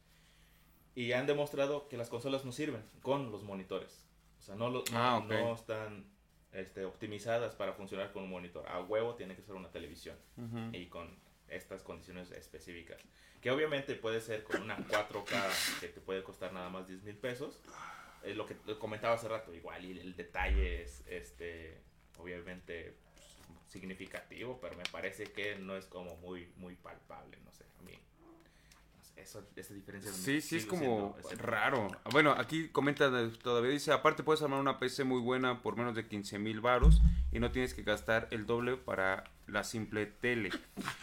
y 0.95 1.13
han 1.13 1.27
demostrado 1.27 1.89
que 1.89 1.97
las 1.97 2.09
consolas 2.09 2.45
no 2.45 2.53
sirven 2.53 2.83
con 3.03 3.31
los 3.31 3.43
monitores. 3.43 4.07
O 4.39 4.43
sea, 4.43 4.55
no, 4.55 4.71
lo- 4.71 4.85
no, 4.91 4.99
Ah, 4.99 5.19
ok. 5.19 5.29
no 5.29 5.55
están 5.55 6.07
este, 6.53 6.85
optimizadas 6.87 7.55
para 7.55 7.75
funcionar 7.75 8.13
con 8.13 8.23
un 8.25 8.31
monitor. 8.31 8.67
A 8.69 8.81
huevo 8.81 9.15
tiene 9.15 9.37
que 9.37 9.43
ser 9.43 9.55
una 9.55 9.71
televisión 9.71 10.17
Ujú. 10.39 10.75
y 10.75 10.87
con 10.87 11.15
estas 11.49 11.83
condiciones 11.83 12.31
específicas. 12.31 12.99
Que 13.43 13.51
obviamente 13.51 13.95
puede 13.95 14.21
ser 14.23 14.43
con 14.43 14.63
una 14.63 14.79
4K 14.79 15.81
que 15.81 15.89
te 15.89 16.01
puede 16.01 16.23
costar 16.25 16.53
nada 16.55 16.71
más 16.71 16.89
10 16.89 17.03
mil 17.03 17.17
pesos. 17.17 17.61
Es 18.25 18.35
lo 18.37 18.47
que 18.47 18.57
comentaba 18.79 19.15
hace 19.15 19.29
rato, 19.29 19.53
igual, 19.55 19.85
y 19.85 19.99
el 20.01 20.17
detalle 20.17 20.83
es, 20.83 21.05
este, 21.07 21.79
obviamente, 22.19 22.97
pues, 23.15 23.27
significativo, 23.71 24.59
pero 24.61 24.77
me 24.77 24.85
parece 24.91 25.25
que 25.25 25.57
no 25.57 25.77
es 25.77 25.87
como 25.87 26.17
muy, 26.17 26.53
muy 26.57 26.75
palpable, 26.77 27.39
no 27.45 27.53
sé, 27.53 27.65
a 27.79 27.83
mí. 27.83 27.93
no 28.97 29.03
sé. 29.05 29.21
eso, 29.23 29.47
esa 29.57 29.75
diferencia. 29.75 30.13
Sí, 30.13 30.41
sí, 30.41 30.57
es 30.57 30.67
como 30.67 31.17
siendo- 31.27 31.43
raro. 31.45 31.89
Bueno, 32.13 32.33
aquí 32.33 32.69
comenta 32.69 33.11
todavía, 33.43 33.71
dice, 33.71 33.93
aparte 33.93 34.23
puedes 34.23 34.43
armar 34.43 34.61
una 34.61 34.79
PC 34.79 35.05
muy 35.05 35.21
buena 35.21 35.63
por 35.63 35.77
menos 35.77 35.95
de 35.95 36.07
15 36.07 36.39
mil 36.39 36.61
varos 36.61 37.01
y 37.33 37.39
no 37.41 37.51
tienes 37.51 37.75
que 37.75 37.83
gastar 37.83 38.29
el 38.31 38.47
doble 38.47 38.77
para 38.77 39.25
la 39.47 39.65
simple 39.65 40.07
tele. 40.07 40.51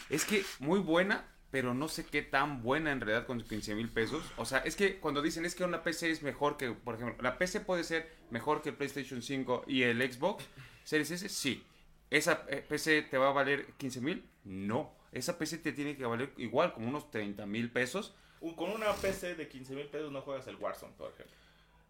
Es 0.09 0.25
que 0.25 0.43
muy 0.59 0.79
buena, 0.79 1.25
pero 1.51 1.73
no 1.75 1.87
sé 1.87 2.05
qué 2.05 2.21
tan 2.23 2.63
buena 2.63 2.91
en 2.91 2.99
realidad 3.01 3.25
con 3.27 3.41
15 3.41 3.75
mil 3.75 3.89
pesos. 3.89 4.23
O 4.37 4.45
sea, 4.45 4.59
es 4.59 4.75
que 4.75 4.99
cuando 4.99 5.21
dicen 5.21 5.45
es 5.45 5.53
que 5.55 5.63
una 5.63 5.83
PC 5.83 6.09
es 6.11 6.23
mejor 6.23 6.57
que, 6.57 6.71
por 6.71 6.95
ejemplo, 6.95 7.15
la 7.21 7.37
PC 7.37 7.59
puede 7.61 7.83
ser 7.83 8.11
mejor 8.31 8.61
que 8.63 8.69
el 8.69 8.75
PlayStation 8.75 9.21
5 9.21 9.65
y 9.67 9.83
el 9.83 10.01
Xbox 10.11 10.43
Series 10.83 11.11
S, 11.11 11.29
sí. 11.29 11.63
¿Esa 12.09 12.45
eh, 12.49 12.63
PC 12.67 13.03
te 13.03 13.17
va 13.17 13.29
a 13.29 13.31
valer 13.33 13.73
15 13.77 14.01
mil? 14.01 14.23
No. 14.43 14.93
Esa 15.11 15.37
PC 15.37 15.57
te 15.59 15.71
tiene 15.73 15.95
que 15.95 16.05
valer 16.05 16.31
igual, 16.37 16.73
como 16.73 16.87
unos 16.87 17.09
30 17.11 17.45
mil 17.45 17.71
pesos. 17.71 18.15
Con 18.55 18.71
una 18.71 18.91
PC 18.93 19.35
de 19.35 19.47
15 19.47 19.73
mil 19.75 19.87
pesos 19.87 20.11
no 20.11 20.21
juegas 20.21 20.45
el 20.47 20.57
Warzone, 20.57 20.93
por 20.97 21.11
ejemplo. 21.11 21.35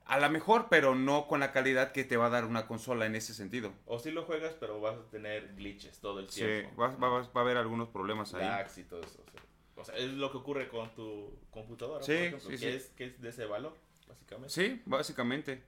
A 0.05 0.19
la 0.19 0.27
mejor, 0.29 0.67
pero 0.69 0.95
no 0.95 1.27
con 1.27 1.39
la 1.39 1.51
calidad 1.53 1.93
que 1.93 2.03
te 2.03 2.17
va 2.17 2.25
a 2.27 2.29
dar 2.29 2.43
una 2.45 2.67
consola 2.67 3.05
en 3.05 3.15
ese 3.15 3.33
sentido. 3.33 3.73
O 3.85 3.97
sí 3.99 4.11
lo 4.11 4.25
juegas, 4.25 4.53
pero 4.59 4.79
vas 4.81 4.97
a 4.97 5.09
tener 5.09 5.55
glitches 5.55 5.99
todo 5.99 6.19
el 6.19 6.29
Sí, 6.29 6.41
tiempo. 6.41 6.75
va, 6.81 6.89
va- 6.89 7.21
va 7.21 7.29
a 7.33 7.39
haber 7.39 7.55
algunos 7.57 7.87
problemas 7.87 8.33
ahí. 8.33 8.41
lags 8.45 8.77
y 8.77 8.83
todo 8.83 9.01
eso. 9.01 9.23
O 9.25 9.31
sea, 9.31 9.41
o 9.77 9.85
sea, 9.85 9.95
es 9.95 10.11
lo 10.13 10.29
que 10.31 10.37
ocurre 10.37 10.67
con 10.67 10.93
tu 10.93 11.39
computadora, 11.49 12.03
Sí, 12.03 12.11
por 12.11 12.21
ejemplo, 12.21 12.39
sí, 12.41 12.49
que, 12.49 12.57
sí. 12.57 12.67
Es, 12.67 12.89
que 12.89 13.05
es 13.05 13.21
de 13.21 13.29
ese 13.29 13.45
valor, 13.45 13.75
básicamente. 14.07 14.49
Sí, 14.53 14.81
básicamente. 14.85 15.63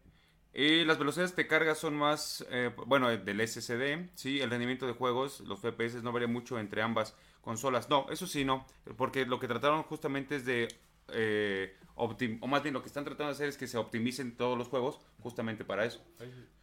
Y 0.57 0.85
las 0.85 0.97
velocidades 0.97 1.35
de 1.35 1.47
carga 1.47 1.75
son 1.75 1.95
más, 1.97 2.45
eh, 2.49 2.71
bueno, 2.87 3.09
del 3.09 3.41
SSD, 3.41 4.09
sí, 4.15 4.39
el 4.39 4.49
rendimiento 4.49 4.87
de 4.87 4.93
juegos, 4.93 5.41
los 5.41 5.59
FPS 5.59 6.01
no 6.01 6.13
varía 6.13 6.29
mucho 6.29 6.57
entre 6.57 6.81
ambas 6.81 7.13
consolas. 7.41 7.89
No, 7.89 8.05
eso 8.09 8.25
sí, 8.25 8.45
no, 8.45 8.65
porque 8.95 9.25
lo 9.25 9.37
que 9.37 9.49
trataron 9.49 9.83
justamente 9.83 10.37
es 10.37 10.45
de, 10.45 10.69
eh, 11.09 11.75
optim- 11.95 12.37
o 12.41 12.47
más 12.47 12.63
bien 12.63 12.73
lo 12.73 12.81
que 12.81 12.87
están 12.87 13.03
tratando 13.03 13.25
de 13.25 13.31
hacer 13.33 13.49
es 13.49 13.57
que 13.57 13.67
se 13.67 13.77
optimicen 13.77 14.37
todos 14.37 14.57
los 14.57 14.69
juegos 14.69 14.99
justamente 15.19 15.65
para 15.65 15.83
eso, 15.83 16.01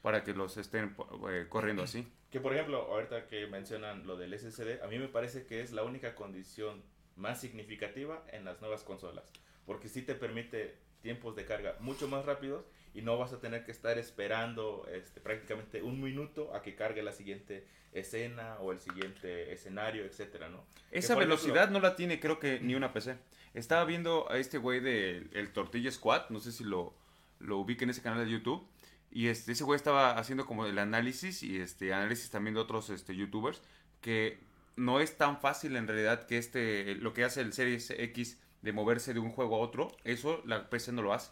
para 0.00 0.24
que 0.24 0.32
los 0.32 0.56
estén 0.56 0.96
eh, 1.28 1.46
corriendo 1.50 1.82
así. 1.82 2.06
Que 2.32 2.40
por 2.40 2.54
ejemplo, 2.54 2.78
ahorita 2.90 3.26
que 3.26 3.46
mencionan 3.46 4.06
lo 4.06 4.16
del 4.16 4.32
SSD, 4.32 4.82
a 4.82 4.86
mí 4.86 4.98
me 4.98 5.08
parece 5.08 5.44
que 5.44 5.60
es 5.60 5.70
la 5.70 5.82
única 5.82 6.14
condición 6.14 6.82
más 7.14 7.42
significativa 7.42 8.24
en 8.32 8.46
las 8.46 8.58
nuevas 8.62 8.84
consolas. 8.84 9.30
Porque 9.66 9.90
sí 9.90 10.00
te 10.00 10.14
permite 10.14 10.78
tiempos 11.02 11.36
de 11.36 11.44
carga 11.44 11.76
mucho 11.80 12.08
más 12.08 12.24
rápidos 12.24 12.64
y 12.94 13.02
no 13.02 13.16
vas 13.18 13.32
a 13.32 13.40
tener 13.40 13.64
que 13.64 13.72
estar 13.72 13.98
esperando 13.98 14.86
este, 14.92 15.20
prácticamente 15.20 15.82
un 15.82 16.00
minuto 16.00 16.54
a 16.54 16.62
que 16.62 16.74
cargue 16.74 17.02
la 17.02 17.12
siguiente 17.12 17.66
escena 17.92 18.56
o 18.60 18.72
el 18.72 18.80
siguiente 18.80 19.52
escenario, 19.52 20.04
etcétera, 20.04 20.48
¿no? 20.48 20.64
Esa 20.90 21.14
velocidad 21.14 21.64
ejemplo, 21.64 21.80
no 21.80 21.86
la 21.86 21.96
tiene 21.96 22.20
creo 22.20 22.38
que 22.38 22.60
ni 22.60 22.74
una 22.74 22.92
PC. 22.92 23.16
Estaba 23.54 23.84
viendo 23.84 24.30
a 24.30 24.38
este 24.38 24.58
güey 24.58 24.80
de 24.80 25.28
el 25.32 25.52
Tortilla 25.52 25.90
Squad, 25.90 26.30
no 26.30 26.40
sé 26.40 26.52
si 26.52 26.64
lo, 26.64 26.94
lo 27.38 27.58
ubique 27.58 27.84
en 27.84 27.90
ese 27.90 28.02
canal 28.02 28.24
de 28.24 28.30
YouTube. 28.30 28.66
Y 29.10 29.28
este, 29.28 29.52
ese 29.52 29.64
güey 29.64 29.76
estaba 29.76 30.18
haciendo 30.18 30.46
como 30.46 30.64
el 30.64 30.78
análisis 30.78 31.42
y 31.42 31.60
este 31.60 31.92
análisis 31.92 32.30
también 32.30 32.54
de 32.54 32.60
otros 32.60 32.88
este, 32.88 33.14
youtubers 33.14 33.60
que 34.00 34.40
no 34.74 35.00
es 35.00 35.18
tan 35.18 35.38
fácil 35.38 35.76
en 35.76 35.86
realidad 35.86 36.26
que 36.26 36.38
este 36.38 36.94
lo 36.94 37.12
que 37.12 37.24
hace 37.24 37.42
el 37.42 37.52
Series 37.52 37.90
X 37.90 38.38
de 38.62 38.72
moverse 38.72 39.12
de 39.12 39.20
un 39.20 39.30
juego 39.30 39.56
a 39.56 39.58
otro, 39.58 39.88
eso 40.04 40.40
la 40.46 40.70
PC 40.70 40.92
no 40.92 41.02
lo 41.02 41.12
hace. 41.12 41.30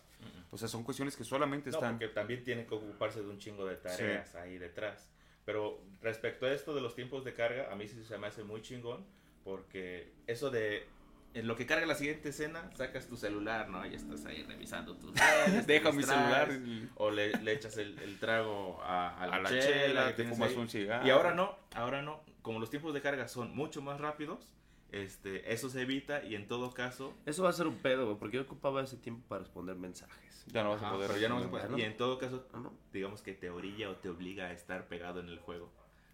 O 0.51 0.59
sea, 0.59 0.69
son 0.69 0.83
cuestiones 0.83 1.17
que 1.17 1.25
solamente 1.25 1.71
No, 1.71 1.77
están 1.77 1.99
porque 1.99 2.09
también 2.09 2.43
tiene 2.43 2.67
que 2.67 2.75
ocuparse 2.75 3.21
de 3.21 3.29
un 3.29 3.39
chingo 3.39 3.65
de 3.67 3.77
tareas 3.77 4.35
ahí 4.35 4.59
detrás. 4.59 5.09
Pero 5.45 5.81
respecto 6.03 6.47
a 6.47 6.53
esto 6.53 6.75
de 6.75 6.81
los 6.81 6.95
tiempos 6.95 7.25
de 7.25 7.35
carga, 7.35 7.73
a 7.73 7.77
mí 7.77 7.87
sí 7.87 8.03
se 8.05 8.19
me 8.19 8.27
hace 8.27 8.43
muy 8.45 8.63
chingón, 8.63 9.07
porque 9.45 10.13
eso 10.27 10.51
de 10.51 10.87
en 11.33 11.47
lo 11.47 11.55
que 11.55 11.65
carga 11.65 11.87
la 11.87 11.95
siguiente 11.95 12.31
escena, 12.31 12.69
sacas 12.75 13.07
tu 13.07 13.17
celular, 13.17 13.69
¿no? 13.69 13.87
Y 13.87 13.95
estás 13.95 14.27
ahí 14.27 14.43
revisando 14.43 14.97
tus 14.97 15.13
redes, 15.47 15.67
Deja 15.67 15.93
mi 15.93 16.03
celular 16.03 16.51
O 16.97 17.11
le, 17.13 17.33
le 17.37 17.53
echas 17.53 17.77
el, 17.77 17.97
el 18.01 18.19
trago 18.19 18.81
a, 18.83 19.17
a 19.17 19.27
la, 19.29 19.37
a 19.37 19.41
la 19.41 19.49
chela, 19.49 19.63
chela, 19.63 20.07
que 20.09 20.23
te 20.25 20.29
fumas 20.29 20.51
ahí. 20.51 20.57
un 20.57 20.69
cigarro. 20.69 21.07
Y 21.07 21.11
ahora 21.11 21.33
no, 21.35 21.57
ahora 21.75 22.03
no. 22.03 22.21
Como 22.43 22.59
los 22.59 22.69
tiempos 22.71 22.95
de 22.95 23.01
carga 23.01 23.29
son 23.29 23.55
mucho 23.55 23.81
más 23.81 24.01
rápidos, 24.01 24.53
este, 24.93 25.53
eso 25.53 25.69
se 25.69 25.83
evita 25.83 26.25
y 26.25 26.35
en 26.35 26.47
todo 26.49 26.73
caso 26.73 27.15
Eso 27.27 27.43
va 27.45 27.51
a 27.51 27.53
ser 27.53 27.67
un 27.67 27.77
pedo, 27.77 28.07
güey, 28.07 28.19
porque 28.19 28.37
yo 28.37 28.43
ocupaba 28.43 28.83
ese 28.83 28.97
tiempo 28.97 29.27
para 29.29 29.41
responder 29.41 29.77
mensajes. 29.77 30.45
Ya 30.49 30.63
no 30.65 30.71
vas 30.71 30.83
a 30.83 30.91
poder. 30.93 31.09
pero 31.09 31.21
ya 31.21 31.29
no 31.29 31.37
vas 31.37 31.45
a 31.45 31.51
poder. 31.51 31.79
Y 31.79 31.83
en 31.83 31.97
todo 31.97 32.19
caso, 32.19 32.47
¿no? 32.55 32.73
digamos 32.93 33.23
que 33.23 33.35
te 33.35 33.51
orilla 33.51 33.91
o 33.91 33.97
te 33.97 34.09
obliga 34.09 34.47
a 34.47 34.53
estar 34.53 34.89
pegado 34.89 35.21
en 35.21 35.29
el 35.29 35.39
juego, 35.39 35.71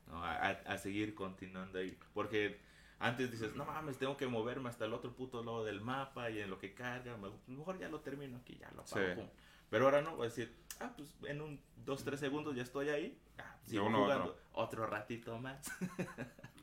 ¿no? 0.09 0.23
a, 0.25 0.33
a- 0.35 0.51
a 0.51 0.79
seguir 0.79 1.15
continuando 1.15 1.79
ahí. 1.79 1.97
Porque 2.13 2.59
antes 2.99 3.31
dices, 3.31 3.55
no 3.57 3.65
mames, 3.65 3.99
tengo 3.99 4.17
que 4.17 4.27
moverme 4.27 4.69
hasta 4.69 4.85
el 4.85 4.93
otro 4.93 5.13
puto 5.15 5.43
lado 5.43 5.65
del 5.65 5.81
mapa 5.81 6.31
y 6.31 6.41
en 6.41 6.51
lo 6.51 6.59
que 6.59 6.75
carga, 6.75 7.17
me- 7.17 7.31
mejor 7.55 7.79
ya 7.79 7.89
lo 7.89 8.01
termino 8.01 8.37
aquí, 8.39 8.57
ya 8.59 8.71
lo 8.73 8.83
apago. 8.83 9.07
Sí. 9.07 9.15
pum. 9.15 9.29
Pero 9.71 9.85
ahora 9.87 10.01
no, 10.03 10.17
voy 10.17 10.27
a 10.27 10.29
decir, 10.29 10.55
ah, 10.81 10.93
pues 10.97 11.09
en 11.25 11.41
un 11.41 11.61
2-3 11.85 12.17
segundos 12.17 12.55
ya 12.55 12.63
estoy 12.63 12.89
ahí, 12.89 13.19
ah, 13.39 13.57
sigo 13.65 13.91
jugando 13.91 14.37
otro 14.53 14.87
ratito 14.87 15.39
más. 15.39 15.67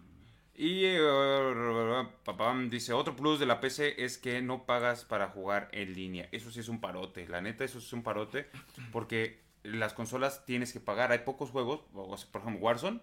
Y 0.56 0.86
eh, 0.86 2.08
papá 2.24 2.56
dice, 2.70 2.94
otro 2.94 3.16
plus 3.16 3.40
de 3.40 3.48
la 3.48 3.60
PC 3.60 4.04
es 4.04 4.20
que 4.20 4.42
no 4.42 4.66
pagas 4.66 5.04
para 5.04 5.30
jugar 5.30 5.68
en 5.72 5.94
línea. 5.94 6.30
Eso 6.32 6.52
sí 6.52 6.60
es 6.60 6.70
un 6.70 6.80
parote, 6.80 7.28
la 7.28 7.42
neta, 7.42 7.64
eso 7.64 7.80
sí 7.80 7.88
es 7.88 7.94
un 7.94 8.04
parote, 8.04 8.48
porque 8.92 9.42
las 9.64 9.94
consolas 9.94 10.46
tienes 10.46 10.72
que 10.72 10.80
pagar. 10.80 11.12
Hay 11.12 11.20
pocos 11.20 11.50
juegos, 11.50 11.82
o 11.94 12.18
sea, 12.18 12.32
por 12.32 12.42
ejemplo, 12.42 12.62
Warzone, 12.64 13.02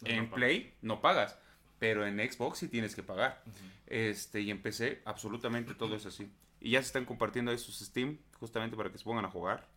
No, 0.00 0.08
en 0.08 0.16
no 0.16 0.30
pagas. 0.30 0.34
Play 0.34 0.74
no 0.80 1.00
pagas, 1.02 1.38
pero 1.78 2.06
en 2.06 2.18
Xbox 2.18 2.58
sí 2.58 2.68
tienes 2.68 2.94
que 2.94 3.02
pagar. 3.02 3.42
Este, 3.86 4.40
y 4.40 4.50
en 4.50 4.62
PC 4.62 5.02
absolutamente 5.04 5.74
todo 5.74 5.94
es 5.94 6.06
así. 6.06 6.30
Y 6.60 6.70
ya 6.72 6.80
se 6.80 6.86
están 6.86 7.04
compartiendo 7.04 7.50
ahí 7.50 7.58
sus 7.58 7.78
Steam, 7.80 8.18
justamente 8.40 8.76
para 8.76 8.90
que 8.90 8.98
se 8.98 9.04
pongan 9.04 9.26
a 9.26 9.30
jugar. 9.30 9.68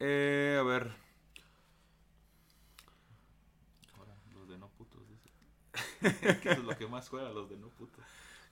Eh, 0.00 0.56
a 0.58 0.62
ver, 0.64 0.90
Ahora, 3.96 4.14
los 4.34 4.48
de 4.48 4.58
no 4.58 4.68
putos, 4.70 5.02
dice. 6.20 6.40
¿Qué 6.40 6.50
es 6.50 6.58
lo 6.58 6.76
que 6.76 6.86
más 6.86 7.08
juega 7.08 7.30
los 7.30 7.48
de 7.48 7.56
no 7.56 7.68
putos? 7.68 8.04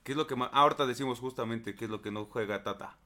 ¿Qué 0.03 0.13
es 0.13 0.19
lo 0.19 0.27
que 0.27 0.37
más... 0.37 0.51
Ah, 0.53 0.63
ahorita 0.63 0.87
decimos 0.87 1.21
justamente 1.21 1.75
qué 1.75 1.85
es 1.85 1.91
lo 1.91 2.03
que 2.03 2.11
no 2.11 2.25
juega 2.25 2.63
Tata. 2.63 2.97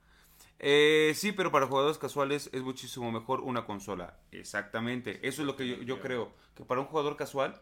Eh, 0.59 1.13
sí, 1.15 1.33
pero 1.33 1.53
para 1.53 1.67
jugadores 1.67 1.99
casuales 1.99 2.49
es 2.53 2.63
muchísimo 2.63 3.13
mejor 3.13 3.41
una 3.41 3.67
consola. 3.67 4.17
Exactamente. 4.33 5.27
Eso 5.27 5.43
es 5.43 5.47
lo 5.47 5.57
que 5.57 5.69
yo, 5.69 5.77
yo 5.83 6.01
creo. 6.01 6.33
Que 6.55 6.65
para 6.65 6.81
un 6.81 6.87
jugador 6.87 7.17
casual, 7.17 7.61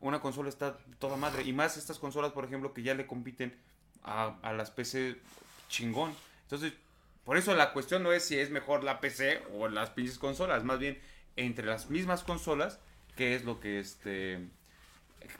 una 0.00 0.20
consola 0.20 0.48
está 0.48 0.76
toda 0.98 1.16
madre. 1.16 1.44
Y 1.44 1.52
más 1.52 1.76
estas 1.76 1.98
consolas, 1.98 2.32
por 2.32 2.44
ejemplo, 2.44 2.74
que 2.74 2.82
ya 2.82 2.94
le 2.94 3.06
compiten 3.06 3.56
a, 4.02 4.36
a 4.42 4.52
las 4.52 4.70
PC 4.70 5.20
chingón. 5.68 6.12
Entonces, 6.42 6.72
por 7.24 7.36
eso 7.36 7.54
la 7.54 7.72
cuestión 7.72 8.02
no 8.02 8.12
es 8.12 8.24
si 8.24 8.38
es 8.38 8.50
mejor 8.50 8.84
la 8.84 9.00
PC 9.00 9.42
o 9.54 9.68
las 9.68 9.90
pinches 9.90 10.18
consolas. 10.18 10.64
Más 10.64 10.78
bien, 10.78 11.00
entre 11.36 11.66
las 11.66 11.90
mismas 11.90 12.22
consolas, 12.22 12.80
qué 13.16 13.34
es 13.34 13.44
lo 13.44 13.60
que 13.60 13.78
este... 13.78 14.46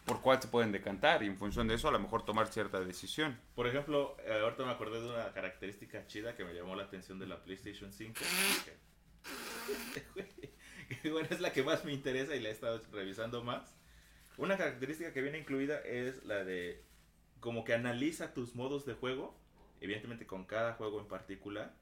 Por 0.05 0.20
cuál 0.20 0.41
se 0.41 0.49
pueden 0.49 0.72
decantar 0.72 1.22
y 1.22 1.26
en 1.26 1.37
función 1.37 1.68
de 1.68 1.74
eso 1.74 1.89
a 1.89 1.93
lo 1.93 1.99
mejor 1.99 2.24
tomar 2.24 2.49
cierta 2.49 2.80
decisión. 2.80 3.39
Por 3.55 3.66
ejemplo, 3.66 4.16
eh, 4.24 4.41
ahorita 4.43 4.64
me 4.64 4.72
acordé 4.72 5.01
de 5.01 5.09
una 5.09 5.32
característica 5.32 6.07
chida 6.07 6.35
que 6.37 6.45
me 6.45 6.55
llamó 6.55 6.76
la 6.76 6.85
atención 6.85 7.18
de 7.18 7.26
la 7.26 7.43
PlayStation 7.43 7.93
5. 7.93 8.14
Que, 10.14 10.95
que, 11.03 11.11
bueno, 11.11 11.28
es 11.30 11.41
la 11.41 11.51
que 11.51 11.62
más 11.62 11.87
me 11.87 11.93
interesa 11.93 12.37
y 12.37 12.41
la 12.41 12.51
he 12.51 12.53
estado 12.53 12.82
revisando 12.93 13.43
más. 13.43 13.74
Una 14.37 14.59
característica 14.59 15.14
que 15.14 15.22
viene 15.22 15.39
incluida 15.39 15.78
es 15.78 16.22
la 16.24 16.45
de 16.45 16.85
como 17.41 17.64
que 17.64 17.72
analiza 17.72 18.35
tus 18.35 18.55
modos 18.55 18.85
de 18.85 18.95
juego, 18.95 19.35
evidentemente 19.80 20.26
con 20.26 20.45
cada 20.45 20.74
juego 20.74 21.01
en 21.01 21.07
particular, 21.07 21.74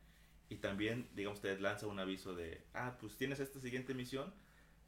y 0.48 0.56
también, 0.56 1.08
digamos, 1.14 1.40
te 1.40 1.58
lanza 1.58 1.86
un 1.86 1.98
aviso 1.98 2.34
de, 2.34 2.62
ah, 2.74 2.96
pues 3.00 3.16
tienes 3.16 3.40
esta 3.40 3.58
siguiente 3.58 3.94
misión, 3.94 4.34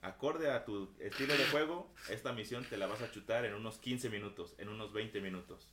acorde 0.05 0.51
a 0.51 0.65
tu 0.65 0.95
estilo 0.99 1.37
de 1.37 1.47
juego, 1.47 1.91
esta 2.11 2.33
misión 2.33 2.65
te 2.65 2.77
la 2.77 2.87
vas 2.87 3.01
a 3.03 3.11
chutar 3.11 3.45
en 3.45 3.55
unos 3.55 3.79
15 3.79 4.11
minutos, 4.11 4.55
en 4.59 4.69
unos 4.69 4.93
20 4.93 5.21
minutos. 5.21 5.69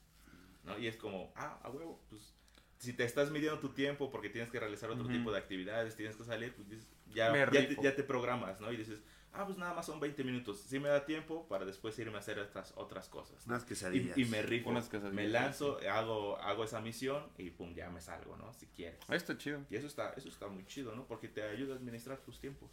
¿no? 0.64 0.78
Y 0.80 0.88
es 0.88 0.96
como, 0.96 1.32
ah, 1.36 1.60
a 1.64 1.70
huevo, 1.70 2.00
pues 2.10 2.34
si 2.78 2.94
te 2.94 3.04
estás 3.04 3.30
midiendo 3.32 3.60
tu 3.60 3.70
tiempo 3.70 4.10
porque 4.12 4.30
tienes 4.30 4.50
que 4.50 4.60
realizar 4.60 4.90
otro 4.90 5.04
Ujú. 5.06 5.14
tipo 5.14 5.32
de 5.32 5.38
actividades, 5.40 5.96
tienes 5.96 6.16
que 6.16 6.24
salir, 6.24 6.54
pues 6.56 6.70
dices, 6.70 6.88
ya, 7.14 7.34
ya, 7.52 7.68
te, 7.68 7.78
ya 7.82 7.96
te 7.96 8.04
programas, 8.04 8.60
¿no? 8.62 8.72
Y 8.72 8.78
dices, 8.78 9.02
ah, 9.34 9.46
pues 9.46 9.58
nada 9.58 9.74
más 9.74 9.86
son 9.86 10.00
20 10.00 10.24
minutos, 10.24 10.62
sí 10.62 10.80
me 10.80 10.88
da 10.90 11.06
tiempo 11.06 11.48
para 11.48 11.66
después 11.66 11.98
irme 12.00 12.16
a 12.16 12.20
hacer 12.20 12.40
otras, 12.40 12.74
otras 12.78 13.10
cosas. 13.10 13.46
Unas 13.48 13.64
Y, 13.64 13.68
quesadillas. 13.68 14.18
y 14.18 14.26
me 14.26 14.42
rifo, 14.42 14.70
Unas 14.70 14.88
quesadillas, 14.88 15.14
me 15.16 15.28
lanzo, 15.28 15.78
hago, 15.92 16.38
hago 16.38 16.64
esa 16.64 16.80
misión 16.82 17.28
y 17.38 17.50
pum, 17.50 17.74
ya 17.76 17.90
me 17.90 18.02
salgo, 18.02 18.38
¿no? 18.38 18.54
Si 18.54 18.66
quieres. 18.68 19.00
Está 19.10 19.38
chido. 19.38 19.64
Y 19.70 19.76
eso 19.76 19.88
está, 19.88 20.14
eso 20.14 20.30
está 20.30 20.48
muy 20.48 20.66
chido, 20.66 20.96
¿no? 20.96 21.06
Porque 21.06 21.28
te 21.28 21.44
ayuda 21.44 21.74
a 21.74 21.78
administrar 21.78 22.20
tus 22.20 22.40
tiempos. 22.40 22.72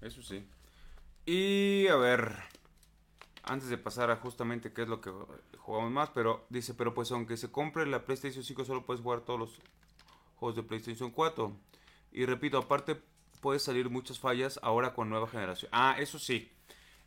Eso 0.00 0.22
sí. 0.22 0.46
Y 1.26 1.88
a 1.88 1.96
ver, 1.96 2.32
antes 3.42 3.68
de 3.68 3.78
pasar 3.78 4.10
a 4.10 4.16
justamente 4.16 4.72
qué 4.72 4.82
es 4.82 4.88
lo 4.88 5.00
que 5.00 5.10
jugamos 5.58 5.90
más, 5.90 6.10
pero 6.10 6.46
dice, 6.50 6.72
pero 6.74 6.94
pues 6.94 7.10
aunque 7.10 7.36
se 7.36 7.50
compre 7.50 7.84
la 7.86 8.04
PlayStation 8.04 8.44
5 8.44 8.64
solo 8.64 8.86
puedes 8.86 9.02
jugar 9.02 9.20
todos 9.22 9.40
los 9.40 9.60
juegos 10.36 10.56
de 10.56 10.62
PlayStation 10.62 11.10
4. 11.10 11.52
Y 12.12 12.24
repito, 12.26 12.58
aparte 12.58 12.96
puede 13.40 13.58
salir 13.58 13.90
muchas 13.90 14.18
fallas 14.18 14.58
ahora 14.62 14.94
con 14.94 15.10
nueva 15.10 15.26
generación. 15.28 15.68
Ah, 15.72 15.96
eso 15.98 16.18
sí. 16.18 16.52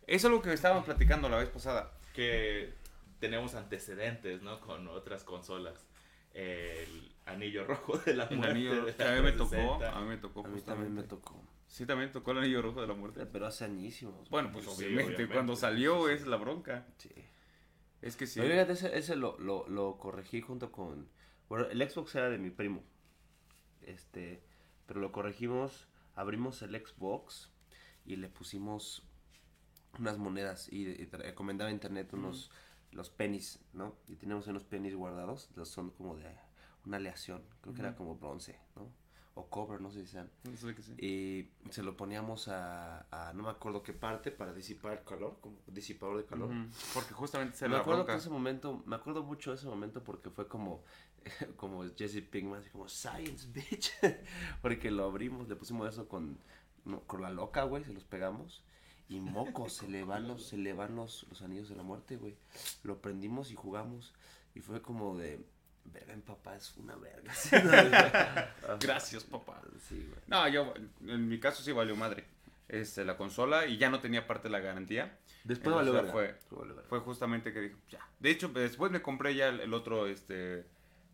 Es 0.05 0.25
algo 0.25 0.41
que 0.41 0.51
estábamos 0.53 0.85
platicando 0.85 1.29
la 1.29 1.37
vez 1.37 1.49
pasada. 1.49 1.93
que 2.13 2.73
tenemos 3.19 3.55
antecedentes, 3.55 4.41
¿no? 4.41 4.59
Con 4.59 4.87
otras 4.87 5.23
consolas. 5.23 5.85
el 6.33 7.13
anillo 7.25 7.65
rojo 7.65 7.97
de 7.99 8.15
la 8.15 8.25
El 8.25 8.37
muerte. 8.37 8.51
anillo, 8.51 8.85
de 8.85 8.95
que 8.95 9.03
la 9.03 9.11
a 9.13 9.15
mí 9.15 9.21
me 9.21 9.31
tocó, 9.31 9.49
360. 9.49 9.97
a 9.97 10.01
mí 10.01 10.07
me 10.07 10.17
tocó 10.17 10.45
A 10.45 10.47
mí 10.49 10.61
también 10.61 10.93
me 10.93 11.03
tocó. 11.03 11.41
Sí, 11.69 11.85
también 11.85 12.11
tocó 12.11 12.31
el 12.31 12.39
anillo 12.39 12.61
rojo 12.63 12.81
de 12.81 12.87
la 12.87 12.95
muerte. 12.95 13.25
Pero 13.27 13.45
hace 13.45 13.63
añísimos. 13.63 14.29
Bueno, 14.29 14.51
pues 14.51 14.65
Sí, 14.65 14.71
obviamente, 14.71 15.03
obviamente. 15.03 15.33
cuando 15.33 15.55
salió 15.55 16.09
es 16.09 16.25
la 16.25 16.35
bronca. 16.37 16.87
Sí. 16.97 17.11
Es 18.01 18.17
que 18.17 18.25
sí. 18.27 18.39
Pero 18.39 18.53
fíjate, 18.53 18.73
ese, 18.73 18.97
ese 18.97 19.15
lo, 19.15 19.37
lo, 19.39 19.67
lo 19.69 19.97
corregí 19.97 20.41
junto 20.41 20.71
con... 20.71 21.09
Bueno, 21.47 21.67
el 21.67 21.87
Xbox 21.89 22.15
era 22.15 22.29
de 22.29 22.39
mi 22.39 22.49
primo. 22.49 22.83
Este, 23.81 24.43
pero 24.87 24.99
lo 24.99 25.11
corregimos, 25.11 25.87
abrimos 26.15 26.61
el 26.63 26.75
Xbox 26.75 27.51
y 28.03 28.15
le 28.15 28.29
pusimos 28.29 29.03
unas 29.97 30.17
monedas 30.17 30.71
y, 30.71 30.87
y 30.87 31.05
recomendaba 31.05 31.69
a 31.69 31.73
internet 31.73 32.13
unos, 32.13 32.51
los 32.91 33.09
pennies, 33.09 33.59
¿no? 33.73 33.95
Y 34.07 34.15
teníamos 34.15 34.47
unos 34.47 34.63
pennies 34.63 34.95
guardados, 34.95 35.49
los 35.55 35.69
son 35.69 35.91
como 35.91 36.17
de 36.17 36.35
una 36.85 36.97
aleación, 36.97 37.43
creo 37.61 37.73
que 37.73 37.81
era 37.81 37.95
como 37.95 38.15
bronce, 38.15 38.59
¿no? 38.75 38.91
O 39.35 39.45
cobre, 39.47 39.79
no 39.79 39.89
sé 39.89 40.01
si 40.05 40.11
sean. 40.11 40.29
No 40.43 40.57
sé 40.57 40.75
qué 40.75 40.81
sí. 40.81 40.93
Y 40.97 41.71
se 41.71 41.81
lo 41.83 41.95
poníamos 41.95 42.47
a, 42.49 43.05
a 43.11 43.31
no 43.33 43.43
me 43.43 43.49
acuerdo 43.49 43.83
qué 43.83 43.93
parte 43.93 44.31
para 44.31 44.53
disipar 44.53 44.97
el 44.97 45.03
calor, 45.05 45.37
como 45.39 45.55
disipador 45.67 46.17
de 46.17 46.25
calor. 46.25 46.49
Ujú, 46.49 46.69
Porque 46.93 47.13
justamente 47.13 47.55
se 47.57 47.67
Me 47.69 47.75
la 47.75 47.81
acuerdo 47.81 48.01
que 48.01 48.11
bronca. 48.11 48.21
ese 48.21 48.29
momento, 48.29 48.83
me 48.85 48.95
acuerdo 48.97 49.23
mucho 49.23 49.51
de 49.51 49.57
ese 49.57 49.67
momento 49.67 50.03
porque 50.03 50.29
fue 50.29 50.47
como, 50.47 50.83
como 51.55 51.83
Jesse 51.95 52.21
Pinkman, 52.21 52.59
así 52.59 52.69
como 52.69 52.89
Science 52.89 53.47
Bitch, 53.53 53.93
porque 54.61 54.91
lo 54.91 55.05
abrimos, 55.05 55.47
le 55.47 55.55
pusimos 55.55 55.87
eso 55.87 56.09
con, 56.09 56.37
no, 56.83 56.99
con 57.01 57.21
la 57.21 57.29
loca, 57.29 57.63
güey, 57.63 57.83
se 57.85 57.93
los 57.93 58.03
pegamos 58.03 58.63
y 59.07 59.21
mocos, 59.21 59.73
se 59.73 59.87
le 59.87 60.03
van 60.03 60.27
los, 60.27 60.45
se 60.47 60.57
le 60.57 60.73
van 60.73 60.95
los, 60.95 61.25
los 61.29 61.41
anillos 61.41 61.69
de 61.69 61.75
la 61.75 61.83
muerte, 61.83 62.17
güey. 62.17 62.35
Lo 62.83 63.01
prendimos 63.01 63.51
y 63.51 63.55
jugamos 63.55 64.13
y 64.53 64.59
fue 64.59 64.81
como 64.81 65.17
de, 65.17 65.45
verga, 65.85 66.15
mi 66.15 66.21
papá 66.21 66.55
es 66.55 66.75
una 66.77 66.95
verga. 66.95 67.33
Gracias, 68.79 69.23
papá. 69.23 69.61
Sí, 69.87 69.95
güey. 70.09 70.21
No, 70.27 70.47
yo, 70.47 70.73
en 71.05 71.27
mi 71.27 71.39
caso 71.39 71.63
sí 71.63 71.71
valió 71.71 71.95
madre. 71.95 72.25
Este, 72.67 73.03
la 73.03 73.17
consola 73.17 73.65
y 73.65 73.77
ya 73.77 73.89
no 73.89 73.99
tenía 73.99 74.27
parte 74.27 74.47
de 74.47 74.51
la 74.51 74.59
garantía. 74.59 75.17
Después 75.43 75.75
valió 75.75 75.91
Entonces, 75.91 76.13
verga. 76.13 76.37
fue- 76.49 76.57
valió. 76.59 76.83
Fue 76.87 76.99
justamente 76.99 77.51
que 77.53 77.61
dije, 77.61 77.75
ya. 77.89 78.07
De 78.19 78.29
hecho, 78.29 78.49
después 78.49 78.91
me 78.91 79.01
compré 79.01 79.33
ya 79.35 79.47
el, 79.49 79.59
el 79.61 79.73
otro 79.73 80.05
este, 80.07 80.65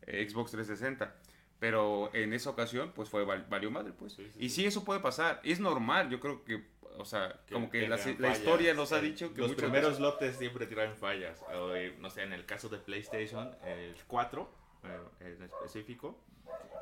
eh, 0.02 0.28
Xbox 0.30 0.52
360. 0.52 1.16
Pero 1.58 2.14
en 2.14 2.34
esa 2.34 2.50
ocasión, 2.50 2.92
pues 2.94 3.08
fue 3.08 3.24
val- 3.24 3.46
valió 3.50 3.72
madre, 3.72 3.94
pues. 3.94 4.14
Sí, 4.14 4.30
sí, 4.34 4.40
y 4.40 4.50
sí. 4.50 4.56
sí, 4.62 4.66
eso 4.66 4.84
puede 4.84 5.00
pasar. 5.00 5.40
Es 5.46 5.62
normal, 5.62 6.10
yo 6.10 6.20
creo 6.20 6.44
que, 6.44 6.68
o 6.98 7.06
sea, 7.06 7.40
como 7.52 7.70
que, 7.70 7.88
la, 7.88 7.98
historia 8.32 8.74
nos 8.74 8.92
ha 8.92 9.00
dicho 9.00 9.34
que 9.34 9.42
los 9.42 9.54
primeros 9.54 9.92
veces- 9.92 10.02
lotes 10.02 10.38
siempre 10.38 10.68
tiran 10.68 10.96
fallas. 10.96 11.42
O, 11.54 11.72
no 12.00 12.10
sé, 12.10 12.24
en 12.24 12.34
el 12.34 12.46
caso 12.46 12.70
de 12.70 12.78
PlayStation, 12.78 13.56
el 13.66 13.96
4 14.08 14.50
eh, 14.84 15.38
en 15.38 15.44
específico, 15.44 16.20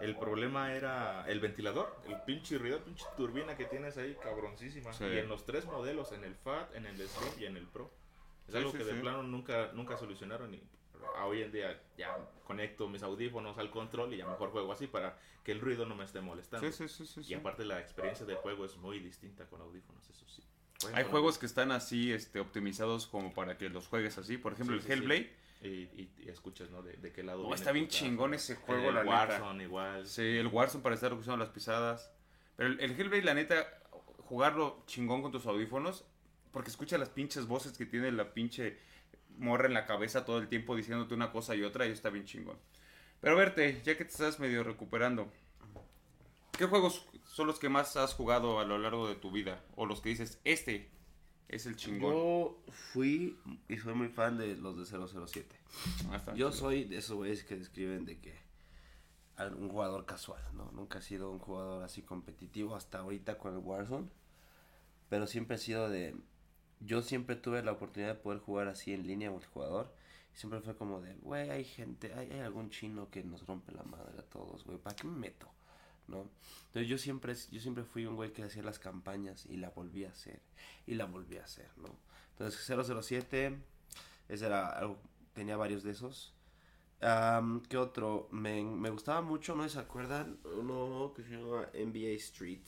el 0.01 0.17
problema 0.17 0.73
era 0.73 1.25
el 1.27 1.39
ventilador, 1.39 1.95
el 2.07 2.21
pinche 2.21 2.57
ruido, 2.57 2.83
pinche 2.83 3.05
turbina 3.15 3.55
que 3.55 3.65
tienes 3.65 3.97
ahí, 3.97 4.15
cabroncísima. 4.21 4.91
Sí. 4.93 5.05
Y 5.05 5.17
en 5.19 5.29
los 5.29 5.45
tres 5.45 5.65
modelos, 5.65 6.11
en 6.11 6.23
el 6.23 6.35
FAT, 6.35 6.75
en 6.75 6.85
el 6.85 6.97
Slim 6.97 7.41
y 7.41 7.45
en 7.45 7.57
el 7.57 7.67
Pro. 7.67 7.91
Es 8.47 8.53
Sí, 8.53 8.57
algo 8.57 8.71
sí, 8.71 8.79
que 8.79 8.83
de 8.83 8.93
plano 8.95 9.23
nunca, 9.23 9.71
nunca 9.73 9.95
solucionaron 9.95 10.53
y 10.53 10.61
hoy 11.23 11.41
en 11.41 11.51
día 11.51 11.81
ya 11.97 12.17
conecto 12.45 12.87
mis 12.87 13.03
audífonos 13.03 13.57
al 13.57 13.69
control 13.71 14.13
y 14.13 14.17
ya 14.17 14.25
mejor 14.25 14.51
juego 14.51 14.71
así 14.71 14.87
para 14.87 15.17
que 15.43 15.51
el 15.51 15.59
ruido 15.59 15.85
no 15.85 15.95
me 15.95 16.05
esté 16.05 16.21
molestando. 16.21 16.71
Sí, 16.71 16.87
sí, 16.87 17.05
sí, 17.05 17.23
sí, 17.23 17.31
Y 17.31 17.35
aparte 17.35 17.65
la 17.65 17.79
experiencia 17.79 18.25
de 18.25 18.35
juego 18.35 18.65
es 18.65 18.77
muy 18.77 18.99
distinta 18.99 19.45
con 19.45 19.61
audífonos, 19.61 20.09
eso 20.09 20.27
sí. 20.27 20.43
Hay 20.93 21.05
juegos 21.05 21.37
que 21.37 21.45
están 21.45 21.71
así 21.71 22.11
este, 22.11 22.39
optimizados 22.39 23.07
como 23.07 23.33
para 23.33 23.57
que 23.57 23.69
los 23.69 23.87
juegues 23.87 24.17
así. 24.17 24.37
Por 24.37 24.53
ejemplo, 24.53 24.75
el. 24.75 24.91
Hellblade. 24.91 25.31
Y, 25.61 25.67
y, 25.67 26.13
y 26.19 26.29
escuchas, 26.29 26.69
¿no? 26.71 26.81
De, 26.81 26.97
de 26.97 27.13
qué 27.13 27.23
lado. 27.23 27.47
Oh, 27.47 27.53
está 27.53 27.71
bien 27.71 27.87
chingón 27.87 28.33
ese 28.33 28.55
juego, 28.55 28.89
El 28.89 28.95
la 28.95 29.03
neta. 29.05 29.15
Warzone 29.15 29.63
igual. 29.63 30.05
Sí, 30.05 30.21
el 30.21 30.47
Warzone 30.47 30.83
para 30.83 30.95
estar 30.95 31.13
usando 31.13 31.37
las 31.37 31.49
pisadas. 31.49 32.11
Pero 32.57 32.69
el, 32.69 32.81
el 32.81 32.99
Hellblade, 32.99 33.23
la 33.23 33.33
neta, 33.33 33.65
jugarlo 34.17 34.83
chingón 34.87 35.21
con 35.21 35.31
tus 35.31 35.45
audífonos, 35.45 36.05
porque 36.51 36.69
escucha 36.69 36.97
las 36.97 37.09
pinches 37.09 37.47
voces 37.47 37.77
que 37.77 37.85
tiene 37.85 38.11
la 38.11 38.33
pinche 38.33 38.77
morra 39.37 39.67
en 39.67 39.73
la 39.73 39.85
cabeza 39.85 40.25
todo 40.25 40.39
el 40.39 40.47
tiempo 40.47 40.75
diciéndote 40.75 41.13
una 41.13 41.31
cosa 41.31 41.55
y 41.55 41.63
otra, 41.63 41.87
y 41.87 41.91
está 41.91 42.09
bien 42.09 42.25
chingón. 42.25 42.57
Pero 43.19 43.35
verte, 43.35 43.81
ya 43.83 43.97
que 43.97 44.05
te 44.05 44.11
estás 44.11 44.39
medio 44.39 44.63
recuperando, 44.63 45.31
¿qué 46.57 46.65
juegos 46.65 47.07
son 47.25 47.47
los 47.47 47.59
que 47.59 47.69
más 47.69 47.95
has 47.95 48.13
jugado 48.13 48.59
a 48.59 48.65
lo 48.65 48.77
largo 48.77 49.07
de 49.07 49.15
tu 49.15 49.31
vida? 49.31 49.63
O 49.75 49.85
los 49.85 50.01
que 50.01 50.09
dices, 50.09 50.39
este 50.43 50.91
es 51.47 51.65
el 51.65 51.75
chingón. 51.75 52.13
Yo 52.13 52.63
fui 52.91 53.39
y 53.67 53.77
soy 53.77 53.93
muy 53.93 54.09
fan 54.09 54.37
de 54.37 54.55
los 54.55 54.77
de 54.77 54.85
007. 54.85 55.55
Ah, 56.11 56.33
Yo 56.35 56.51
soy 56.51 56.83
de 56.83 56.97
esos 56.97 57.15
güeyes 57.15 57.43
que 57.43 57.55
describen 57.55 58.05
de 58.05 58.19
que 58.19 58.43
un 59.57 59.69
jugador 59.69 60.05
casual, 60.05 60.41
¿no? 60.53 60.71
Nunca 60.71 60.99
he 60.99 61.01
sido 61.01 61.31
un 61.31 61.39
jugador 61.39 61.83
así 61.83 62.01
competitivo 62.01 62.75
hasta 62.75 62.99
ahorita 62.99 63.37
con 63.37 63.53
el 63.53 63.59
Warzone. 63.59 64.07
Pero 65.09 65.27
siempre 65.27 65.55
he 65.55 65.59
sido 65.59 65.89
de... 65.89 66.15
Yo 66.85 67.01
siempre 67.01 67.35
tuve 67.35 67.63
la 67.63 67.71
oportunidad 67.71 68.15
de 68.15 68.19
poder 68.21 68.39
jugar 68.39 68.67
así 68.67 68.93
en 68.93 69.07
línea 69.07 69.31
multijugador. 69.31 69.93
Siempre 70.33 70.59
fue 70.61 70.75
como 70.75 70.99
de, 71.01 71.13
güey, 71.15 71.49
hay 71.49 71.63
gente, 71.63 72.13
hay, 72.13 72.39
algún 72.39 72.69
chino 72.69 73.09
que 73.09 73.23
nos 73.23 73.45
rompe 73.45 73.71
la 73.71 73.83
madre 73.83 74.19
a 74.19 74.23
todos, 74.23 74.63
güey. 74.65 74.77
¿Para 74.79 74.95
qué 74.95 75.07
me 75.07 75.17
meto? 75.17 75.47
¿No? 76.07 76.29
Entonces 76.67 76.89
yo 76.89 76.97
siempre, 76.97 77.35
yo 77.51 77.61
siempre 77.61 77.83
fui 77.83 78.05
un 78.05 78.15
güey 78.15 78.33
que 78.33 78.43
hacía 78.43 78.63
las 78.63 78.79
campañas 78.79 79.45
y 79.45 79.57
la 79.57 79.69
volví 79.69 80.05
a 80.05 80.09
hacer. 80.09 80.41
Y 80.85 80.95
la 80.95 81.05
volví 81.05 81.37
a 81.37 81.43
hacer, 81.43 81.69
¿no? 81.77 81.95
Entonces 82.31 82.65
007, 82.65 83.57
ese 84.27 84.45
era 84.45 84.81
tenía 85.33 85.55
varios 85.55 85.83
de 85.83 85.91
esos. 85.91 86.33
Am, 87.01 87.61
¿Qué 87.63 87.77
otro? 87.77 88.27
Me, 88.31 88.63
me 88.63 88.89
gustaba 88.89 89.21
mucho, 89.21 89.55
¿no 89.55 89.67
se 89.69 89.79
acuerdan? 89.79 90.39
Uno 90.57 91.13
que 91.15 91.23
se 91.23 91.31
llama 91.31 91.67
NBA 91.73 92.15
Street. 92.17 92.63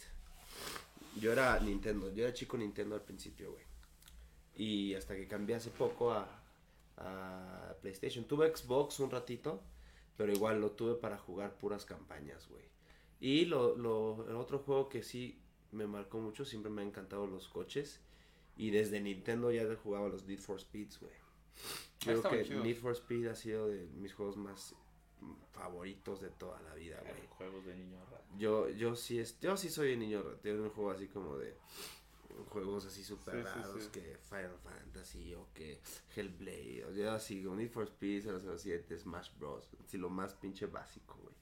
Yo 1.20 1.32
era 1.32 1.60
Nintendo, 1.60 2.14
yo 2.14 2.26
era 2.26 2.34
chico 2.34 2.58
Nintendo 2.58 2.96
al 2.96 3.02
principio, 3.02 3.52
güey. 3.52 3.65
Y 4.56 4.94
hasta 4.96 5.16
que 5.16 5.28
cambié 5.28 5.56
hace 5.56 5.70
poco 5.70 6.12
a, 6.12 6.28
a 6.98 7.76
PlayStation. 7.82 8.26
Tuve 8.26 8.56
Xbox 8.56 9.00
un 9.00 9.12
ratito, 9.12 9.62
pero 10.18 10.32
igual 10.32 10.62
lo 10.62 10.72
tuve 10.72 10.96
para 10.96 11.18
jugar 11.18 11.58
puras 11.58 11.86
campañas, 11.86 12.48
güey. 12.48 12.64
Y 13.20 13.46
lo, 13.46 13.76
lo, 13.76 14.26
el 14.30 14.36
otro 14.36 14.60
juego 14.60 14.90
que 14.90 15.04
sí 15.04 15.40
me 15.72 15.88
marcó 15.88 16.20
mucho, 16.20 16.46
siempre 16.46 16.72
me 16.72 16.82
han 16.82 16.90
encantado 16.90 17.28
los 17.28 17.48
coches. 17.48 18.02
Y 18.58 18.70
desde 18.70 19.02
Nintendo 19.02 19.52
ya 19.52 19.64
jugaba 19.76 20.08
los 20.08 20.26
Need 20.26 20.40
for 20.40 20.60
Speeds, 20.60 21.00
güey. 21.00 21.14
Ah, 21.14 22.00
Creo 22.00 22.22
que. 22.24 22.44
Need 22.56 22.78
for 22.78 22.94
Speed 22.94 23.28
ha 23.28 23.36
sido 23.36 23.68
de 23.68 23.86
mis 23.96 24.14
juegos 24.14 24.38
más 24.38 24.76
favoritos 25.52 26.22
de 26.22 26.30
toda 26.30 26.62
la 26.62 26.76
vida, 26.76 27.00
güey. 27.02 27.28
Juegos 27.30 27.66
de 27.66 27.76
niño 27.76 27.98
raro. 28.12 28.24
Yo, 28.38 28.70
yo 28.70 28.96
sí 28.96 29.20
es, 29.20 29.40
yo 29.40 29.58
sí 29.58 29.70
soy 29.70 29.94
un 29.94 30.00
niño 30.00 30.22
tengo 30.42 30.64
un 30.64 30.70
juego 30.70 30.92
así 30.92 31.08
como 31.08 31.38
de 31.38 31.58
juegos 32.50 32.86
así 32.86 33.04
super 33.04 33.36
Sí, 33.36 33.42
raros 33.44 33.84
sí. 33.84 33.90
que 33.92 34.18
Final 34.30 34.58
Fantasy 34.64 35.34
o 35.36 35.48
que 35.54 35.80
Hellblade 36.16 36.86
o 36.86 36.92
yo 36.92 37.12
así 37.12 37.42
Need 37.44 37.70
for 37.70 37.84
Speed 37.86 38.26
007 38.58 38.98
Smash 39.00 39.30
Bros. 39.38 39.70
Así 39.84 39.98
lo 39.98 40.10
más 40.10 40.34
pinche 40.34 40.66
básico 40.66 41.18
güey. 41.22 41.36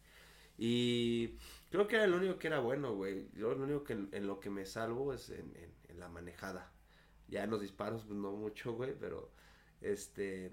Y 0.57 1.37
creo 1.71 1.87
que 1.87 1.95
era 1.95 2.07
lo 2.07 2.17
único 2.17 2.37
que 2.37 2.47
era 2.47 2.59
bueno 2.59 2.95
güey. 2.95 3.29
Yo 3.33 3.53
lo 3.55 3.63
único 3.63 3.83
que 3.83 3.93
en, 3.93 4.09
en 4.11 4.27
lo 4.27 4.39
que 4.39 4.49
me 4.49 4.65
salvo 4.65 5.13
es 5.13 5.29
en, 5.29 5.55
en- 5.55 5.73
en 5.89 5.99
la 5.99 6.09
manejada. 6.09 6.71
Ya 7.27 7.43
en 7.43 7.49
los 7.49 7.61
disparos 7.61 8.03
pues 8.03 8.17
no 8.17 8.31
mucho 8.33 8.73
güey 8.73 8.93
pero 8.99 9.31
este 9.81 10.51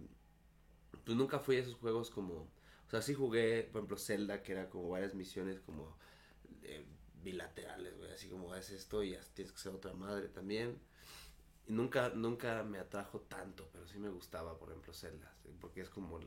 pues 1.04 1.16
nunca 1.16 1.38
fui 1.38 1.56
a 1.56 1.60
esos 1.60 1.74
juegos 1.74 2.10
como 2.10 2.34
o 2.86 2.90
sea 2.90 3.00
sí 3.02 3.14
jugué 3.14 3.62
por 3.70 3.80
ejemplo 3.80 3.96
Zelda 3.96 4.42
que 4.42 4.52
era 4.52 4.68
como 4.70 4.88
varias 4.88 5.14
misiones 5.14 5.60
como 5.60 5.96
eh, 6.62 6.84
bilaterales, 7.22 7.96
güey, 7.96 8.12
así 8.12 8.28
como 8.28 8.54
es 8.54 8.70
esto 8.70 9.02
y 9.02 9.16
tienes 9.34 9.52
que 9.52 9.58
ser 9.58 9.74
otra 9.74 9.92
madre 9.94 10.28
también. 10.28 10.78
Y 11.66 11.72
nunca, 11.72 12.10
nunca 12.10 12.62
me 12.62 12.78
atrajo 12.78 13.20
tanto, 13.20 13.68
pero 13.72 13.86
sí 13.86 13.98
me 13.98 14.08
gustaba, 14.08 14.58
por 14.58 14.70
ejemplo, 14.70 14.92
Zelda, 14.92 15.32
¿sí? 15.42 15.54
porque 15.60 15.82
es 15.82 15.90
como 15.90 16.18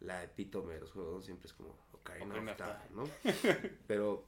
la 0.00 0.22
epítome 0.24 0.74
de 0.74 0.80
los 0.80 0.92
juegos, 0.92 1.24
siempre 1.24 1.48
es 1.48 1.52
como 1.52 1.76
Ocarina 1.92 2.34
Ocarina 2.34 2.52
of 2.52 2.56
Time, 2.58 2.90
¿no? 2.94 3.04
pero 3.86 4.24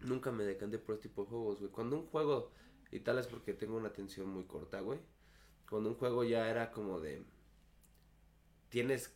nunca 0.00 0.32
me 0.32 0.44
decanté 0.44 0.78
por 0.78 0.94
este 0.94 1.08
tipo 1.08 1.24
de 1.24 1.30
juegos, 1.30 1.60
güey. 1.60 1.70
Cuando 1.70 1.96
un 1.96 2.06
juego, 2.06 2.50
y 2.90 3.00
tal 3.00 3.18
es 3.18 3.26
porque 3.26 3.54
tengo 3.54 3.76
una 3.76 3.88
atención 3.88 4.28
muy 4.28 4.44
corta, 4.44 4.80
güey, 4.80 5.00
cuando 5.68 5.90
un 5.90 5.96
juego 5.96 6.24
ya 6.24 6.48
era 6.48 6.72
como 6.72 7.00
de, 7.00 7.24
tienes 8.70 9.14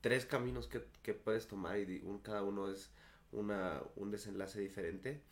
tres 0.00 0.26
caminos 0.26 0.66
que, 0.66 0.84
que 1.02 1.14
puedes 1.14 1.46
tomar 1.46 1.78
y 1.78 2.02
un, 2.04 2.18
cada 2.18 2.42
uno 2.42 2.70
es 2.70 2.90
una, 3.34 3.82
un 3.96 4.10
desenlace 4.10 4.60
diferente. 4.60 5.22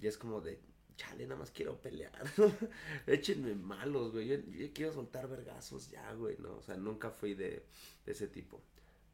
Y 0.00 0.06
es 0.06 0.16
como 0.18 0.40
de, 0.40 0.60
chale, 0.96 1.24
nada 1.26 1.40
más 1.40 1.50
quiero 1.50 1.80
pelear. 1.80 2.12
Échenme 3.06 3.54
malos, 3.54 4.12
güey. 4.12 4.28
Yo, 4.28 4.36
yo 4.36 4.72
quiero 4.72 4.92
soltar 4.92 5.28
vergazos 5.28 5.90
ya, 5.90 6.12
güey, 6.14 6.36
¿no? 6.38 6.56
O 6.56 6.62
sea, 6.62 6.76
nunca 6.76 7.10
fui 7.10 7.34
de, 7.34 7.64
ese 8.06 8.28
tipo. 8.28 8.60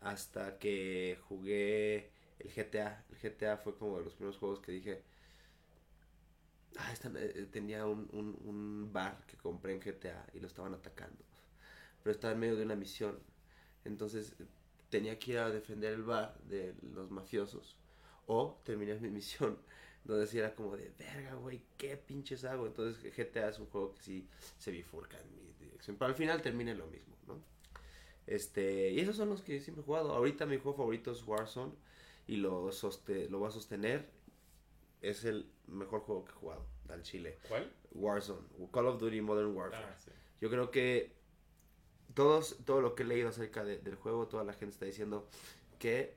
Hasta 0.01 0.59
que 0.59 1.19
jugué 1.29 2.11
el 2.39 2.51
GTA. 2.53 3.05
El 3.11 3.19
GTA 3.19 3.57
fue 3.57 3.77
como 3.77 3.99
de 3.99 4.05
los 4.05 4.15
primeros 4.15 4.39
juegos 4.39 4.61
que 4.61 4.73
dije, 4.73 5.03
ah, 6.79 6.93
esta- 6.93 7.11
eh, 7.17 7.47
tenía 7.51 7.87
un, 7.87 8.09
un, 8.13 8.37
un 8.45 8.93
bar 8.93 9.25
que 9.27 9.37
compré 9.37 9.73
en 9.75 9.81
GTA 9.81 10.27
y 10.35 10.41
lo 10.41 10.47
estaban 10.47 10.75
atacando. 10.75 11.25
Pero 12.03 12.13
estaba 12.15 12.35
en 12.35 12.41
medio 12.41 12.57
de 12.57 12.65
una 12.65 12.77
misión. 12.77 13.19
Entonces 13.85 14.35
tenía 14.91 15.19
que 15.19 15.33
ir 15.33 15.39
a 15.39 15.51
defender 15.51 15.95
el 15.95 16.05
bar 16.05 16.39
de 16.49 16.75
los 16.95 17.11
mafiosos. 17.11 17.77
O 18.27 18.61
terminé 18.65 18.95
mi 19.01 19.11
misión 19.11 19.59
donde 20.05 20.27
sí 20.27 20.39
era 20.39 20.55
como 20.55 20.77
de, 20.77 20.93
verga, 20.99 21.35
güey, 21.35 21.63
¿qué 21.77 21.97
pinches 21.97 22.45
hago? 22.45 22.67
Entonces 22.67 23.03
GTA 23.17 23.49
es 23.49 23.59
un 23.59 23.67
juego 23.67 23.95
que 23.95 24.03
sí 24.03 24.29
se 24.59 24.71
bifurca 24.71 25.19
en 25.21 25.35
mi 25.35 25.53
dirección. 25.59 25.97
Pero 25.97 26.09
al 26.09 26.15
final 26.15 26.43
termina 26.43 26.71
en 26.73 26.79
lo 26.79 26.87
mismo, 26.87 27.17
¿no? 27.27 27.41
Este, 28.27 28.91
y 28.91 29.01
esos 29.01 29.17
son 29.17 29.29
los 29.29 29.43
que 29.43 29.61
siempre 29.61 29.83
he 29.83 29.85
jugado. 29.85 30.13
Ahorita 30.13 30.47
mi 30.47 30.57
juego 30.59 30.77
favorito 30.77 31.13
es 31.13 31.23
Warzone 31.27 31.73
y 32.27 32.37
lo, 32.37 32.73
soste 32.73 33.29
lo 33.29 33.39
voy 33.39 33.49
a 33.49 33.53
sostener. 33.53 34.09
Es 35.01 35.25
el 35.25 35.49
mejor 35.69 36.01
juego 36.01 36.25
que 36.25 36.33
he 36.33 36.35
jugado 36.35 36.67
al 36.89 37.03
Chile. 37.03 37.39
¿Cuál? 37.49 37.73
Warzone, 37.93 38.47
Call 38.73 38.87
of 38.87 38.99
Duty 39.01 39.21
Modern 39.21 39.55
Warfare. 39.57 39.85
Ah, 39.85 39.97
sí. 39.97 40.11
Yo 40.41 40.51
creo 40.51 40.71
que 40.71 41.13
todos, 42.15 42.57
todo 42.65 42.81
lo 42.81 42.95
que 42.95 43.03
he 43.03 43.07
leído 43.07 43.29
acerca 43.29 43.65
de- 43.65 43.79
del 43.79 43.95
juego, 43.97 44.27
toda 44.27 44.45
la 44.45 44.53
gente 44.53 44.73
está 44.75 44.87
diciendo 44.87 45.29
que 45.79 46.15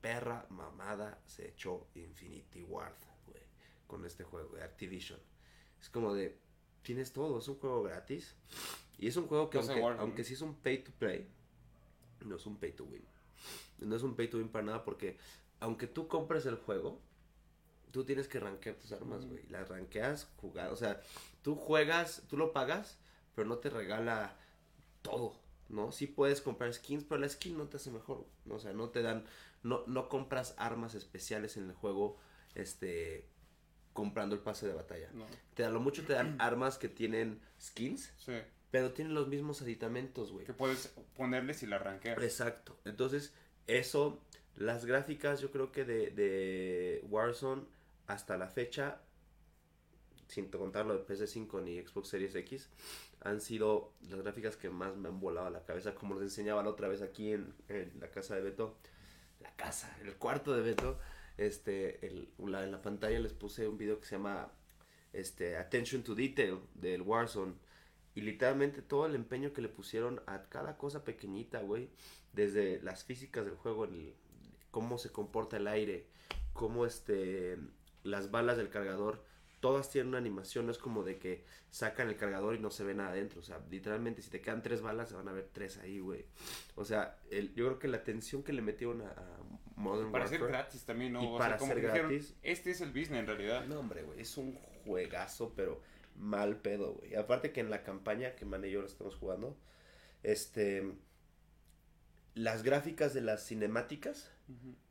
perra 0.00 0.46
mamada 0.50 1.20
se 1.26 1.48
echó 1.48 1.86
Infinity 1.94 2.62
Ward, 2.62 2.96
güey, 3.26 3.42
con 3.86 4.04
este 4.04 4.24
juego 4.24 4.56
de 4.56 4.62
Activision. 4.62 5.20
Es 5.80 5.88
como 5.88 6.14
de, 6.14 6.38
tienes 6.82 7.12
todo, 7.12 7.38
es 7.38 7.48
un 7.48 7.56
juego 7.56 7.82
gratis. 7.82 8.34
Y 8.98 9.08
es 9.08 9.16
un 9.16 9.26
juego 9.26 9.48
que 9.48 9.58
No 9.58 9.64
sé, 9.64 9.72
aunque, 9.72 10.00
aunque 10.00 10.24
sí 10.24 10.34
es 10.34 10.42
un 10.42 10.54
pay 10.54 10.84
to 10.84 10.92
play, 10.98 11.26
no 12.24 12.36
es 12.36 12.46
un 12.46 12.56
pay 12.58 12.72
to 12.72 12.84
win. 12.84 13.04
No 13.78 13.96
es 13.96 14.02
un 14.02 14.14
pay 14.14 14.28
to 14.28 14.38
win 14.38 14.48
para 14.48 14.64
nada 14.64 14.84
porque 14.84 15.16
aunque 15.60 15.86
tú 15.86 16.06
compres 16.08 16.44
el 16.46 16.56
juego, 16.56 17.00
tú 17.90 18.04
tienes 18.04 18.28
que 18.28 18.40
rankear 18.40 18.76
tus 18.76 18.92
armas, 18.92 19.26
güey. 19.26 19.46
Las 19.48 19.68
rankeas, 19.68 20.28
jugar, 20.36 20.70
o 20.70 20.76
sea, 20.76 21.00
tú 21.42 21.54
juegas, 21.56 22.22
tú 22.28 22.36
lo 22.36 22.52
pagas, 22.52 22.98
pero 23.34 23.48
no 23.48 23.58
te 23.58 23.70
regala 23.70 24.36
todo, 25.02 25.39
¿no? 25.70 25.92
Sí 25.92 26.06
puedes 26.06 26.40
comprar 26.40 26.72
skins, 26.74 27.04
pero 27.04 27.20
la 27.20 27.28
skin 27.28 27.56
no 27.56 27.68
te 27.68 27.76
hace 27.78 27.90
mejor, 27.90 28.26
¿no? 28.44 28.56
O 28.56 28.58
sea, 28.58 28.72
no 28.72 28.90
te 28.90 29.02
dan, 29.02 29.24
no, 29.62 29.84
no 29.86 30.08
compras 30.08 30.54
armas 30.58 30.94
especiales 30.94 31.56
en 31.56 31.68
el 31.70 31.74
juego, 31.74 32.18
este, 32.54 33.26
comprando 33.92 34.34
el 34.34 34.42
pase 34.42 34.66
de 34.66 34.74
batalla. 34.74 35.10
No. 35.12 35.26
Te 35.54 35.64
a 35.64 35.70
lo 35.70 35.80
mucho 35.80 36.04
te 36.04 36.12
dan 36.12 36.36
armas 36.40 36.76
que 36.78 36.88
tienen 36.88 37.40
skins, 37.60 38.12
Sí. 38.18 38.34
pero 38.70 38.92
tienen 38.92 39.14
los 39.14 39.28
mismos 39.28 39.62
aditamentos, 39.62 40.32
güey. 40.32 40.44
Que 40.46 40.52
puedes 40.52 40.88
ponerle 41.16 41.54
si 41.54 41.66
la 41.66 41.76
arranqueas. 41.76 42.22
Exacto. 42.22 42.78
Entonces, 42.84 43.32
eso, 43.66 44.20
las 44.56 44.84
gráficas 44.84 45.40
yo 45.40 45.50
creo 45.50 45.70
que 45.72 45.84
de, 45.84 46.10
de 46.10 47.04
Warzone 47.08 47.62
hasta 48.06 48.36
la 48.36 48.48
fecha, 48.48 49.00
sin 50.30 50.48
contar 50.48 50.86
lo 50.86 50.96
de 50.96 51.04
PS5 51.06 51.62
ni 51.62 51.80
Xbox 51.80 52.08
Series 52.08 52.34
X, 52.36 52.68
han 53.20 53.40
sido 53.40 53.92
las 54.08 54.20
gráficas 54.22 54.56
que 54.56 54.70
más 54.70 54.96
me 54.96 55.08
han 55.08 55.20
volado 55.20 55.48
a 55.48 55.50
la 55.50 55.64
cabeza, 55.64 55.94
como 55.94 56.14
les 56.14 56.22
enseñaba 56.24 56.62
la 56.62 56.70
otra 56.70 56.88
vez 56.88 57.02
aquí 57.02 57.32
en, 57.32 57.52
la 57.98 58.10
casa 58.10 58.36
de 58.36 58.42
Beto, 58.42 58.76
la 59.40 59.54
casa, 59.56 59.94
el 60.02 60.14
cuarto 60.16 60.54
de 60.54 60.62
Beto, 60.62 60.98
este, 61.36 61.98
la- 62.38 62.64
en 62.64 62.70
la 62.72 62.80
pantalla 62.82 63.18
les 63.18 63.32
puse 63.32 63.66
un 63.66 63.76
video 63.78 63.98
que 63.98 64.06
se 64.06 64.16
llama 64.16 64.52
este, 65.12 65.56
Attention 65.56 66.02
to 66.04 66.14
Detail 66.14 66.60
del 66.74 67.02
Warzone. 67.02 67.54
Y 68.14 68.22
literalmente 68.22 68.82
todo 68.82 69.06
el 69.06 69.14
empeño 69.14 69.52
que 69.52 69.62
le 69.62 69.68
pusieron 69.68 70.20
a 70.26 70.42
cada 70.48 70.76
cosa 70.76 71.04
pequeñita, 71.04 71.60
güey. 71.62 71.88
Desde 72.32 72.80
las 72.82 73.04
físicas 73.04 73.44
del 73.44 73.54
juego, 73.56 73.84
el- 73.84 74.14
cómo 74.70 74.98
se 74.98 75.10
comporta 75.10 75.56
el 75.56 75.66
aire, 75.66 76.06
cómo 76.52 76.86
este, 76.86 77.56
las 78.04 78.30
balas 78.30 78.56
del 78.56 78.68
cargador, 78.68 79.24
todas 79.60 79.90
tienen 79.90 80.08
una 80.08 80.18
animación. 80.18 80.66
No 80.66 80.72
es 80.72 80.78
como 80.78 81.02
de 81.04 81.18
que 81.18 81.44
sacan 81.70 82.08
el 82.08 82.16
cargador 82.16 82.54
y 82.54 82.58
no 82.58 82.70
se 82.70 82.84
ve 82.84 82.94
nada 82.94 83.10
adentro. 83.10 83.40
O 83.40 83.42
sea, 83.42 83.60
literalmente 83.70 84.22
si 84.22 84.30
te 84.30 84.40
quedan 84.40 84.62
tres 84.62 84.80
balas, 84.82 85.08
se 85.10 85.14
van 85.14 85.28
a 85.28 85.32
ver 85.32 85.48
tres 85.52 85.78
ahí, 85.78 86.00
güey. 86.00 86.26
O 86.76 86.84
sea, 86.84 87.18
el, 87.30 87.54
yo 87.54 87.66
creo 87.66 87.78
que 87.78 87.88
la 87.88 87.98
atención 87.98 88.42
que 88.42 88.52
le 88.52 88.62
metieron 88.62 89.02
a, 89.02 89.10
a 89.10 89.38
Modern 89.76 90.10
Para 90.12 90.26
ser 90.26 90.40
Warfare... 90.42 90.62
gratis 90.62 90.84
también, 90.84 91.12
¿no? 91.12 91.22
Y 91.22 91.26
O 91.26 91.38
para 91.38 91.50
sea, 91.50 91.58
como 91.58 91.72
ser 91.72 91.80
que 91.82 91.86
dijeron, 91.88 92.10
gratis. 92.10 92.34
este 92.42 92.70
es 92.70 92.80
el 92.80 92.88
business 92.90 93.20
en 93.20 93.26
realidad. 93.26 93.66
No, 93.66 93.78
hombre, 93.80 94.02
güey, 94.02 94.20
es 94.20 94.36
un 94.36 94.54
juegazo, 94.84 95.52
pero 95.54 95.80
mal 96.16 96.56
pedo, 96.60 96.94
güey. 96.94 97.14
Aparte 97.14 97.52
que 97.52 97.60
en 97.60 97.70
la 97.70 97.82
campaña 97.82 98.34
que 98.36 98.44
Man 98.44 98.64
y 98.64 98.70
yo 98.70 98.80
lo 98.80 98.86
estamos 98.86 99.14
jugando, 99.16 99.56
este, 100.22 100.92
las 102.34 102.62
gráficas 102.62 103.14
de 103.14 103.20
las 103.22 103.46
cinemáticas, 103.46 104.30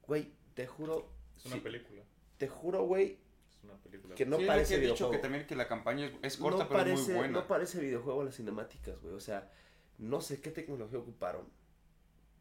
güey, 0.08 0.32
te 0.54 0.68
juro, 0.68 1.12
Es 1.38 1.46
una 1.46 1.62
película. 1.62 2.04
te 2.38 2.48
juro, 2.48 2.84
güey, 2.84 3.18
Es 3.60 3.64
una 3.64 3.78
película. 3.78 4.16
que 4.16 4.26
no 4.26 4.38
Sí, 4.38 4.46
parece 4.46 4.76
que 4.76 4.76
he 4.76 4.82
dicho 4.82 4.94
videojuego. 4.96 5.12
que 5.12 5.18
también 5.20 5.48
que 5.48 5.56
la 5.56 5.68
campaña 5.68 6.06
es, 6.08 6.14
es 6.24 6.38
corta, 6.38 6.64
no 6.64 6.70
pero 6.70 6.80
parece, 6.80 7.04
muy 7.12 7.14
buena. 7.14 7.40
no 7.40 7.48
parece 7.48 7.80
videojuego 7.80 8.24
las 8.24 8.36
cinemáticas, 8.36 9.00
güey. 9.02 9.14
O 9.14 9.20
sea, 9.20 9.52
no 9.98 10.22
sé 10.22 10.42
qué 10.42 10.52
tecnología 10.52 10.98
ocuparon, 11.00 11.48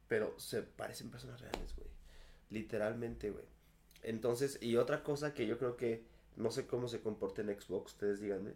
pero 0.08 0.38
se 0.38 0.62
parecen 0.62 1.10
personas 1.10 1.40
reales, 1.40 1.74
güey. 1.76 1.88
Literalmente, 2.50 3.30
güey. 3.30 3.44
Entonces, 4.02 4.58
y 4.62 4.76
otra 4.76 5.02
cosa 5.02 5.34
que 5.34 5.46
yo 5.46 5.58
creo 5.58 5.76
que 5.76 6.04
no 6.36 6.50
sé 6.50 6.66
cómo 6.66 6.88
se 6.88 7.00
comporta 7.00 7.42
en 7.42 7.48
Xbox, 7.60 7.92
ustedes 7.92 8.20
díganme. 8.20 8.54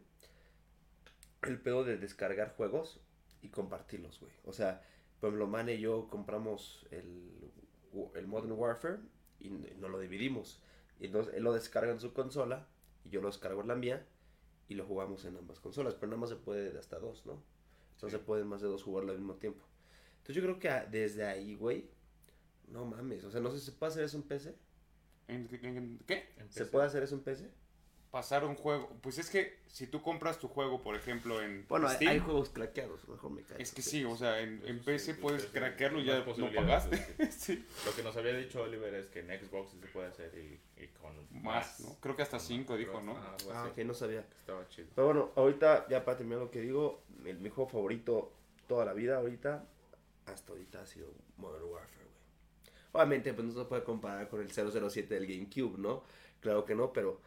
El 1.43 1.61
pedo 1.61 1.83
de 1.85 1.97
descargar 1.99 2.55
juegos 2.57 3.01
y 3.43 3.49
compartirlos, 3.49 4.21
güey. 4.21 4.33
O 4.45 4.53
sea, 4.53 4.83
por 5.21 5.29
ejemplo, 5.29 5.49
Man 5.49 5.69
y 5.69 5.79
yo 5.79 6.09
compramos 6.09 6.87
el, 6.93 7.51
el 8.15 8.27
Modern 8.29 8.53
Warfare 8.53 8.99
y 9.41 9.51
no 9.51 9.89
lo 9.89 9.99
dividimos. 9.99 10.61
Y 11.03 11.07
entonces 11.07 11.35
él 11.35 11.43
lo 11.43 11.53
descarga 11.53 11.91
en 11.91 11.99
su 11.99 12.13
consola 12.13 12.69
y 13.05 13.11
yo 13.11 13.21
lo 13.21 13.27
descargo 13.27 13.61
en 13.61 13.69
la 13.69 13.75
mía 13.75 14.07
y 14.69 14.75
lo 14.75 14.87
jugamos 14.87 15.25
en 15.25 15.37
ambas 15.37 15.59
consolas, 15.59 15.95
pero 15.97 16.07
nada 16.07 16.21
más 16.21 16.31
se 16.31 16.37
puede 16.37 16.71
de 16.73 16.79
hasta 16.79 16.99
dos, 17.01 17.27
¿no? 17.27 17.43
No 18.01 18.09
se 18.09 18.19
pueden 18.21 18.47
más 18.47 18.61
de 18.61 18.69
dos 18.69 18.83
jugarlo 18.85 19.11
al 19.13 19.19
mismo 19.19 19.35
tiempo. 19.35 19.65
Entonces 20.19 20.37
yo 20.37 20.43
creo 20.43 20.59
que 20.61 20.69
a- 20.71 20.87
desde 20.87 21.25
ahí, 21.25 21.57
güey, 21.57 21.91
no 22.69 22.85
mames, 22.87 23.25
o 23.25 23.31
sea, 23.33 23.41
no 23.41 23.51
sé 23.51 23.59
si 23.59 23.67
se 23.67 23.73
puede 23.73 23.91
hacer 23.93 24.05
eso 24.05 24.17
en 24.17 24.23
PC. 24.23 24.57
¿En, 25.29 25.49
en- 25.63 25.77
en 25.77 25.99
qué? 26.07 26.29
En 26.39 26.51
¿Se 26.53 26.61
PC. 26.61 26.71
puede 26.71 26.87
hacer 26.87 27.03
eso 27.03 27.17
en 27.17 27.23
PC? 27.23 27.51
Pasar 28.13 28.45
un 28.45 28.57
juego. 28.57 28.91
Pues 29.01 29.17
es 29.17 29.31
que 29.31 29.59
si 29.69 29.87
tú 29.87 30.03
compras 30.03 30.39
tu 30.39 30.47
juego, 30.47 30.83
por 30.83 30.95
ejemplo, 30.95 31.43
en 31.43 31.67
Bueno, 31.67 31.89
hay, 31.89 31.97
Steam, 31.97 32.11
hay 32.13 32.19
juegos 32.19 32.51
craqueados, 32.51 33.09
mejor 33.09 33.31
me 33.31 33.43
callo. 33.43 33.59
es 33.59 33.73
que 33.73 33.81
sí, 33.81 34.05
o 34.05 34.15
sea, 34.17 34.39
en, 34.41 34.63
en 34.67 34.81
sí, 34.81 34.85
PC 34.85 35.15
puedes 35.15 35.47
craquearlo 35.47 35.99
y 35.99 36.05
ya 36.05 36.19
no 36.19 36.27
posibilidades, 36.27 36.85
pagaste. 36.85 37.33
sí. 37.33 37.67
Lo 37.87 37.97
que 37.97 38.03
nos 38.03 38.15
había 38.15 38.35
dicho 38.35 38.63
Oliver 38.63 38.93
es 38.95 39.07
que 39.07 39.21
en 39.21 39.29
Xbox 39.29 39.71
sí 39.71 39.79
se 39.81 39.87
puede 39.87 40.09
hacer 40.09 40.31
y, 40.35 40.61
y 40.83 40.89
con 40.89 41.43
Más, 41.43 41.81
¿no? 41.81 41.97
Creo 42.01 42.15
que 42.15 42.21
hasta 42.21 42.37
con 42.37 42.47
cinco 42.47 42.73
más, 42.75 42.81
dijo, 42.81 42.93
creo, 42.93 43.03
¿no? 43.03 43.17
Ah, 43.17 43.65
así. 43.65 43.71
ok, 43.71 43.87
no 43.87 43.95
sabía. 43.95 44.21
Estaba 44.41 44.69
chido. 44.69 44.89
Pero 44.95 45.07
bueno, 45.07 45.31
ahorita, 45.35 45.89
ya 45.89 46.05
para 46.05 46.19
terminar 46.19 46.43
lo 46.43 46.51
que 46.51 46.61
digo, 46.61 47.01
el, 47.25 47.39
mi 47.39 47.49
juego 47.49 47.71
favorito 47.71 48.31
toda 48.69 48.85
la 48.85 48.93
vida, 48.93 49.17
ahorita, 49.17 49.65
hasta 50.27 50.53
ahorita 50.53 50.83
ha 50.83 50.87
sido 50.87 51.09
Modern 51.39 51.65
Warfare, 51.65 52.05
güey. 52.05 52.93
Obviamente, 52.93 53.33
pues 53.33 53.47
no 53.47 53.55
se 53.55 53.67
puede 53.67 53.85
comparar 53.85 54.29
con 54.29 54.43
el 54.43 54.51
007 54.51 55.15
del 55.15 55.27
GameCube, 55.27 55.79
¿no? 55.79 56.03
Claro 56.41 56.67
que 56.67 56.75
no, 56.75 56.93
pero, 56.93 57.21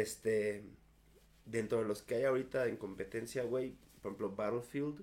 este, 0.00 0.64
dentro 1.46 1.78
de 1.78 1.84
los 1.84 2.02
que 2.02 2.16
hay 2.16 2.24
ahorita 2.24 2.66
en 2.66 2.76
competencia, 2.76 3.44
güey, 3.44 3.74
por 4.02 4.10
ejemplo, 4.10 4.30
Battlefield, 4.34 5.02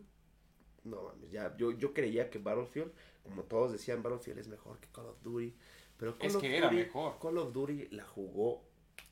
no 0.83 1.03
mames, 1.03 1.31
ya, 1.31 1.55
yo, 1.57 1.71
yo 1.71 1.93
creía 1.93 2.29
que 2.29 2.39
Battlefield, 2.39 2.91
como 3.23 3.43
todos 3.43 3.71
decían, 3.71 4.03
Battlefield 4.03 4.39
es 4.39 4.47
mejor 4.47 4.79
que 4.79 4.89
Call 4.89 5.05
of 5.07 5.21
Duty, 5.23 5.53
pero 5.97 6.17
Call 6.17 6.27
Es 6.27 6.35
of 6.35 6.41
que 6.41 6.57
era 6.57 6.67
Duty- 6.69 6.75
mejor. 6.83 7.19
Call 7.19 7.37
of 7.37 7.53
Duty 7.53 7.87
la 7.91 8.05
jugó 8.05 8.63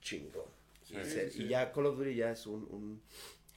chingón. 0.01 0.45
Sí. 0.83 0.95
y, 0.97 1.03
Sí, 1.03 1.09
se- 1.11 1.29
sí, 1.31 1.43
y 1.43 1.47
ya 1.49 1.71
Call 1.71 1.85
of 1.85 1.97
Duty 1.97 2.15
ya 2.15 2.31
es 2.31 2.45
un, 2.47 2.63
un 2.71 3.01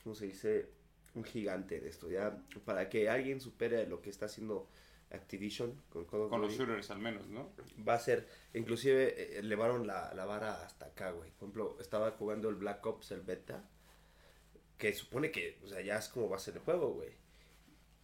¿cómo 0.03 0.15
se 0.15 0.27
dice? 0.27 0.69
Un 1.15 1.25
gigante 1.25 1.81
de 1.81 1.89
esto. 1.89 2.11
Ya 2.11 2.43
para 2.65 2.89
que 2.89 3.09
alguien 3.09 3.41
supere 3.41 3.87
lo 3.87 4.01
que 4.01 4.11
está 4.11 4.27
haciendo 4.27 4.69
Activision 5.13 5.81
con 5.91 6.05
Call 6.07 6.23
of 6.23 6.31
Con 6.31 6.41
los 6.41 6.53
shooters 6.55 6.91
al 6.91 6.99
menos, 6.99 7.29
¿no? 7.29 7.51
va 7.87 7.95
a 7.95 7.99
ser, 7.99 8.27
inclusive 8.55 9.21
eh, 9.21 9.39
elevaron 9.39 9.87
la, 9.87 10.13
la 10.15 10.25
vara 10.25 10.65
hasta 10.65 10.87
acá, 10.87 11.11
güey. 11.11 11.31
Por 11.31 11.49
ejemplo, 11.49 11.77
estaba 11.81 12.11
jugando 12.13 12.49
el 12.49 12.57
Black 12.57 12.85
Ops, 12.87 13.11
el 13.13 13.21
beta, 13.21 13.69
que 14.79 14.93
supone 14.93 15.31
que, 15.31 15.59
o 15.63 15.69
sea, 15.69 15.81
ya 15.81 15.99
es 15.99 16.09
como 16.09 16.29
va 16.29 16.37
a 16.37 16.41
ser 16.41 16.55
el 16.55 16.61
juego, 16.61 16.95
güey. 16.95 17.11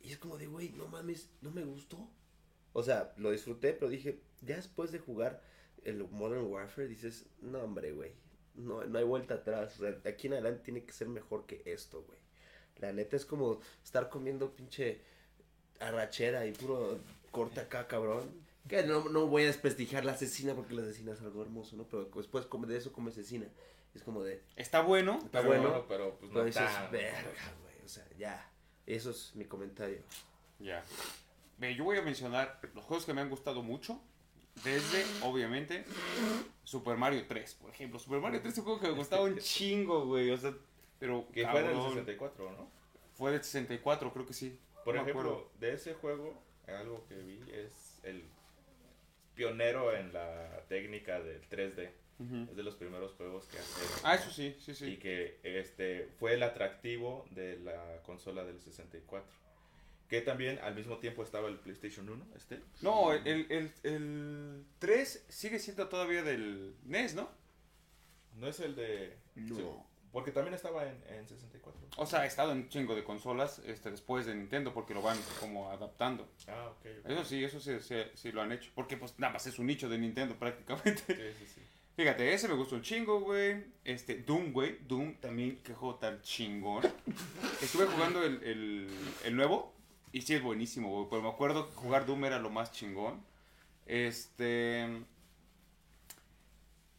Y 0.00 0.12
es 0.12 0.18
como 0.18 0.38
de, 0.38 0.46
güey, 0.46 0.70
no 0.70 0.86
mames, 0.86 1.30
no 1.40 1.50
me 1.50 1.64
gustó. 1.64 2.09
O 2.72 2.82
sea, 2.82 3.12
lo 3.16 3.30
disfruté, 3.30 3.72
pero 3.72 3.90
dije, 3.90 4.20
ya 4.42 4.56
después 4.56 4.92
de 4.92 4.98
jugar 4.98 5.42
el 5.84 6.06
Modern 6.09 6.46
Warfare, 6.46 6.88
dices, 6.88 7.26
no, 7.40 7.61
hombre, 7.61 7.92
güey, 7.92 8.12
no, 8.54 8.84
no 8.84 8.98
hay 8.98 9.04
vuelta 9.04 9.34
atrás. 9.34 9.76
O 9.76 9.82
sea, 9.82 9.92
de 9.92 10.09
aquí 10.09 10.26
en 10.26 10.34
adelante 10.34 10.62
tiene 10.64 10.84
que 10.84 10.92
ser 10.92 11.09
mejor 11.09 11.46
que 11.46 11.62
esto, 11.64 12.02
güey. 12.02 12.18
La 12.76 12.92
neta 12.92 13.16
es 13.16 13.26
como 13.26 13.61
estar 13.82 14.09
comiendo 14.09 14.54
pinche 14.54 15.00
arrachera 15.81 16.47
y 16.47 16.53
puro 16.53 16.99
corte 17.31 17.61
acá, 17.61 17.87
cabrón. 17.87 18.31
Que 18.68 18.83
no, 18.83 19.09
no 19.09 19.26
voy 19.26 19.45
a 19.45 19.47
desprestigiar 19.47 20.05
la 20.05 20.12
asesina 20.12 20.55
porque 20.55 20.74
la 20.74 20.83
asesina 20.83 21.12
es 21.12 21.20
algo 21.22 21.41
hermoso, 21.43 21.76
¿no? 21.76 21.85
Pero 21.85 22.05
después 22.14 22.45
come- 22.47 22.66
de 22.66 22.76
eso 22.79 22.93
come 22.93 23.11
asesina. 23.11 23.47
Es 23.95 24.03
como 24.03 24.22
de, 24.22 24.43
Está 24.57 24.83
bueno, 24.83 25.18
Está 25.24 25.41
pero 25.43 25.47
bueno. 25.49 25.85
pero 25.89 26.18
pues 26.18 26.31
pero 26.33 26.45
no 26.45 26.51
tan- 26.53 26.91
verga, 26.93 27.55
güey. 27.62 27.74
O 27.85 27.89
sea, 27.89 28.07
ya. 28.18 28.51
Eso 28.87 29.11
es 29.11 29.33
mi 29.35 29.45
comentario. 29.47 29.99
Ya. 30.59 30.85
Ve, 31.59 31.74
yo 31.74 31.85
voy 31.85 31.97
a 31.99 32.03
mencionar 32.03 32.61
los 32.74 32.85
juegos 32.85 33.07
que 33.07 33.14
me 33.14 33.20
han 33.22 33.31
gustado 33.31 33.62
mucho. 33.62 34.01
Desde, 34.64 35.05
obviamente, 35.22 35.85
Super 36.64 36.97
Mario 36.97 37.24
3, 37.26 37.55
por 37.55 37.70
ejemplo. 37.70 37.99
Super 37.99 38.20
Mario 38.20 38.41
3 38.41 38.53
es 38.53 38.59
un 38.59 38.64
juego 38.64 38.81
que 38.81 38.89
me 38.89 38.95
gustaba 38.95 39.22
un 39.22 39.39
chingo, 39.39 40.05
güey. 40.07 40.31
O 40.31 40.37
sea, 40.37 40.53
pero. 40.99 41.26
Que 41.33 41.47
fue 41.47 41.62
del 41.62 41.72
cabrón, 41.72 41.89
64, 41.91 42.51
¿no? 42.53 42.68
Fue 43.14 43.33
del 43.33 43.43
64, 43.43 44.12
creo 44.12 44.26
que 44.26 44.33
sí. 44.35 44.59
Por 44.89 44.95
No 44.97 45.03
ejemplo, 45.03 45.51
de 45.61 45.74
ese 45.74 45.93
juego, 45.93 46.43
algo 46.66 47.07
que 47.09 47.16
vi 47.16 47.43
es 47.53 48.01
el 48.05 48.24
pionero 49.34 49.95
en 49.95 50.14
la 50.14 50.64
técnica 50.68 51.20
del 51.20 51.47
3D. 51.51 51.91
Ujú. 52.20 52.51
Es 52.51 52.57
de 52.57 52.62
los 52.62 52.74
primeros 52.74 53.12
juegos 53.12 53.45
que 53.49 53.59
hace. 53.59 54.01
Ah, 54.03 54.14
eso 54.14 54.30
sí, 54.30 54.57
sí, 54.59 54.70
Y 54.70 54.74
sí. 54.74 54.97
que 54.97 55.39
este 55.43 56.09
fue 56.18 56.32
el 56.32 56.43
atractivo 56.43 57.26
de 57.32 57.59
la 57.59 58.01
consola 58.03 58.45
del 58.45 58.61
64. 58.61 59.30
Que 60.09 60.22
también 60.22 60.59
al 60.61 60.74
mismo 60.74 60.97
tiempo 60.97 61.22
estaba 61.22 61.49
el 61.49 61.59
PlayStation 61.59 62.09
1, 62.09 62.26
este. 62.34 62.59
No, 62.80 63.12
el, 63.12 63.47
el, 63.51 63.70
el 63.82 64.64
3 64.78 65.26
sigue 65.28 65.59
siendo 65.59 65.86
todavía 65.91 66.22
del 66.22 66.74
NES, 66.86 67.14
¿no? 67.14 67.28
No 68.39 68.49
es 68.49 68.59
el 68.61 68.74
de... 68.74 69.18
No. 69.36 69.86
Porque 70.12 70.32
también 70.32 70.54
estaba 70.54 70.84
en, 70.84 71.02
en 71.09 71.28
64. 71.28 71.80
O 71.96 72.06
sea, 72.06 72.20
ha 72.20 72.26
estado 72.26 72.52
en 72.52 72.59
un 72.59 72.68
chingo 72.68 72.94
de 72.94 73.04
consolas 73.04 73.61
este, 73.66 73.90
después 73.90 74.26
de 74.26 74.34
Nintendo 74.34 74.72
porque 74.72 74.94
lo 74.94 75.02
van 75.02 75.18
como 75.40 75.70
adaptando. 75.70 76.28
Ah, 76.46 76.68
ok. 76.70 76.86
ok. 77.04 77.11
Eso 77.11 77.24
sí, 77.24 77.44
eso 77.44 77.61
sí, 77.61 77.72
sí, 77.80 77.96
sí 78.14 78.32
lo 78.32 78.42
han 78.42 78.52
hecho. 78.52 78.70
Porque 78.74 78.96
pues 78.96 79.18
nada 79.18 79.32
más 79.34 79.46
es 79.46 79.59
un 79.59 79.66
nicho 79.66 79.88
de 79.88 79.98
Nintendo 79.98 80.34
prácticamente. 80.38 81.02
Sí, 81.06 81.44
sí, 81.46 81.52
sí. 81.54 81.61
Fíjate, 81.96 82.32
ese 82.32 82.46
me 82.46 82.54
gustó 82.54 82.76
un 82.76 82.82
chingo, 82.82 83.20
güey. 83.20 83.64
Este, 83.84 84.18
Doom, 84.18 84.52
güey. 84.52 84.78
Doom 84.86 85.16
también, 85.16 85.61
juego 85.64 85.96
tan 85.96 86.22
chingón. 86.22 86.84
Estuve 87.61 87.86
jugando 87.86 88.22
el, 88.22 88.40
el, 88.44 88.88
el 89.24 89.36
nuevo 89.36 89.74
y 90.12 90.22
sí 90.22 90.34
es 90.34 90.42
buenísimo, 90.42 90.90
güey. 90.90 91.06
Pero 91.11 91.22
me 91.22 91.28
acuerdo 91.28 91.68
que 91.68 91.74
jugar 91.74 92.06
Doom 92.06 92.24
era 92.24 92.38
lo 92.38 92.50
más 92.50 92.70
chingón. 92.70 93.20
Este. 93.86 94.86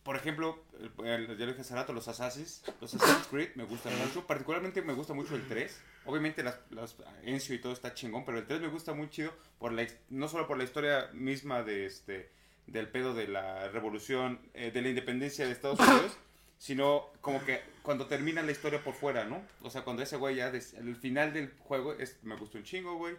Por 0.09 0.15
ejemplo, 0.15 0.57
ya 1.05 1.19
lo 1.19 1.35
dije 1.35 1.61
hace 1.61 1.75
rato, 1.75 1.93
los 1.93 2.07
Assassin's, 2.07 2.63
los 2.81 2.91
Assassin's 2.95 3.27
Creed 3.27 3.49
me 3.53 3.63
gustan 3.65 3.95
mucho. 3.99 4.25
Particularmente 4.25 4.81
me 4.81 4.93
gusta 4.93 5.13
mucho 5.13 5.35
el 5.35 5.47
3. 5.47 5.81
Obviamente 6.05 6.41
las, 6.41 6.57
las 6.71 6.95
Encio 7.21 7.53
y 7.53 7.59
todo 7.59 7.73
está 7.73 7.93
chingón, 7.93 8.25
pero 8.25 8.39
el 8.39 8.47
3 8.47 8.59
me 8.59 8.69
gusta 8.69 8.93
muy 8.93 9.07
chido 9.11 9.31
por 9.59 9.71
la, 9.71 9.85
no 10.09 10.27
solo 10.27 10.47
por 10.47 10.57
la 10.57 10.63
historia 10.63 11.11
misma 11.13 11.61
de 11.61 11.85
este 11.85 12.31
del 12.65 12.87
pedo 12.87 13.13
de 13.13 13.27
la 13.27 13.69
revolución, 13.69 14.39
eh, 14.55 14.71
de 14.71 14.81
la 14.81 14.89
independencia 14.89 15.45
de 15.45 15.51
Estados 15.51 15.79
Unidos, 15.79 16.17
sino 16.57 17.05
como 17.21 17.45
que 17.45 17.61
cuando 17.83 18.07
termina 18.07 18.41
la 18.41 18.51
historia 18.51 18.83
por 18.83 18.95
fuera, 18.95 19.25
¿no? 19.25 19.43
O 19.61 19.69
sea, 19.69 19.83
cuando 19.83 20.01
ese 20.01 20.17
güey 20.17 20.37
ya, 20.37 20.49
des- 20.49 20.73
el 20.73 20.95
final 20.95 21.33
del 21.33 21.53
juego, 21.59 21.93
es, 21.93 22.17
me 22.23 22.35
gustó 22.35 22.57
un 22.57 22.63
chingo, 22.63 22.95
güey. 22.95 23.15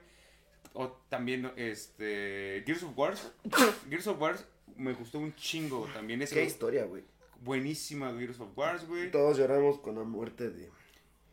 O 0.72 0.88
también, 1.08 1.52
este, 1.54 2.64
Gears 2.66 2.82
of 2.82 2.98
War, 2.98 3.14
Gears 3.88 4.08
of 4.08 4.20
War 4.20 4.36
me 4.76 4.92
gustó 4.92 5.18
un 5.18 5.34
chingo 5.34 5.88
también. 5.94 6.22
Es 6.22 6.32
Qué 6.32 6.44
historia, 6.44 6.84
güey. 6.84 7.04
buenísima 7.42 8.12
Gears 8.16 8.40
of 8.40 8.56
War, 8.56 8.84
güey. 8.86 9.10
Todos 9.10 9.38
lloramos 9.38 9.78
con 9.78 9.94
la 9.96 10.04
muerte 10.04 10.50
de 10.50 10.70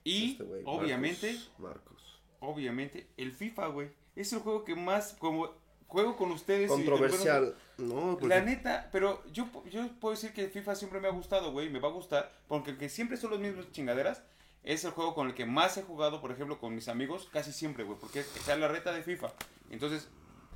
Y, 0.03 0.31
este 0.31 0.43
güey. 0.43 0.61
obviamente, 0.65 1.33
Marcos. 1.33 1.59
Marcos. 1.59 2.21
obviamente, 2.39 3.07
el 3.17 3.31
FIFA, 3.33 3.67
güey. 3.67 3.89
Es 4.15 4.31
el 4.33 4.39
juego 4.39 4.63
que 4.63 4.75
más, 4.75 5.13
como, 5.19 5.49
juego 5.87 6.15
con 6.17 6.31
ustedes. 6.31 6.69
y- 6.69 6.73
Controversial. 6.73 7.55
No, 7.77 8.17
pues. 8.17 8.29
La 8.29 8.41
neta, 8.41 8.89
pero 8.91 9.23
yo, 9.31 9.47
yo 9.69 9.87
puedo 9.99 10.15
decir 10.15 10.33
que 10.33 10.47
FIFA 10.47 10.75
siempre 10.75 10.99
me 10.99 11.07
ha 11.07 11.11
gustado, 11.11 11.51
güey, 11.51 11.69
me 11.69 11.79
va 11.79 11.89
a 11.89 11.91
gustar, 11.91 12.31
porque 12.47 12.77
que 12.77 12.89
siempre 12.89 13.17
son 13.17 13.31
los 13.31 13.39
mismos 13.39 13.71
chingaderas, 13.71 14.23
es 14.63 14.83
el 14.83 14.91
juego 14.91 15.13
con 15.13 15.27
el 15.27 15.33
que 15.35 15.45
más 15.45 15.77
he 15.77 15.83
jugado, 15.83 16.19
por 16.19 16.31
ejemplo, 16.31 16.57
con 16.59 16.73
mis 16.73 16.87
amigos, 16.87 17.29
casi 17.31 17.53
siempre, 17.53 17.83
güey, 17.83 17.97
porque 17.99 18.21
es 18.21 18.35
echar 18.37 18.57
la 18.57 18.67
reta 18.67 18.91
de 18.91 19.03
FIFA. 19.03 19.31
Entonces, 19.69 20.09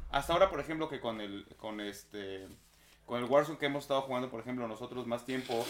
hasta 0.10 0.34
ahora, 0.34 0.50
por 0.50 0.60
ejemplo, 0.60 0.90
que 0.90 1.00
con 1.00 1.22
el, 1.22 1.46
con 1.58 1.80
este, 1.80 2.48
con 3.12 3.22
el 3.22 3.30
Warzone 3.30 3.58
que 3.58 3.66
hemos 3.66 3.84
estado 3.84 4.04
jugando, 4.04 4.30
por 4.30 4.40
ejemplo, 4.40 4.66
nosotros 4.70 5.06
más 5.06 5.26
tiempo, 5.26 5.66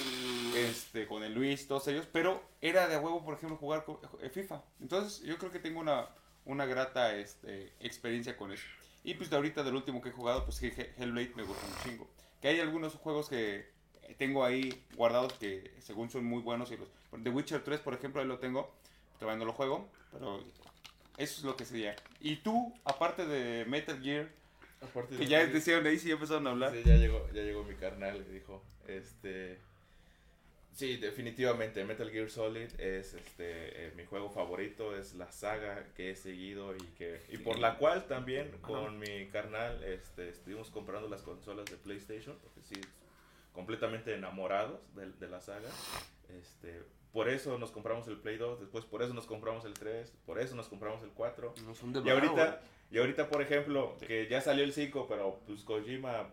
este, 0.56 1.08
con 1.08 1.24
el 1.24 1.34
Luis, 1.34 1.68
todos 1.68 1.88
ellos, 1.88 2.06
pero 2.12 2.40
era 2.62 2.88
de 2.88 2.98
huevo, 3.00 3.26
por 3.26 3.34
ejemplo, 3.34 3.58
jugar 3.58 3.84
con, 3.84 3.98
eh, 4.22 4.30
FIFA. 4.30 4.62
Entonces, 4.80 5.24
yo 5.26 5.40
creo 5.40 5.50
que 5.52 5.58
tengo 5.58 5.80
una, 5.80 6.08
una 6.46 6.68
grata 6.68 7.16
este, 7.16 7.74
experiencia 7.80 8.38
con 8.38 8.52
eso. 8.52 8.68
Y 9.04 9.16
pues 9.16 9.32
de 9.32 9.38
ahorita 9.38 9.64
del 9.64 9.74
último 9.76 10.04
que 10.04 10.10
he 10.10 10.12
jugado, 10.12 10.46
pues 10.46 10.62
He- 10.62 10.68
He- 10.68 10.94
Hellblade 11.02 11.32
me 11.36 11.42
gusta 11.42 11.66
un 11.66 11.84
chingo. 11.84 12.08
Que 12.44 12.50
hay 12.50 12.60
algunos 12.60 12.94
juegos 12.94 13.28
que 13.28 13.72
tengo 14.20 14.46
ahí 14.46 14.86
guardados 14.96 15.34
que 15.34 15.74
según 15.80 16.12
son 16.12 16.24
muy 16.26 16.44
buenos. 16.44 16.72
Y 16.72 16.78
los, 16.78 16.90
The 17.24 17.32
Witcher 17.32 17.64
3, 17.64 17.80
por 17.80 17.96
ejemplo, 17.96 18.22
ahí 18.22 18.28
lo 18.28 18.38
tengo. 18.38 18.72
Todavía 19.18 19.40
no 19.40 19.46
lo 19.46 19.54
juego, 19.54 19.90
pero 20.12 20.44
eso 21.18 21.40
es 21.40 21.44
lo 21.44 21.56
que 21.56 21.66
sería. 21.66 21.96
Y 22.20 22.36
tú, 22.36 22.72
aparte 22.86 23.26
de 23.26 23.66
Metal 23.66 24.00
Gear, 24.00 24.30
Aparte 24.82 25.16
que 25.16 25.28
ya 25.28 25.46
decían 25.46 25.86
ahí, 25.86 26.00
sí 26.00 26.08
ya 26.08 26.16
empezaron 26.16 26.48
a 26.48 26.52
hablar. 26.52 26.72
Sí, 26.74 26.82
ya 26.84 26.96
llegó, 26.96 27.28
ya 27.34 27.44
llegó 27.44 27.64
mi 27.64 27.76
carnal 27.76 28.26
y 28.28 28.34
dijo, 28.34 28.64
este... 28.88 29.60
Sí, 30.74 30.96
definitivamente 30.96 31.84
Metal 31.84 32.10
Gear 32.10 32.30
Solid 32.30 32.80
es 32.80 33.14
este 33.14 33.88
eh, 33.88 33.94
mi 33.98 34.06
juego 34.06 34.30
favorito, 34.30 34.96
es 34.96 35.14
la 35.16 35.30
saga 35.30 35.86
que 35.96 36.12
he 36.12 36.16
seguido 36.16 36.74
y 36.74 36.84
que 36.98 37.20
y 37.28 37.40
por 37.40 37.60
la 37.60 37.78
cual 37.78 38.08
también 38.08 38.50
con 38.62 38.98
mi 38.98 39.28
carnal 39.28 39.84
este, 39.84 40.30
estuvimos 40.30 40.70
comprando 40.72 41.10
las 41.10 41.24
consolas 41.24 41.66
de 41.66 41.76
PlayStation, 41.76 42.38
porque 42.42 42.62
sí, 42.62 42.80
completamente 43.52 44.16
enamorados 44.16 44.80
de, 44.96 45.12
de 45.12 45.28
la 45.28 45.42
saga. 45.42 45.70
Este, 46.40 46.82
por 47.12 47.28
eso 47.28 47.58
nos 47.58 47.72
compramos 47.72 48.08
el 48.08 48.18
Play 48.18 48.38
2, 48.38 48.62
después 48.62 48.86
por 48.86 49.04
eso 49.04 49.14
nos 49.14 49.26
compramos 49.26 49.66
el 49.66 49.74
3, 49.74 50.14
por 50.26 50.40
eso 50.40 50.56
nos 50.56 50.70
compramos 50.70 51.04
el 51.04 51.10
4. 51.10 51.56
No 51.66 51.76
son 51.76 51.92
de 51.92 52.02
Y 52.02 52.10
ahorita, 52.10 52.62
y 52.92 52.98
ahorita, 53.00 53.30
por 53.30 53.42
ejemplo, 53.42 53.96
que 54.06 54.28
ya 54.28 54.42
salió 54.42 54.64
el 54.64 54.74
5, 54.74 55.08
pero 55.08 55.40
pues 55.48 55.62
Kojima 55.64 56.30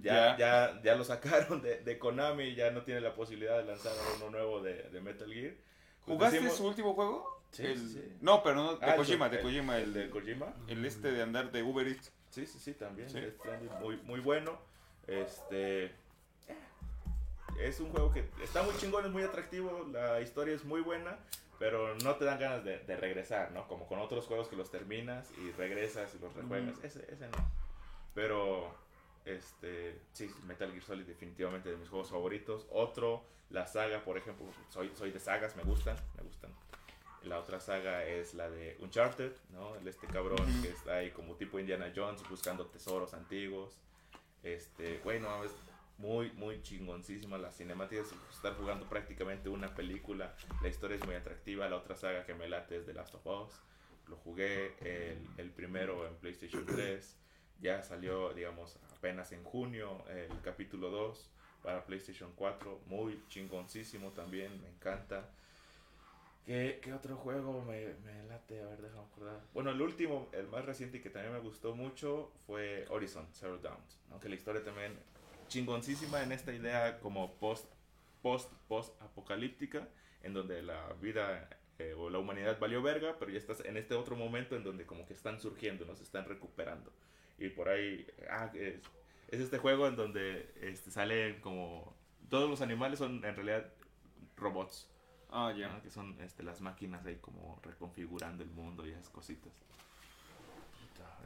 ya, 0.00 0.36
ya. 0.38 0.80
ya, 0.82 0.94
lo 0.94 1.04
sacaron 1.04 1.60
de, 1.62 1.80
de 1.80 1.98
Konami, 1.98 2.54
ya 2.54 2.70
no 2.70 2.82
tiene 2.82 3.00
la 3.00 3.14
posibilidad 3.14 3.58
de 3.58 3.64
lanzar 3.64 3.92
uno 4.16 4.30
nuevo 4.30 4.60
de, 4.62 4.84
de 4.84 5.00
Metal 5.00 5.32
Gear. 5.32 5.54
Pues 6.04 6.16
¿Jugaste 6.16 6.36
decimos- 6.36 6.56
su 6.56 6.66
último 6.66 6.94
juego? 6.94 7.42
Sí, 7.50 7.64
El- 7.66 7.78
sí, 7.78 7.88
sí. 7.94 8.16
No, 8.20 8.42
pero 8.42 8.56
no, 8.56 8.76
de 8.76 8.86
Ah, 8.86 8.96
Kojima, 8.96 9.28
de- 9.28 9.36
de 9.38 9.42
Kojima, 9.42 9.76
el 9.78 9.84
el, 9.84 9.92
de 9.94 10.10
Kojima. 10.10 10.54
el 10.68 10.84
este 10.84 11.10
de 11.12 11.22
andar 11.22 11.50
de 11.50 11.62
Uber 11.62 11.86
Eats. 11.88 12.12
Sí, 12.30 12.46
sí, 12.46 12.58
sí, 12.58 12.74
también. 12.74 13.08
Sí. 13.08 13.20
Muy, 13.80 13.96
muy 14.02 14.20
bueno. 14.20 14.58
Este. 15.06 15.92
Es 17.58 17.80
un 17.80 17.90
juego 17.90 18.12
que 18.12 18.24
está 18.42 18.62
muy 18.62 18.76
chingón, 18.76 19.04
es 19.04 19.10
muy 19.10 19.22
atractivo, 19.22 19.86
la 19.92 20.20
historia 20.20 20.54
es 20.54 20.64
muy 20.64 20.80
buena, 20.80 21.18
pero 21.58 21.94
no 21.96 22.14
te 22.16 22.24
dan 22.24 22.38
ganas 22.38 22.64
de, 22.64 22.78
de 22.78 22.96
regresar, 22.96 23.50
¿no? 23.52 23.66
Como 23.66 23.86
con 23.86 23.98
otros 23.98 24.26
juegos 24.26 24.48
que 24.48 24.56
los 24.56 24.70
terminas 24.70 25.30
y 25.38 25.50
regresas 25.52 26.14
y 26.14 26.18
los 26.18 26.32
rejuegas. 26.34 26.78
Ese, 26.84 27.04
ese 27.12 27.26
no. 27.28 27.36
Pero, 28.14 28.74
este, 29.24 29.98
sí, 30.12 30.30
Metal 30.44 30.70
Gear 30.70 30.82
Solid 30.82 31.04
definitivamente 31.04 31.70
de 31.70 31.76
mis 31.76 31.88
juegos 31.88 32.10
favoritos. 32.10 32.66
Otro, 32.70 33.24
la 33.50 33.66
saga, 33.66 34.04
por 34.04 34.16
ejemplo, 34.16 34.46
soy, 34.68 34.92
soy 34.94 35.10
de 35.10 35.18
sagas, 35.18 35.56
me 35.56 35.64
gustan, 35.64 35.96
me 36.16 36.22
gustan. 36.22 36.52
La 37.24 37.40
otra 37.40 37.58
saga 37.58 38.04
es 38.04 38.34
la 38.34 38.48
de 38.48 38.76
Uncharted, 38.80 39.32
¿no? 39.50 39.74
Este 39.84 40.06
cabrón 40.06 40.46
que 40.62 40.68
está 40.68 40.94
ahí 40.94 41.10
como 41.10 41.34
tipo 41.34 41.58
Indiana 41.58 41.92
Jones 41.94 42.22
buscando 42.30 42.66
tesoros 42.66 43.12
antiguos. 43.14 43.76
Este, 44.44 45.00
bueno, 45.02 45.42
es 45.42 45.50
muy, 45.98 46.30
muy 46.32 46.62
chingoncísima 46.62 47.38
las 47.38 47.56
cinemáticas. 47.56 48.06
Estar 48.30 48.54
jugando 48.54 48.88
prácticamente 48.88 49.48
una 49.48 49.74
película. 49.74 50.34
La 50.62 50.68
historia 50.68 50.96
es 50.96 51.04
muy 51.04 51.16
atractiva. 51.16 51.68
La 51.68 51.76
otra 51.76 51.96
saga 51.96 52.24
que 52.24 52.34
me 52.34 52.48
late 52.48 52.78
es 52.78 52.86
The 52.86 52.94
Last 52.94 53.14
of 53.14 53.26
Us. 53.26 53.60
Lo 54.08 54.16
jugué 54.16 54.74
el, 54.80 55.28
el 55.36 55.50
primero 55.50 56.06
en 56.06 56.14
PlayStation 56.16 56.64
3. 56.64 57.16
Ya 57.60 57.82
salió, 57.82 58.32
digamos, 58.32 58.78
apenas 58.96 59.32
en 59.32 59.42
junio 59.42 60.04
el 60.08 60.40
capítulo 60.42 60.90
2 60.90 61.30
para 61.62 61.84
PlayStation 61.84 62.32
4. 62.36 62.82
Muy 62.86 63.20
chingoncísimo 63.28 64.12
también, 64.12 64.60
me 64.62 64.68
encanta. 64.68 65.28
¿Qué, 66.46 66.80
qué 66.82 66.94
otro 66.94 67.16
juego 67.16 67.62
me, 67.62 67.92
me 68.04 68.22
late? 68.28 68.62
A 68.62 68.66
ver, 68.66 68.80
déjame 68.80 69.02
acordar. 69.02 69.40
Bueno, 69.52 69.70
el 69.70 69.82
último, 69.82 70.30
el 70.32 70.46
más 70.46 70.64
reciente 70.64 70.96
y 70.96 71.00
que 71.02 71.10
también 71.10 71.34
me 71.34 71.40
gustó 71.40 71.74
mucho 71.74 72.32
fue 72.46 72.86
Horizon 72.88 73.26
Zero 73.34 73.58
Dawn. 73.58 73.76
Aunque 74.12 74.30
la 74.30 74.36
historia 74.36 74.64
también 74.64 74.96
chingoncísima 75.48 76.22
en 76.22 76.32
esta 76.32 76.52
idea 76.52 77.00
como 77.00 77.34
post, 77.34 77.66
post, 78.22 78.52
post 78.68 79.00
apocalíptica, 79.02 79.88
en 80.22 80.34
donde 80.34 80.62
la 80.62 80.92
vida 81.00 81.48
eh, 81.78 81.94
o 81.96 82.10
la 82.10 82.18
humanidad 82.18 82.58
valió 82.58 82.82
verga, 82.82 83.16
pero 83.18 83.30
ya 83.30 83.38
estás 83.38 83.64
en 83.64 83.76
este 83.76 83.94
otro 83.94 84.16
momento 84.16 84.56
en 84.56 84.64
donde 84.64 84.86
como 84.86 85.06
que 85.06 85.14
están 85.14 85.40
surgiendo, 85.40 85.84
¿no? 85.84 85.94
Se 85.96 86.04
están 86.04 86.24
recuperando. 86.24 86.92
Y 87.38 87.48
por 87.50 87.68
ahí, 87.68 88.06
ah, 88.30 88.50
es, 88.54 88.76
es 89.28 89.40
este 89.40 89.58
juego 89.58 89.86
en 89.86 89.96
donde 89.96 90.52
este, 90.60 90.90
salen 90.90 91.40
como... 91.40 91.96
Todos 92.28 92.50
los 92.50 92.60
animales 92.60 92.98
son 92.98 93.24
en 93.24 93.34
realidad 93.34 93.72
robots. 94.36 94.88
Ah, 95.30 95.50
¿no? 95.52 95.58
ya. 95.58 95.80
Que 95.80 95.90
son 95.90 96.20
este, 96.20 96.42
las 96.42 96.60
máquinas 96.60 97.06
ahí 97.06 97.16
como 97.16 97.60
reconfigurando 97.62 98.42
el 98.42 98.50
mundo 98.50 98.86
y 98.86 98.90
esas 98.90 99.08
cositas. 99.08 99.52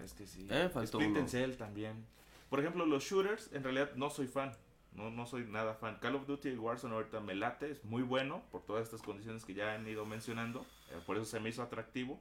Es 0.04 0.14
que 0.14 0.26
sí. 0.26 0.46
Eh, 0.50 0.70
uno. 0.94 1.28
Cell 1.28 1.54
también. 1.56 2.04
Por 2.52 2.60
ejemplo, 2.60 2.84
los 2.84 3.02
shooters, 3.02 3.50
en 3.54 3.64
realidad 3.64 3.92
no 3.94 4.10
soy 4.10 4.26
fan. 4.26 4.52
No, 4.92 5.10
no 5.10 5.24
soy 5.24 5.44
nada 5.46 5.72
fan. 5.72 5.96
Call 6.02 6.16
of 6.16 6.26
Duty 6.26 6.50
y 6.50 6.56
Warzone 6.58 6.92
ahorita 6.94 7.18
me 7.20 7.34
late, 7.34 7.70
es 7.70 7.82
muy 7.82 8.02
bueno 8.02 8.42
por 8.50 8.60
todas 8.60 8.82
estas 8.84 9.00
condiciones 9.00 9.46
que 9.46 9.54
ya 9.54 9.72
han 9.72 9.88
ido 9.88 10.04
mencionando. 10.04 10.66
eh, 10.90 11.00
por 11.06 11.16
eso 11.16 11.24
se 11.24 11.40
me 11.40 11.48
hizo 11.48 11.62
atractivo. 11.62 12.20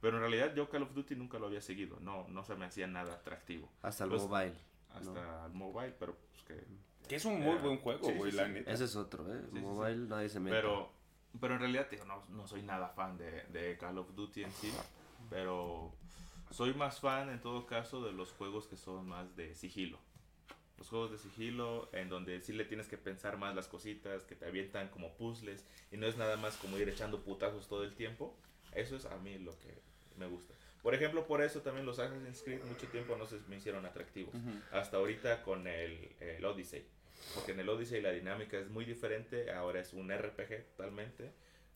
Pero 0.00 0.18
en 0.18 0.20
realidad 0.20 0.54
yo 0.54 0.70
Call 0.70 0.84
of 0.84 0.94
Duty 0.94 1.16
nunca 1.16 1.40
lo 1.40 1.46
había 1.48 1.60
seguido. 1.60 1.98
No, 1.98 2.28
no 2.28 2.44
se 2.44 2.54
me 2.54 2.64
hacía 2.64 2.86
nada 2.86 3.14
atractivo. 3.14 3.68
Hasta 3.82 4.04
el 4.04 4.10
Pues, 4.10 4.22
mobile. 4.22 4.54
Hasta 4.94 5.46
el 5.46 5.52
mobile, 5.52 5.96
pero 5.98 6.14
pues 6.14 6.44
que 6.44 7.08
Que 7.08 7.16
es 7.16 7.24
un 7.24 7.40
muy 7.40 7.56
buen 7.56 7.78
juego, 7.78 8.06
sí, 8.06 8.12
güey, 8.14 8.30
sí, 8.30 8.36
la 8.36 8.46
sí. 8.46 8.52
neta. 8.52 8.70
Ese 8.70 8.84
es 8.84 8.94
otro, 8.94 9.26
¿eh? 9.34 9.40
Sí, 9.50 9.56
sí, 9.58 9.60
mobile 9.60 10.06
nadie 10.06 10.28
se 10.28 10.38
mete. 10.38 10.54
Pero, 10.54 10.92
pero 11.40 11.54
en 11.54 11.60
realidad 11.60 11.88
digo, 11.90 12.04
no, 12.04 12.22
no 12.28 12.46
soy 12.46 12.62
nada 12.62 12.88
fan 12.90 13.18
de, 13.18 13.42
de 13.48 13.76
Call 13.78 13.98
of 13.98 14.14
Duty 14.14 14.44
en 14.44 14.52
sí. 14.52 14.72
Pero 15.28 15.92
soy 16.52 16.74
más 16.74 17.00
fan 17.00 17.30
en 17.30 17.40
todo 17.40 17.66
caso 17.66 18.04
de 18.04 18.12
los 18.12 18.32
juegos 18.32 18.66
que 18.66 18.76
son 18.76 19.08
más 19.08 19.34
de 19.36 19.54
sigilo. 19.54 19.98
los 20.78 20.88
juegos 20.88 21.12
de 21.12 21.18
sigilo 21.18 21.88
en 21.92 22.08
donde 22.08 22.40
sí 22.40 22.52
le 22.52 22.64
tienes 22.64 22.88
que 22.88 22.98
pensar 22.98 23.38
más 23.38 23.54
las 23.54 23.68
cositas, 23.68 24.24
que 24.24 24.34
te 24.34 24.46
avientan 24.46 24.88
como 24.88 25.14
puzzles 25.14 25.64
y 25.90 25.96
no 25.96 26.06
es 26.06 26.16
nada 26.16 26.36
más 26.36 26.56
como 26.56 26.76
ir 26.76 26.88
echando 26.88 27.22
putazos 27.22 27.68
todo 27.68 27.84
el 27.84 27.94
tiempo. 27.94 28.36
Eso 28.74 28.96
es 28.96 29.04
a 29.06 29.16
mí 29.18 29.38
lo 29.38 29.52
que 29.58 29.78
me 30.16 30.26
gusta. 30.26 30.54
Por 30.82 30.94
ejemplo, 30.94 31.24
por 31.26 31.42
eso 31.42 31.60
también 31.60 31.86
los 31.86 32.00
Assassin's 32.00 32.42
Creed 32.42 32.64
mucho 32.64 32.88
tiempo 32.88 33.16
no 33.16 33.26
se 33.26 33.38
me 33.48 33.56
hicieron 33.56 33.86
atractivos. 33.86 34.34
Hasta 34.72 34.96
ahorita 34.96 35.42
con 35.42 35.66
el, 35.68 36.16
el 36.18 36.44
Odyssey. 36.44 36.84
Porque 37.34 37.52
en 37.52 37.60
el 37.60 37.68
Odyssey 37.68 38.00
la 38.00 38.10
dinámica 38.10 38.58
es 38.58 38.68
muy 38.68 38.84
diferente. 38.84 39.52
Ahora 39.52 39.80
es 39.80 39.92
un 39.92 40.12
RPG 40.12 40.64
totalmente. 40.76 41.32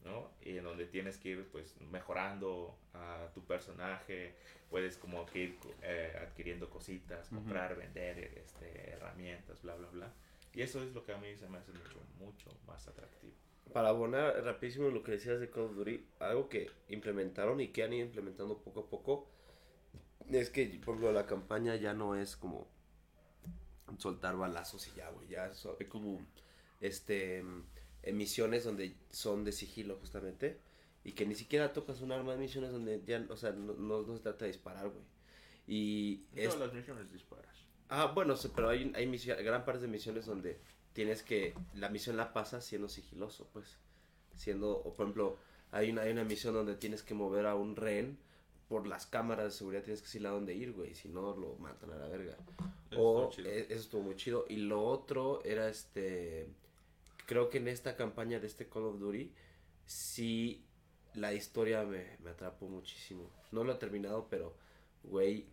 ¿No? 0.06 0.30
Y 0.40 0.56
en 0.56 0.64
donde 0.64 0.86
tienes 0.86 1.18
que 1.18 1.30
ir 1.30 1.48
pues 1.52 1.78
mejorando 1.90 2.78
a 2.94 3.28
tu 3.34 3.44
personaje, 3.44 4.34
puedes 4.70 4.96
como 4.96 5.26
que 5.26 5.38
ir 5.40 5.58
eh, 5.82 6.16
adquiriendo 6.22 6.70
cositas, 6.70 7.28
comprar, 7.28 7.76
vender 7.76 8.18
este, 8.38 8.90
herramientas, 8.90 9.60
bla, 9.62 9.74
bla, 9.74 9.88
bla. 9.90 10.12
Y 10.54 10.62
eso 10.62 10.82
es 10.82 10.94
lo 10.94 11.04
que 11.04 11.12
a 11.12 11.18
mí 11.18 11.36
se 11.36 11.48
me 11.48 11.58
hace 11.58 11.72
mucho, 11.72 12.00
mucho 12.18 12.50
más 12.66 12.88
atractivo. 12.88 13.34
Para 13.72 13.88
abonar 13.88 14.42
rapidísimo 14.44 14.88
lo 14.88 15.02
que 15.02 15.12
decías 15.12 15.40
de 15.40 15.50
Call 15.50 15.64
of 15.64 15.74
Duty, 15.74 16.06
algo 16.20 16.48
que 16.48 16.70
implementaron 16.88 17.60
y 17.60 17.68
que 17.68 17.82
han 17.82 17.92
ido 17.92 18.06
implementando 18.06 18.56
poco 18.58 18.80
a 18.80 18.88
poco, 18.88 19.28
es 20.30 20.50
que, 20.50 20.66
por 20.84 20.94
ejemplo, 20.94 21.12
la 21.12 21.26
campaña 21.26 21.76
ya 21.76 21.92
no 21.92 22.16
es 22.16 22.36
como 22.36 22.68
soltar 23.98 24.36
balazos 24.36 24.86
y 24.88 24.96
ya, 24.96 25.10
güey, 25.10 25.28
ya 25.28 25.46
es 25.46 25.66
como, 25.88 26.24
este, 26.80 27.44
misiones 28.12 28.64
donde 28.64 28.94
son 29.10 29.44
de 29.44 29.52
sigilo 29.52 29.96
justamente, 29.96 30.58
y 31.04 31.12
que 31.12 31.26
ni 31.26 31.34
siquiera 31.34 31.72
tocas 31.72 32.00
un 32.00 32.12
arma, 32.12 32.32
hay 32.32 32.38
misiones 32.38 32.72
donde 32.72 33.02
ya, 33.06 33.24
o 33.28 33.36
sea, 33.36 33.52
no, 33.52 33.74
no, 33.74 34.02
no 34.02 34.16
se 34.16 34.22
trata 34.22 34.44
de 34.44 34.52
disparar, 34.52 34.88
güey. 34.88 35.04
Y 35.68 36.22
es, 36.34 36.48
todas 36.52 36.68
las 36.68 36.74
misiones 36.74 37.12
disparas. 37.12 37.54
Ah, 37.88 38.12
bueno, 38.14 38.36
sí, 38.36 38.50
pero 38.54 38.68
hay, 38.68 38.92
hay 38.94 39.06
misión- 39.06 39.42
gran 39.44 39.64
parte 39.64 39.82
de 39.82 39.88
misiones 39.88 40.26
donde 40.26 40.58
tienes 40.92 41.22
que, 41.22 41.54
la 41.74 41.88
misión 41.88 42.16
la 42.16 42.32
pasas 42.32 42.64
siendo 42.64 42.88
sigiloso, 42.88 43.48
pues, 43.52 43.78
siendo, 44.34 44.70
o 44.78 44.94
por 44.94 45.04
ejemplo, 45.06 45.36
hay 45.72 45.90
una, 45.90 46.02
hay 46.02 46.12
una 46.12 46.24
misión 46.24 46.54
donde 46.54 46.74
tienes 46.74 47.02
que 47.02 47.14
mover 47.14 47.46
a 47.46 47.54
un 47.54 47.76
rehén 47.76 48.18
por 48.68 48.86
las 48.88 49.06
cámaras 49.06 49.44
de 49.44 49.50
seguridad, 49.52 49.82
tienes 49.84 50.00
que 50.00 50.06
decirle 50.06 50.28
a 50.28 50.32
dónde 50.32 50.54
ir, 50.54 50.72
güey, 50.72 50.94
si 50.94 51.08
no 51.08 51.36
lo 51.36 51.54
matan 51.56 51.92
a 51.92 51.96
la 51.96 52.08
verga. 52.08 52.36
Eso 52.90 53.00
o, 53.00 53.30
estuvo 53.30 53.30
chido. 53.30 53.48
eh, 53.50 53.66
eso 53.70 53.80
estuvo 53.80 54.02
muy 54.02 54.16
chido. 54.16 54.44
Y 54.48 54.56
lo 54.56 54.84
otro 54.84 55.42
era 55.44 55.68
este, 55.68 56.48
creo 57.26 57.50
que 57.50 57.58
en 57.58 57.68
esta 57.68 57.96
campaña 57.96 58.40
de 58.40 58.46
este 58.46 58.68
Call 58.68 58.84
of 58.84 58.98
Duty, 59.00 59.32
sí, 59.86 60.64
la 61.14 61.32
historia 61.34 61.84
me, 61.84 62.16
me 62.20 62.30
atrapó 62.30 62.68
muchísimo. 62.68 63.30
No 63.52 63.64
lo 63.64 63.72
he 63.74 63.76
terminado, 63.76 64.28
pero, 64.28 64.56
güey, 65.04 65.46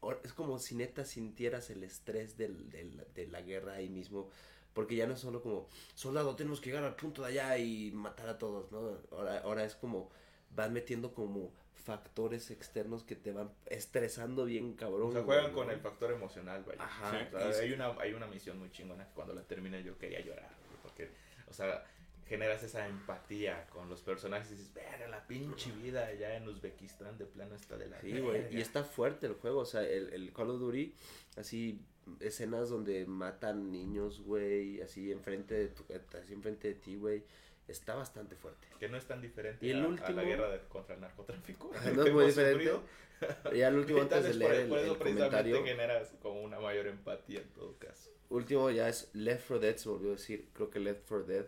o- 0.00 0.14
es 0.22 0.32
como 0.32 0.58
si 0.58 0.74
neta 0.74 1.04
sintieras 1.04 1.70
el 1.70 1.82
estrés 1.84 2.36
del, 2.36 2.70
del- 2.70 3.06
de 3.14 3.26
la 3.28 3.42
guerra 3.42 3.74
ahí 3.74 3.88
mismo. 3.88 4.28
Porque 4.72 4.96
ya 4.96 5.06
no 5.06 5.14
es 5.14 5.20
solo 5.20 5.40
como, 5.40 5.68
soldado, 5.94 6.34
tenemos 6.34 6.60
que 6.60 6.70
llegar 6.70 6.82
al 6.84 6.96
punto 6.96 7.22
de 7.22 7.28
allá 7.28 7.58
y 7.58 7.92
matar 7.92 8.28
a 8.28 8.38
todos, 8.38 8.72
¿no? 8.72 8.98
Ahora, 9.12 9.38
ahora 9.38 9.64
es 9.64 9.76
como, 9.76 10.10
van 10.50 10.72
metiendo 10.72 11.14
como 11.14 11.52
factores 11.74 12.50
externos 12.50 13.02
que 13.04 13.14
te 13.16 13.32
van 13.32 13.50
estresando 13.66 14.44
bien 14.46 14.74
cabrón. 14.74 15.08
O 15.10 15.12
sea, 15.12 15.22
juegan 15.22 15.52
con 15.52 15.70
el 15.70 15.80
factor 15.80 16.12
emocional, 16.12 16.64
vaya. 16.66 16.82
Ajá, 16.82 17.28
O 17.34 17.38
sea, 17.38 17.50
y 17.50 17.52
sí. 17.54 17.60
hay, 17.60 17.72
una, 17.72 17.88
hay 18.00 18.14
una 18.14 18.26
misión 18.26 18.58
muy 18.58 18.70
chingona 18.70 19.06
que 19.06 19.12
cuando 19.14 19.34
la 19.34 19.42
terminé 19.42 19.82
yo 19.82 19.98
quería 19.98 20.20
llorar. 20.20 20.48
güey, 20.68 20.80
Porque, 20.82 21.10
o 21.48 21.52
sea, 21.52 21.84
generas 22.26 22.62
esa 22.62 22.86
empatía 22.88 23.66
con 23.68 23.88
los 23.90 24.00
personajes 24.00 24.50
y 24.50 24.54
dices, 24.54 24.72
verga, 24.72 25.08
la 25.08 25.26
pinche 25.26 25.70
vida 25.72 26.06
allá 26.06 26.36
en 26.36 26.48
Uzbekistán 26.48 27.18
de 27.18 27.26
plano 27.26 27.54
está 27.54 27.76
de 27.76 27.88
la 27.88 28.00
Sí, 28.00 28.18
güey. 28.18 28.40
verga". 28.40 28.56
Y 28.56 28.60
está 28.62 28.82
fuerte 28.84 29.26
el 29.26 29.34
juego. 29.34 29.60
O 29.60 29.66
sea, 29.66 29.82
el, 29.82 30.10
el 30.14 30.32
Call 30.32 30.50
of 30.50 30.60
Duty, 30.60 30.94
así, 31.36 31.80
escenas 32.20 32.70
donde 32.70 33.04
matan 33.04 33.70
niños, 33.70 34.22
güey, 34.22 34.80
así 34.80 35.12
enfrente 35.12 35.54
de, 35.54 35.68
tu, 35.68 35.84
así 36.18 36.32
enfrente 36.32 36.68
de 36.68 36.74
ti, 36.74 36.96
güey. 36.96 37.24
Está 37.68 37.94
bastante 37.94 38.36
fuerte. 38.36 38.66
Que 38.78 38.88
no 38.88 38.96
es 38.98 39.06
tan 39.06 39.20
diferente 39.22 39.64
Y 39.66 39.70
el 39.70 39.80
a, 39.80 39.84
a 39.84 39.88
último- 39.88 40.16
la 40.16 40.24
guerra 40.24 40.50
de- 40.50 40.60
contra 40.68 40.94
el 40.94 41.00
narcotráfico. 41.00 41.70
No 41.94 42.04
es 42.04 42.12
muy 42.12 42.26
diferente. 42.26 42.52
sufrido. 42.64 42.82
Y 43.54 43.62
al 43.62 43.76
último, 43.76 44.00
antes 44.02 44.22
de 44.24 44.30
por- 44.30 44.38
leer 44.38 44.52
el, 44.66 44.72
el 44.72 44.98
comentario, 44.98 45.64
generas 45.64 46.12
como 46.20 46.42
una 46.42 46.60
mayor 46.60 46.86
empatía 46.88 47.40
en 47.40 47.48
todo 47.50 47.78
caso. 47.78 48.10
último 48.28 48.70
ya 48.70 48.88
es 48.88 49.08
Left 49.14 49.46
4 49.48 49.60
Dead, 49.60 49.76
se 49.76 49.88
me 49.88 49.94
olvidó 49.94 50.12
decir. 50.12 50.48
Creo 50.52 50.68
que 50.70 50.78
Left 50.80 51.08
4 51.08 51.24
Dead 51.26 51.46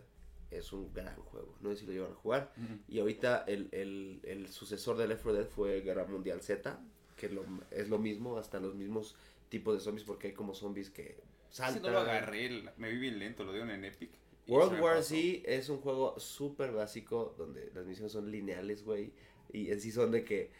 es 0.49 0.71
un 0.73 0.91
gran 0.93 1.15
juego. 1.17 1.55
No 1.61 1.69
sé 1.71 1.77
si 1.81 1.85
lo 1.85 1.91
llevan 1.91 2.11
a 2.13 2.15
jugar. 2.15 2.51
Y 2.87 2.99
ahorita 2.99 3.43
el, 3.47 3.67
el, 3.71 4.21
el 4.23 4.47
sucesor 4.47 4.97
de 4.97 5.07
Left 5.07 5.21
4 5.23 5.39
Dead 5.41 5.47
fue 5.49 5.81
Guerra 5.81 6.05
Mundial 6.05 6.41
Z, 6.41 6.79
que 7.15 7.29
lo- 7.29 7.45
es 7.69 7.89
lo 7.89 7.99
mismo, 7.99 8.37
hasta 8.39 8.59
los 8.59 8.73
mismos 8.73 9.15
tipos 9.49 9.75
de 9.75 9.81
zombies, 9.81 10.03
porque 10.05 10.27
hay 10.27 10.33
como 10.33 10.55
zombies 10.55 10.89
que 10.89 11.19
Si 11.49 11.57
saltan. 11.57 11.83
no 11.83 11.89
lo 11.91 11.99
agarré, 11.99 12.45
el- 12.47 12.69
me 12.77 12.89
vi 12.89 12.97
bien 12.97 13.19
lento, 13.19 13.43
lo 13.43 13.51
dieron 13.51 13.69
en 13.71 13.85
Epic. 13.85 14.11
World 14.47 14.79
War. 14.79 15.03
Z 15.03 15.15
es 15.45 15.69
un 15.69 15.79
juego 15.79 16.19
súper 16.19 16.71
básico 16.71 17.35
donde 17.37 17.71
las 17.73 17.85
misiones 17.85 18.11
son 18.11 18.31
lineales, 18.31 18.83
güey. 18.83 19.11
Y 19.51 19.71
en 19.71 19.81
sí 19.81 19.91
son 19.91 20.11
de 20.11 20.23
que 20.23 20.51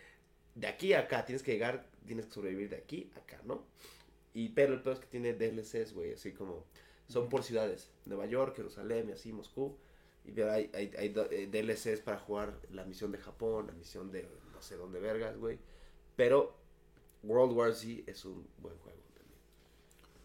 de 0.56 0.68
aquí 0.68 0.94
a 0.94 1.02
acá 1.02 1.26
tienes 1.26 1.44
que 1.44 1.54
llegar, 1.54 1.90
tienes 2.06 2.26
que 2.26 2.32
sobrevivir 2.32 2.70
de 2.70 2.78
aquí 2.78 3.12
a 3.16 3.20
acá, 3.20 3.42
¿no? 3.46 3.66
Y 4.34 4.50
pero 4.50 4.74
el 4.74 4.82
peor 4.82 4.96
es 4.96 5.02
que 5.02 5.08
tiene 5.08 5.34
DLCs, 5.34 5.94
güey, 5.94 6.14
así 6.14 6.32
como 6.32 6.66
son 7.08 7.30
por 7.30 7.44
ciudades. 7.44 7.92
Nueva 8.06 8.26
York, 8.26 8.56
Jerusalén 8.56 9.10
y 9.10 9.14
así, 9.14 9.32
Moscú. 9.32 9.78
Y 10.26 10.32
pero 10.32 10.52
hay, 10.52 10.70
hay, 10.74 10.92
hay 10.98 11.14
eh, 11.32 11.48
DLCs 11.50 12.02
para 12.02 12.20
jugar 12.20 12.60
la 12.72 12.84
misión 12.84 13.12
de 13.12 13.18
Japón, 13.18 13.68
la 13.68 13.74
misión 13.74 14.12
de 14.12 14.28
no 14.52 14.62
sé 14.62 14.76
dónde 14.76 15.00
vergas, 15.00 15.38
güey. 15.38 15.60
Pero 16.16 16.56
World 17.24 17.54
War 17.54 17.74
Z 17.74 18.04
es 18.08 18.26
un 18.26 18.46
buen 18.58 18.78
juego 18.78 19.07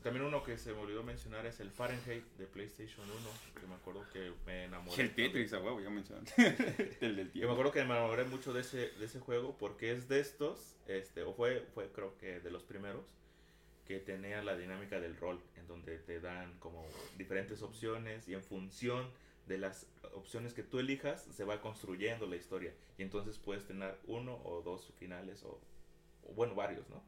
también. 0.02 0.24
Uno 0.24 0.42
que 0.42 0.58
se 0.58 0.72
me 0.72 0.78
olvidó 0.80 1.02
mencionar 1.02 1.46
es 1.46 1.60
el 1.60 1.70
Fahrenheit 1.70 2.24
de 2.38 2.46
PlayStation 2.46 3.08
1, 3.08 3.14
que 3.60 3.66
me 3.66 3.74
acuerdo 3.74 4.04
que 4.12 4.32
me 4.46 4.64
enamoré. 4.64 5.02
El 5.02 5.14
Tetris, 5.14 5.52
a 5.52 5.60
huevo, 5.60 5.80
ya 5.80 5.90
mencionaste. 5.90 6.96
el 7.00 7.16
del 7.16 7.16
Yo 7.16 7.24
me 7.24 7.30
tiempo. 7.30 7.52
acuerdo 7.52 7.72
que 7.72 7.84
me 7.84 7.96
enamoré 7.96 8.24
mucho 8.24 8.52
de 8.52 8.60
ese, 8.60 8.90
de 8.90 9.04
ese 9.04 9.20
juego 9.20 9.56
porque 9.58 9.92
es 9.92 10.08
de 10.08 10.20
estos, 10.20 10.76
este, 10.86 11.22
o 11.22 11.32
fue, 11.34 11.66
fue 11.74 11.90
creo 11.92 12.16
que 12.18 12.40
de 12.40 12.50
los 12.50 12.62
primeros, 12.62 13.04
que 13.86 13.98
tenía 13.98 14.42
la 14.42 14.56
dinámica 14.56 15.00
del 15.00 15.16
rol, 15.16 15.40
en 15.56 15.66
donde 15.66 15.98
te 15.98 16.20
dan 16.20 16.58
como 16.60 16.86
diferentes 17.18 17.62
opciones 17.62 18.28
y 18.28 18.34
en 18.34 18.42
función 18.42 19.10
de 19.46 19.58
las 19.58 19.86
opciones 20.14 20.54
que 20.54 20.62
tú 20.62 20.78
elijas 20.78 21.22
se 21.32 21.44
va 21.44 21.60
construyendo 21.60 22.26
la 22.26 22.36
historia 22.36 22.72
y 22.96 23.02
entonces 23.02 23.38
puedes 23.38 23.66
tener 23.66 23.98
uno 24.06 24.40
o 24.44 24.62
dos 24.62 24.92
finales 24.98 25.42
o, 25.42 25.60
o 26.22 26.32
bueno, 26.34 26.54
varios, 26.54 26.88
¿no? 26.90 27.02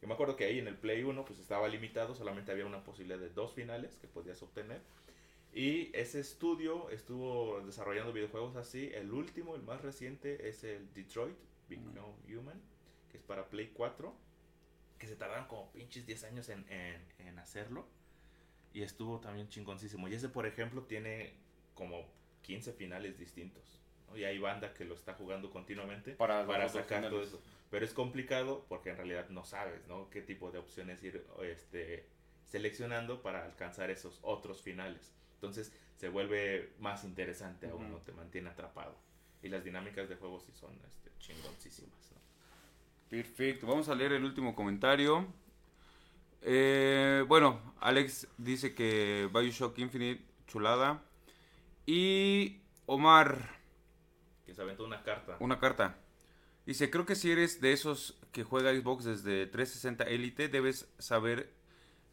Yo 0.00 0.08
me 0.08 0.14
acuerdo 0.14 0.36
que 0.36 0.44
ahí 0.44 0.58
en 0.58 0.68
el 0.68 0.76
Play 0.76 1.02
1 1.02 1.24
pues 1.24 1.38
estaba 1.38 1.68
limitado, 1.68 2.14
solamente 2.14 2.50
había 2.52 2.64
una 2.66 2.82
posibilidad 2.84 3.18
de 3.18 3.28
dos 3.30 3.52
finales 3.52 3.96
que 3.96 4.06
podías 4.08 4.42
obtener. 4.42 4.80
Y 5.52 5.90
ese 5.96 6.20
estudio 6.20 6.90
estuvo 6.90 7.60
desarrollando 7.62 8.12
videojuegos 8.12 8.56
así. 8.56 8.90
El 8.94 9.12
último, 9.12 9.56
el 9.56 9.62
más 9.62 9.82
reciente, 9.82 10.48
es 10.48 10.62
el 10.64 10.92
Detroit 10.94 11.36
Become 11.68 12.14
Human, 12.28 12.60
que 13.10 13.18
es 13.18 13.22
para 13.24 13.48
Play 13.50 13.70
4. 13.74 14.14
Que 14.98 15.06
se 15.06 15.16
tardaron 15.16 15.46
como 15.46 15.70
pinches 15.72 16.06
10 16.06 16.24
años 16.24 16.48
en, 16.50 16.64
en- 16.70 17.02
en 17.26 17.38
hacerlo. 17.38 17.86
Y 18.72 18.82
estuvo 18.82 19.18
también 19.18 19.48
chingoncísimo. 19.48 20.06
Y 20.08 20.14
ese, 20.14 20.28
por 20.28 20.46
ejemplo, 20.46 20.82
tiene 20.82 21.32
como 21.74 22.06
15 22.42 22.72
finales 22.72 23.18
distintos. 23.18 23.62
¿no? 24.08 24.16
Y 24.16 24.24
hay 24.24 24.38
banda 24.38 24.72
que 24.74 24.84
lo 24.84 24.94
está 24.94 25.14
jugando 25.14 25.50
continuamente 25.50 26.12
Para, 26.12 26.46
para 26.46 26.68
sacar 26.68 27.08
todo 27.10 27.22
eso. 27.22 27.40
Pero 27.70 27.84
es 27.84 27.94
complicado 27.94 28.66
porque 28.68 28.90
en 28.90 28.96
realidad 28.96 29.28
no 29.30 29.44
sabes, 29.44 29.86
¿no? 29.86 30.10
Qué 30.10 30.22
tipo 30.22 30.50
de 30.50 30.58
opciones 30.58 31.02
ir 31.04 31.24
este, 31.42 32.06
seleccionando 32.46 33.22
para 33.22 33.44
alcanzar 33.44 33.90
esos 33.90 34.18
otros 34.22 34.60
finales. 34.62 35.12
Entonces 35.34 35.72
se 35.96 36.08
vuelve 36.08 36.72
más 36.80 37.04
interesante 37.04 37.68
aún, 37.68 37.84
Ujú. 37.84 37.92
¿no? 37.92 37.98
Te 37.98 38.12
mantiene 38.12 38.50
atrapado. 38.50 38.96
Y 39.42 39.48
las 39.48 39.64
dinámicas 39.64 40.08
de 40.08 40.16
juego 40.16 40.40
sí 40.40 40.52
son 40.52 40.72
este, 40.84 41.10
chingoncísimas, 41.18 42.10
¿no? 42.12 42.18
Perfecto, 43.08 43.66
vamos 43.66 43.88
a 43.88 43.94
leer 43.94 44.12
el 44.12 44.24
último 44.24 44.54
comentario. 44.54 45.26
Eh, 46.42 47.24
bueno, 47.28 47.74
Alex 47.80 48.26
dice 48.38 48.74
que 48.74 49.28
Bioshock 49.32 49.78
Infinite, 49.78 50.24
chulada. 50.46 51.02
Y 51.86 52.60
Omar, 52.86 53.58
Que 54.46 54.54
se 54.54 54.62
aventó 54.62 54.84
una 54.84 55.02
carta. 55.02 55.36
una 55.40 55.58
carta. 55.58 55.96
Dice, 56.66 56.90
creo 56.90 57.06
que 57.06 57.14
si 57.14 57.30
eres 57.30 57.60
de 57.60 57.72
esos 57.72 58.18
que 58.32 58.44
juega 58.44 58.74
Xbox 58.74 59.04
desde 59.04 59.46
360 59.46 60.04
Elite, 60.04 60.48
debes 60.48 60.88
saber 60.98 61.52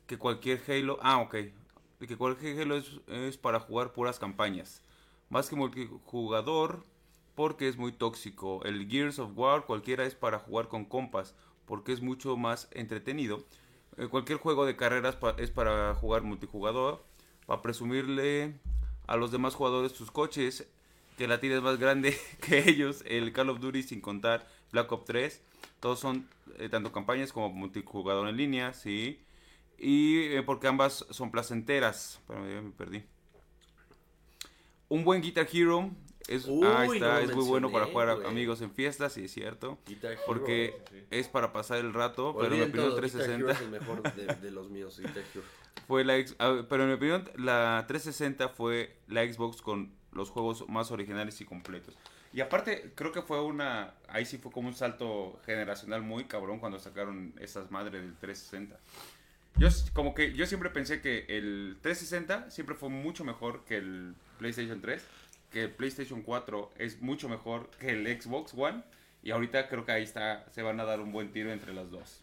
que 0.07 0.17
cualquier 0.17 0.61
Halo... 0.67 0.97
Ah, 1.01 1.19
ok. 1.19 1.35
Que 1.99 2.17
cualquier 2.17 2.59
Halo 2.61 2.77
es, 3.07 3.37
para 3.37 3.59
jugar 3.59 3.93
puras 3.93 4.19
campañas. 4.19 4.81
Más 5.29 5.49
que 5.49 5.55
multijugador, 5.55 6.83
porque 7.35 7.67
es 7.67 7.77
muy 7.77 7.91
tóxico. 7.91 8.63
El 8.63 8.89
Gears 8.89 9.19
of 9.19 9.31
War 9.35 9.65
cualquiera 9.65 10.05
es 10.05 10.15
para 10.15 10.39
jugar 10.39 10.69
con 10.69 10.85
compas, 10.85 11.35
porque 11.65 11.91
es 11.91 12.01
mucho 12.01 12.37
más 12.37 12.69
entretenido. 12.71 13.43
Eh, 13.97 14.07
cualquier 14.07 14.37
juego 14.37 14.65
de 14.65 14.75
carreras 14.75 15.17
es 15.37 15.51
para 15.51 15.93
jugar 15.95 16.23
multijugador, 16.23 17.03
para 17.45 17.61
presumirle 17.61 18.59
a 19.07 19.17
los 19.17 19.31
demás 19.31 19.55
jugadores 19.55 19.93
tus 19.93 20.11
coches, 20.11 20.67
que 21.17 21.27
la 21.27 21.39
tira 21.39 21.55
es 21.55 21.61
más 21.61 21.77
grande 21.79 22.17
que 22.41 22.69
ellos, 22.69 23.03
el 23.05 23.33
Call 23.33 23.49
of 23.49 23.59
Duty 23.59 23.83
sin 23.83 24.01
contar 24.01 24.47
Black 24.71 24.91
Ops 24.91 25.05
3. 25.05 25.41
Todos 25.79 25.99
son 25.99 26.27
eh, 26.59 26.69
tanto 26.69 26.91
campañas 26.91 27.31
como 27.33 27.49
multijugador 27.49 28.27
en 28.29 28.37
línea, 28.37 28.73
sí. 28.73 29.19
Y 29.77 30.19
eh, 30.25 30.43
porque 30.43 30.67
ambas 30.67 31.05
son 31.11 31.29
placenteras. 31.31 32.19
Ya 32.29 32.35
me 32.61 32.71
perdí. 32.71 33.03
Un 34.89 35.03
buen 35.03 35.21
Guitar 35.21 35.47
Hero 35.51 35.91
es, 36.27 36.45
Uy, 36.47 36.61
no 36.61 36.93
está, 36.93 37.21
es 37.21 37.35
muy 37.35 37.45
bueno 37.45 37.71
para 37.71 37.85
jugar 37.87 38.15
güey. 38.15 38.27
amigos 38.27 38.61
en 38.61 38.71
fiestas, 38.71 39.13
sí 39.13 39.25
es 39.25 39.31
cierto. 39.33 39.77
Guitar 39.85 40.13
Hero. 40.13 40.21
Porque 40.25 40.75
sí, 40.89 40.97
es 41.11 41.27
para 41.27 41.51
pasar 41.53 41.79
el 41.79 41.93
rato, 41.93 42.35
pero 42.39 42.53
en 42.53 42.59
mi 42.61 42.65
opinión 42.67 42.89
todo, 42.91 43.01
Guitar 43.01 43.21
Hero 43.21 43.47
360 43.47 43.51
es 43.51 43.61
el 43.61 43.69
mejor 43.69 44.15
de, 44.15 44.35
de 44.35 44.51
los 44.51 44.69
míos, 44.69 44.97
Guitar 44.99 45.23
Hero. 45.33 45.43
fue 45.87 46.03
la 46.05 46.17
ex- 46.17 46.35
ah, 46.39 46.63
pero 46.69 46.83
en 46.83 46.89
mi 46.89 46.95
opinión 46.95 47.29
la 47.35 47.85
360 47.87 48.49
fue 48.49 48.97
la 49.07 49.25
Xbox 49.31 49.61
con 49.61 49.93
los 50.17 50.29
juegos 50.31 50.67
más 50.67 50.91
originales 50.91 51.39
y 51.39 51.45
completos. 51.45 51.97
Y 52.33 52.41
aparte 52.41 52.91
creo 52.95 53.11
que 53.13 53.21
fue 53.21 53.41
una 53.41 53.93
ahí 54.09 54.25
sí 54.25 54.37
fue 54.37 54.51
como 54.51 54.67
un 54.67 54.73
salto 54.75 55.39
generacional 55.45 56.01
muy 56.01 56.25
cabrón 56.25 56.59
cuando 56.59 56.77
sacaron 56.79 57.33
esas 57.39 57.71
madres 57.71 58.01
del 58.01 58.15
360. 58.17 58.77
Yo 59.57 59.69
como 59.93 60.13
que 60.13 60.33
yo 60.33 60.45
siempre 60.45 60.69
pensé 60.69 61.01
que 61.01 61.25
el 61.29 61.77
360 61.81 62.51
siempre 62.51 62.75
fue 62.75 62.89
mucho 62.89 63.23
mejor 63.23 63.63
que 63.65 63.77
el 63.77 64.13
PlayStation 64.37 64.81
3, 64.81 65.03
que 65.51 65.63
el 65.63 65.71
PlayStation 65.71 66.21
4 66.21 66.73
es 66.77 67.01
mucho 67.01 67.27
mejor 67.29 67.69
que 67.79 67.89
el 67.91 68.21
Xbox 68.21 68.53
One 68.55 68.83
y 69.23 69.31
ahorita 69.31 69.67
creo 69.67 69.83
que 69.85 69.93
ahí 69.93 70.03
está 70.03 70.45
se 70.51 70.61
van 70.61 70.79
a 70.79 70.83
dar 70.85 70.99
un 70.99 71.11
buen 71.11 71.31
tiro 71.31 71.51
entre 71.51 71.73
las 71.73 71.89
dos. 71.89 72.21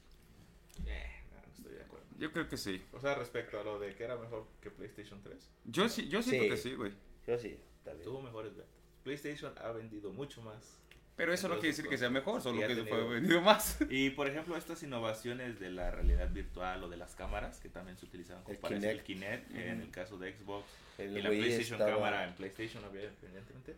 Eh, 0.86 1.22
no 1.32 1.52
estoy 1.56 1.72
de 1.72 1.82
acuerdo. 1.82 2.06
Yo 2.18 2.30
creo 2.30 2.48
que 2.48 2.56
sí. 2.56 2.84
O 2.92 3.00
sea, 3.00 3.14
respecto 3.16 3.58
a 3.58 3.64
lo 3.64 3.80
de 3.80 3.94
que 3.94 4.04
era 4.04 4.16
mejor 4.16 4.46
que 4.60 4.70
PlayStation 4.70 5.20
3, 5.22 5.50
Yo 5.64 5.88
sí 5.88 6.08
yo 6.08 6.22
siento 6.22 6.44
Sí. 6.44 6.50
que 6.50 6.56
sí, 6.56 6.74
güey. 6.74 6.92
Yo 7.26 7.38
sí, 7.38 7.58
tuvo 8.04 8.20
mejores 8.22 8.54
ventas. 8.56 8.74
PlayStation 9.02 9.52
ha 9.58 9.70
vendido 9.72 10.12
mucho 10.12 10.40
más. 10.42 10.78
Pero 11.16 11.32
eso 11.32 11.46
no 11.46 11.54
quiere 11.54 11.68
decir 11.68 11.86
que 11.88 11.96
sea 11.96 12.10
mejor, 12.10 12.40
solo 12.42 12.58
que 12.60 12.74
tenido- 12.74 12.86
fue 12.86 13.04
vendido 13.04 13.40
más. 13.40 13.78
Y 13.90 14.10
por 14.10 14.26
ejemplo, 14.26 14.56
estas 14.56 14.82
innovaciones 14.82 15.60
de 15.60 15.70
la 15.70 15.90
realidad 15.92 16.28
virtual 16.32 16.82
o 16.82 16.88
de 16.88 16.96
las 16.96 17.14
cámaras 17.14 17.60
que 17.60 17.68
también 17.68 17.96
se 17.96 18.06
utilizaban 18.06 18.42
como 18.42 18.54
El 18.54 18.60
para 18.60 18.76
el 18.90 19.02
Kinect. 19.04 19.50
En 19.54 19.80
el 19.82 19.90
caso 19.92 20.18
de 20.18 20.32
Xbox 20.36 20.66
El 20.98 21.16
y 21.18 21.22
la 21.22 21.30
Wii 21.30 21.38
PlayStation 21.40 21.80
estaba- 21.80 21.94
cámara 21.98 22.24
en 22.24 22.34
PlayStation 22.34 22.84
había 22.84 23.02
evidentemente 23.04 23.76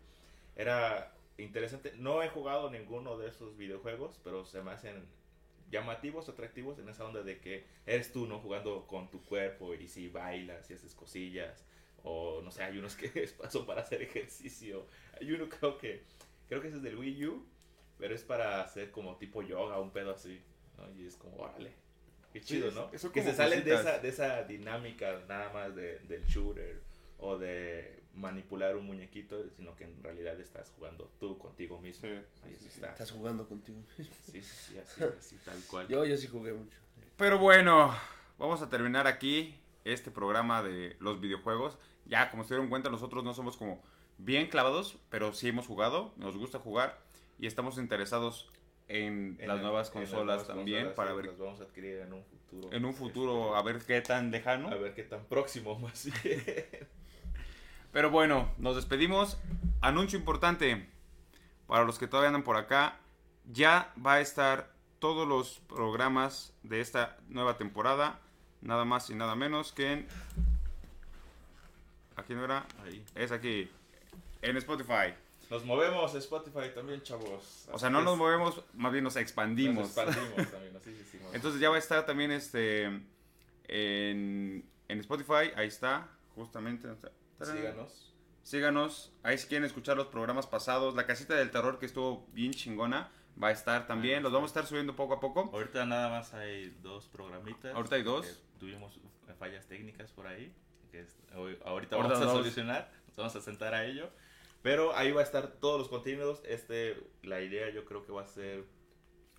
era 0.56 1.12
interesante. 1.36 1.92
No 1.98 2.22
he 2.22 2.28
jugado 2.30 2.70
ninguno 2.70 3.18
de 3.18 3.28
esos 3.28 3.56
videojuegos, 3.58 4.18
pero 4.24 4.46
se 4.46 4.62
me 4.62 4.70
hacen 4.70 5.04
llamativos, 5.70 6.28
atractivos 6.30 6.78
en 6.78 6.88
esa 6.88 7.04
onda 7.04 7.22
de 7.22 7.38
que 7.40 7.66
eres 7.84 8.12
tú, 8.12 8.26
¿no? 8.26 8.38
Jugando 8.38 8.86
con 8.86 9.10
tu 9.10 9.22
cuerpo 9.24 9.74
y 9.74 9.88
si 9.88 10.08
bailas 10.08 10.70
y 10.70 10.74
haces 10.74 10.94
cosillas. 10.94 11.64
O 12.04 12.40
no 12.42 12.50
sé, 12.50 12.62
hay 12.62 12.78
unos 12.78 12.94
que 12.96 13.10
es 13.22 13.32
paso 13.32 13.66
para 13.66 13.82
hacer 13.82 14.02
ejercicio. 14.02 14.86
Hay 15.20 15.32
uno 15.32 15.48
creo 15.48 15.76
que, 15.78 16.04
creo 16.48 16.60
que 16.60 16.68
ese 16.68 16.76
es 16.78 16.82
del 16.82 16.96
Wii 16.96 17.26
U, 17.26 17.46
pero 17.98 18.14
es 18.14 18.22
para 18.22 18.60
hacer 18.62 18.90
como 18.90 19.16
tipo 19.16 19.42
yoga, 19.42 19.80
un 19.80 19.90
pedo 19.90 20.12
así. 20.12 20.40
¿no? 20.76 20.90
Y 21.00 21.06
es 21.06 21.16
como, 21.16 21.36
órale. 21.36 21.72
Qué 22.32 22.40
Sí, 22.40 22.46
chido, 22.56 22.68
es- 22.68 22.74
¿no? 22.74 22.90
son 22.98 23.12
Que 23.12 23.22
se 23.22 23.34
salen 23.34 23.64
de 23.64 23.74
esa, 23.74 23.98
de 23.98 24.08
esa 24.08 24.42
dinámica 24.44 25.20
nada 25.28 25.50
más 25.52 25.74
de, 25.74 25.98
del 26.00 26.24
shooter 26.26 26.82
o 27.18 27.38
de 27.38 28.02
manipular 28.14 28.76
un 28.76 28.84
muñequito, 28.86 29.42
sino 29.56 29.74
que 29.74 29.84
en 29.84 30.02
realidad 30.02 30.38
estás 30.40 30.70
jugando 30.76 31.10
tú 31.18 31.38
contigo 31.38 31.80
mismo. 31.80 32.08
Ahí 32.44 32.52
sí, 32.54 32.56
sí. 32.60 32.66
está. 32.68 32.90
Estás 32.92 33.10
jugando 33.10 33.48
contigo. 33.48 33.78
Sí, 33.96 34.04
sí, 34.04 34.42
sí, 34.42 34.78
así, 34.78 35.02
así, 35.18 35.36
tal 35.44 35.58
cual. 35.68 35.88
Yo, 35.88 36.04
yo 36.04 36.16
sí 36.16 36.26
jugué 36.26 36.52
mucho. 36.52 36.76
Pero 37.16 37.38
bueno, 37.38 37.94
vamos 38.38 38.60
a 38.60 38.68
terminar 38.68 39.06
aquí 39.06 39.58
este 39.92 40.10
programa 40.10 40.62
de 40.62 40.96
los 41.00 41.20
videojuegos. 41.20 41.78
Ya, 42.04 42.30
como 42.30 42.44
se 42.44 42.54
dieron 42.54 42.68
cuenta, 42.68 42.90
nosotros 42.90 43.24
no 43.24 43.34
somos 43.34 43.56
como 43.56 43.82
bien 44.18 44.48
clavados, 44.48 44.98
pero 45.10 45.32
sí 45.32 45.48
hemos 45.48 45.66
jugado, 45.66 46.12
nos 46.16 46.36
gusta 46.36 46.58
jugar 46.58 46.98
y 47.38 47.46
estamos 47.46 47.78
interesados 47.78 48.50
en, 48.88 49.36
En 49.40 49.48
las 49.48 49.56
el- 49.56 49.62
nuevas 49.62 49.86
las 49.88 49.90
consolas 49.90 50.24
nuevas 50.26 50.46
también 50.46 50.86
consolas, 50.86 50.96
para 50.96 51.12
ver 51.14 51.26
Las 51.26 51.38
vamos 51.38 51.60
a 51.60 51.64
adquirir 51.64 51.98
en 51.98 52.12
un 52.12 52.24
futuro. 52.24 52.72
en 52.72 52.84
un 52.84 52.94
futuro 52.94 53.56
a 53.56 53.62
ver 53.62 53.78
qué 53.84 54.00
tan 54.00 54.30
lejano. 54.30 54.68
a 54.68 54.74
ver 54.76 54.94
qué 54.94 55.02
tan 55.02 55.24
próximo 55.24 55.78
más 55.80 56.08
bien. 56.22 56.44
Pero 57.92 58.10
bueno, 58.10 58.50
nos 58.58 58.76
despedimos. 58.76 59.38
Anuncio 59.80 60.18
importante 60.18 60.88
para 61.66 61.84
los 61.84 61.98
que 61.98 62.06
todavía 62.06 62.28
andan 62.28 62.42
por 62.44 62.56
acá. 62.56 62.98
Ya 63.50 63.92
va 64.04 64.14
a 64.14 64.20
estar 64.20 64.72
todos 64.98 65.26
los 65.26 65.60
programas 65.68 66.54
de 66.62 66.80
esta 66.80 67.16
nueva 67.28 67.56
temporada. 67.58 68.20
Nada 68.66 68.84
más 68.84 69.08
y 69.10 69.14
nada 69.14 69.34
menos 69.36 69.72
que 69.72 69.92
en... 69.92 70.08
Aquí 72.16 72.34
no 72.34 72.44
era. 72.44 72.66
Ahí. 72.84 73.04
Es 73.14 73.30
aquí. 73.30 73.70
En 74.42 74.56
Spotify. 74.56 75.14
Nos 75.50 75.64
movemos 75.64 76.12
a 76.14 76.18
Spotify 76.18 76.72
también, 76.74 77.00
chavos. 77.02 77.68
O 77.70 77.78
sea, 77.78 77.88
no 77.90 78.02
nos 78.02 78.16
movemos, 78.18 78.62
más 78.74 78.90
bien 78.90 79.04
nos 79.04 79.14
expandimos. 79.16 79.96
Nos 79.96 80.06
expandimos 80.08 80.50
también, 80.50 80.76
así 80.76 80.92
sí, 80.96 81.04
sí, 81.12 81.18
nos- 81.22 81.34
Entonces 81.34 81.60
ya 81.60 81.70
va 81.70 81.76
a 81.76 81.78
estar 81.78 82.04
también 82.04 82.32
este 82.32 82.84
en, 83.68 84.64
en 84.88 85.00
Spotify. 85.00 85.52
Ahí 85.54 85.68
está, 85.68 86.08
justamente. 86.34 86.88
síganos. 87.40 88.12
Síganos. 88.42 89.12
Ahí 89.22 89.38
si 89.38 89.46
quieren 89.46 89.64
escuchar 89.64 89.96
los 89.96 90.06
programas 90.08 90.46
pasados. 90.46 90.94
La 90.96 91.06
casita 91.06 91.34
del 91.34 91.50
terror 91.50 91.78
que 91.78 91.86
estuvo 91.86 92.26
bien 92.32 92.52
chingona. 92.52 93.10
Va 93.40 93.48
a 93.48 93.52
estar 93.52 93.86
también. 93.86 94.22
Los 94.22 94.32
vamos 94.32 94.48
a 94.48 94.52
estar 94.52 94.66
subiendo 94.66 94.96
poco 94.96 95.14
a 95.14 95.20
poco. 95.20 95.50
Ahorita 95.52 95.84
nada 95.84 96.08
más 96.08 96.32
hay 96.34 96.70
dos 96.82 97.06
programitas. 97.06 97.74
Ahorita 97.74 97.96
hay 97.96 98.02
dos. 98.02 98.40
Tuvimos 98.58 98.98
fallas 99.38 99.66
técnicas 99.66 100.12
por 100.12 100.26
ahí. 100.26 100.54
Que 100.90 101.00
es- 101.00 101.16
ahorita 101.64 101.96
vamos 101.96 102.18
a 102.18 102.22
solucionar. 102.32 102.90
Nos 103.08 103.16
vamos 103.16 103.36
a 103.36 103.40
sentar 103.40 103.74
a 103.74 103.84
ello. 103.84 104.10
Pero 104.62 104.96
ahí 104.96 105.12
va 105.12 105.20
a 105.20 105.24
estar 105.24 105.52
todos 105.60 105.78
los 105.78 105.88
contenidos. 105.88 106.42
Este, 106.46 106.96
la 107.22 107.40
idea 107.40 107.70
yo 107.70 107.84
creo 107.84 108.04
que 108.04 108.12
va 108.12 108.22
a 108.22 108.26
ser 108.26 108.64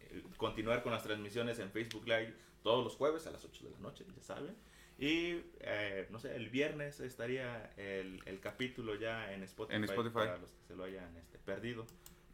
eh, 0.01 0.23
continuar 0.37 0.83
con 0.83 0.91
las 0.93 1.03
transmisiones 1.03 1.59
en 1.59 1.71
Facebook 1.71 2.05
Live 2.07 2.33
todos 2.63 2.83
los 2.83 2.95
jueves 2.95 3.27
a 3.27 3.31
las 3.31 3.43
8 3.43 3.65
de 3.65 3.71
la 3.71 3.79
noche, 3.79 4.05
ya 4.15 4.23
saben. 4.23 4.55
Y 4.99 5.41
eh, 5.59 6.07
no 6.09 6.19
sé, 6.19 6.35
el 6.35 6.49
viernes 6.49 6.99
estaría 6.99 7.71
el, 7.77 8.21
el 8.25 8.39
capítulo 8.39 8.95
ya 8.95 9.31
en 9.33 9.43
Spotify, 9.43 9.75
En 9.77 9.83
Spotify. 9.83 10.13
para 10.13 10.37
los 10.37 10.51
que 10.51 10.63
se 10.63 10.75
lo 10.75 10.83
hayan 10.85 11.15
este, 11.17 11.37
perdido. 11.39 11.85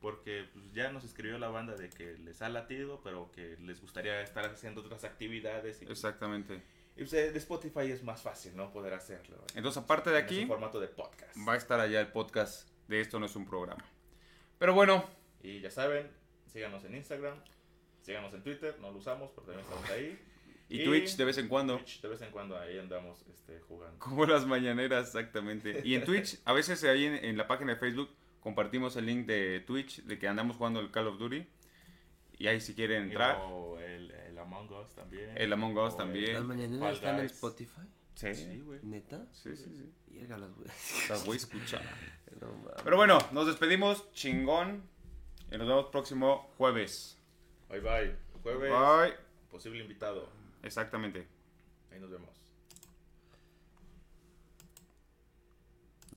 Porque 0.03 0.49
pues, 0.51 0.65
ya 0.73 0.91
nos 0.91 1.05
escribió 1.05 1.39
la 1.39 1.47
banda 1.47 1.77
de 1.77 1.89
que 1.89 2.17
les 2.17 2.41
ha 2.41 2.49
latido, 2.49 2.99
pero 3.05 3.31
que 3.31 3.55
les 3.61 3.79
gustaría 3.79 4.19
estar 4.21 4.43
haciendo 4.43 4.81
otras 4.81 5.05
actividades. 5.05 5.81
Y, 5.81 5.85
Exactamente. 5.85 6.61
y, 6.97 6.99
pues, 6.99 7.13
eh, 7.13 7.31
de 7.31 7.39
Spotify 7.39 7.89
es 7.89 8.03
más 8.03 8.21
fácil, 8.21 8.53
¿no? 8.53 8.69
Poder 8.73 8.93
hacerlo. 8.95 9.37
Entonces, 9.55 9.81
aparte 9.81 10.09
de 10.09 10.19
En 10.19 10.25
aquí, 10.25 10.45
formato 10.45 10.81
de 10.81 10.89
podcast. 10.89 11.37
va 11.47 11.53
a 11.53 11.55
estar 11.55 11.79
allá 11.79 12.01
el 12.01 12.09
podcast 12.09 12.67
de 12.89 12.99
Esto 12.99 13.17
no 13.17 13.27
es 13.27 13.35
un 13.37 13.45
programa. 13.45 13.81
Pero 14.59 14.73
bueno, 14.73 15.09
Y 15.41 15.61
ya 15.61 15.71
saben, 15.71 16.11
síganos 16.51 16.83
en 16.83 16.95
Instagram, 16.95 17.37
síganos 18.01 18.33
en 18.33 18.43
Twitter, 18.43 18.75
no 18.81 18.91
lo 18.91 18.97
usamos, 18.97 19.31
pero 19.33 19.47
también 19.47 19.65
estamos 19.65 19.89
ahí. 19.89 20.19
y, 20.67 20.83
Twitch 20.83 21.15
de 21.15 21.23
vez 21.23 21.37
en 21.37 21.47
cuando. 21.47 21.77
Twitch, 21.77 22.01
de 22.01 22.09
vez 22.09 22.21
en 22.21 22.31
cuando 22.31 22.59
ahí 22.59 22.77
andamos 22.77 23.23
este, 23.31 23.57
jugando. 23.61 23.99
Como 23.99 24.25
las 24.25 24.45
mañaneras, 24.45 25.07
exactamente. 25.07 25.79
Y 25.85 25.95
en 25.95 26.03
Twitch, 26.05 26.41
a 26.43 26.51
veces 26.51 26.83
ahí 26.83 27.05
en, 27.05 27.15
en 27.23 27.37
la 27.37 27.47
página 27.47 27.75
de 27.75 27.79
Facebook 27.79 28.09
compartimos 28.43 28.95
el 28.97 29.05
link 29.05 29.25
de 29.25 29.61
Twitch 29.61 30.03
de 30.03 30.19
que 30.19 30.27
andamos 30.27 30.57
jugando 30.57 30.81
el 30.81 30.91
Call 30.91 31.07
of 31.07 31.17
Duty. 31.17 31.47
Y 32.37 32.47
ahí 32.47 32.59
si 32.59 32.75
quieren 32.75 33.03
entrar. 33.03 33.37
O 33.41 33.79
el, 33.79 34.11
el 34.11 34.37
Among 34.37 34.69
Us 34.71 34.93
también. 34.93 35.31
El 35.37 35.53
Among 35.53 35.77
Us 35.77 35.93
O 35.93 35.97
también. 35.97 36.25
el 36.29 36.33
¿Las 36.33 36.43
mañaneras 36.43 36.95
están 36.95 37.19
en. 37.19 37.25
Spotify? 37.25 37.81
Sí, 38.15 38.35
Sí, 38.35 38.59
güey. 38.59 38.79
¿Neta? 38.83 39.25
sí, 39.31 39.55
sí. 39.55 39.71
sí. 39.75 40.27
Las 40.27 40.39
voy 40.55 40.65
Las 41.09 41.25
voy 41.25 41.33
a 41.33 41.37
escuchar. 41.37 41.81
Pero 42.83 42.97
bueno, 42.97 43.17
nos 43.31 43.47
despedimos 43.47 44.11
chingón. 44.13 44.83
Y 45.51 45.57
nos 45.57 45.67
vemos 45.67 45.85
próximo 45.87 46.51
jueves. 46.57 47.17
Bye 47.69 47.79
bye. 47.79 48.15
Jueves, 48.41 48.71
Bye. 48.71 49.13
posible 49.49 49.79
invitado. 49.81 50.27
Exactamente. 50.63 51.27
Ahí 51.91 51.99
nos 51.99 52.09
vemos. 52.09 52.42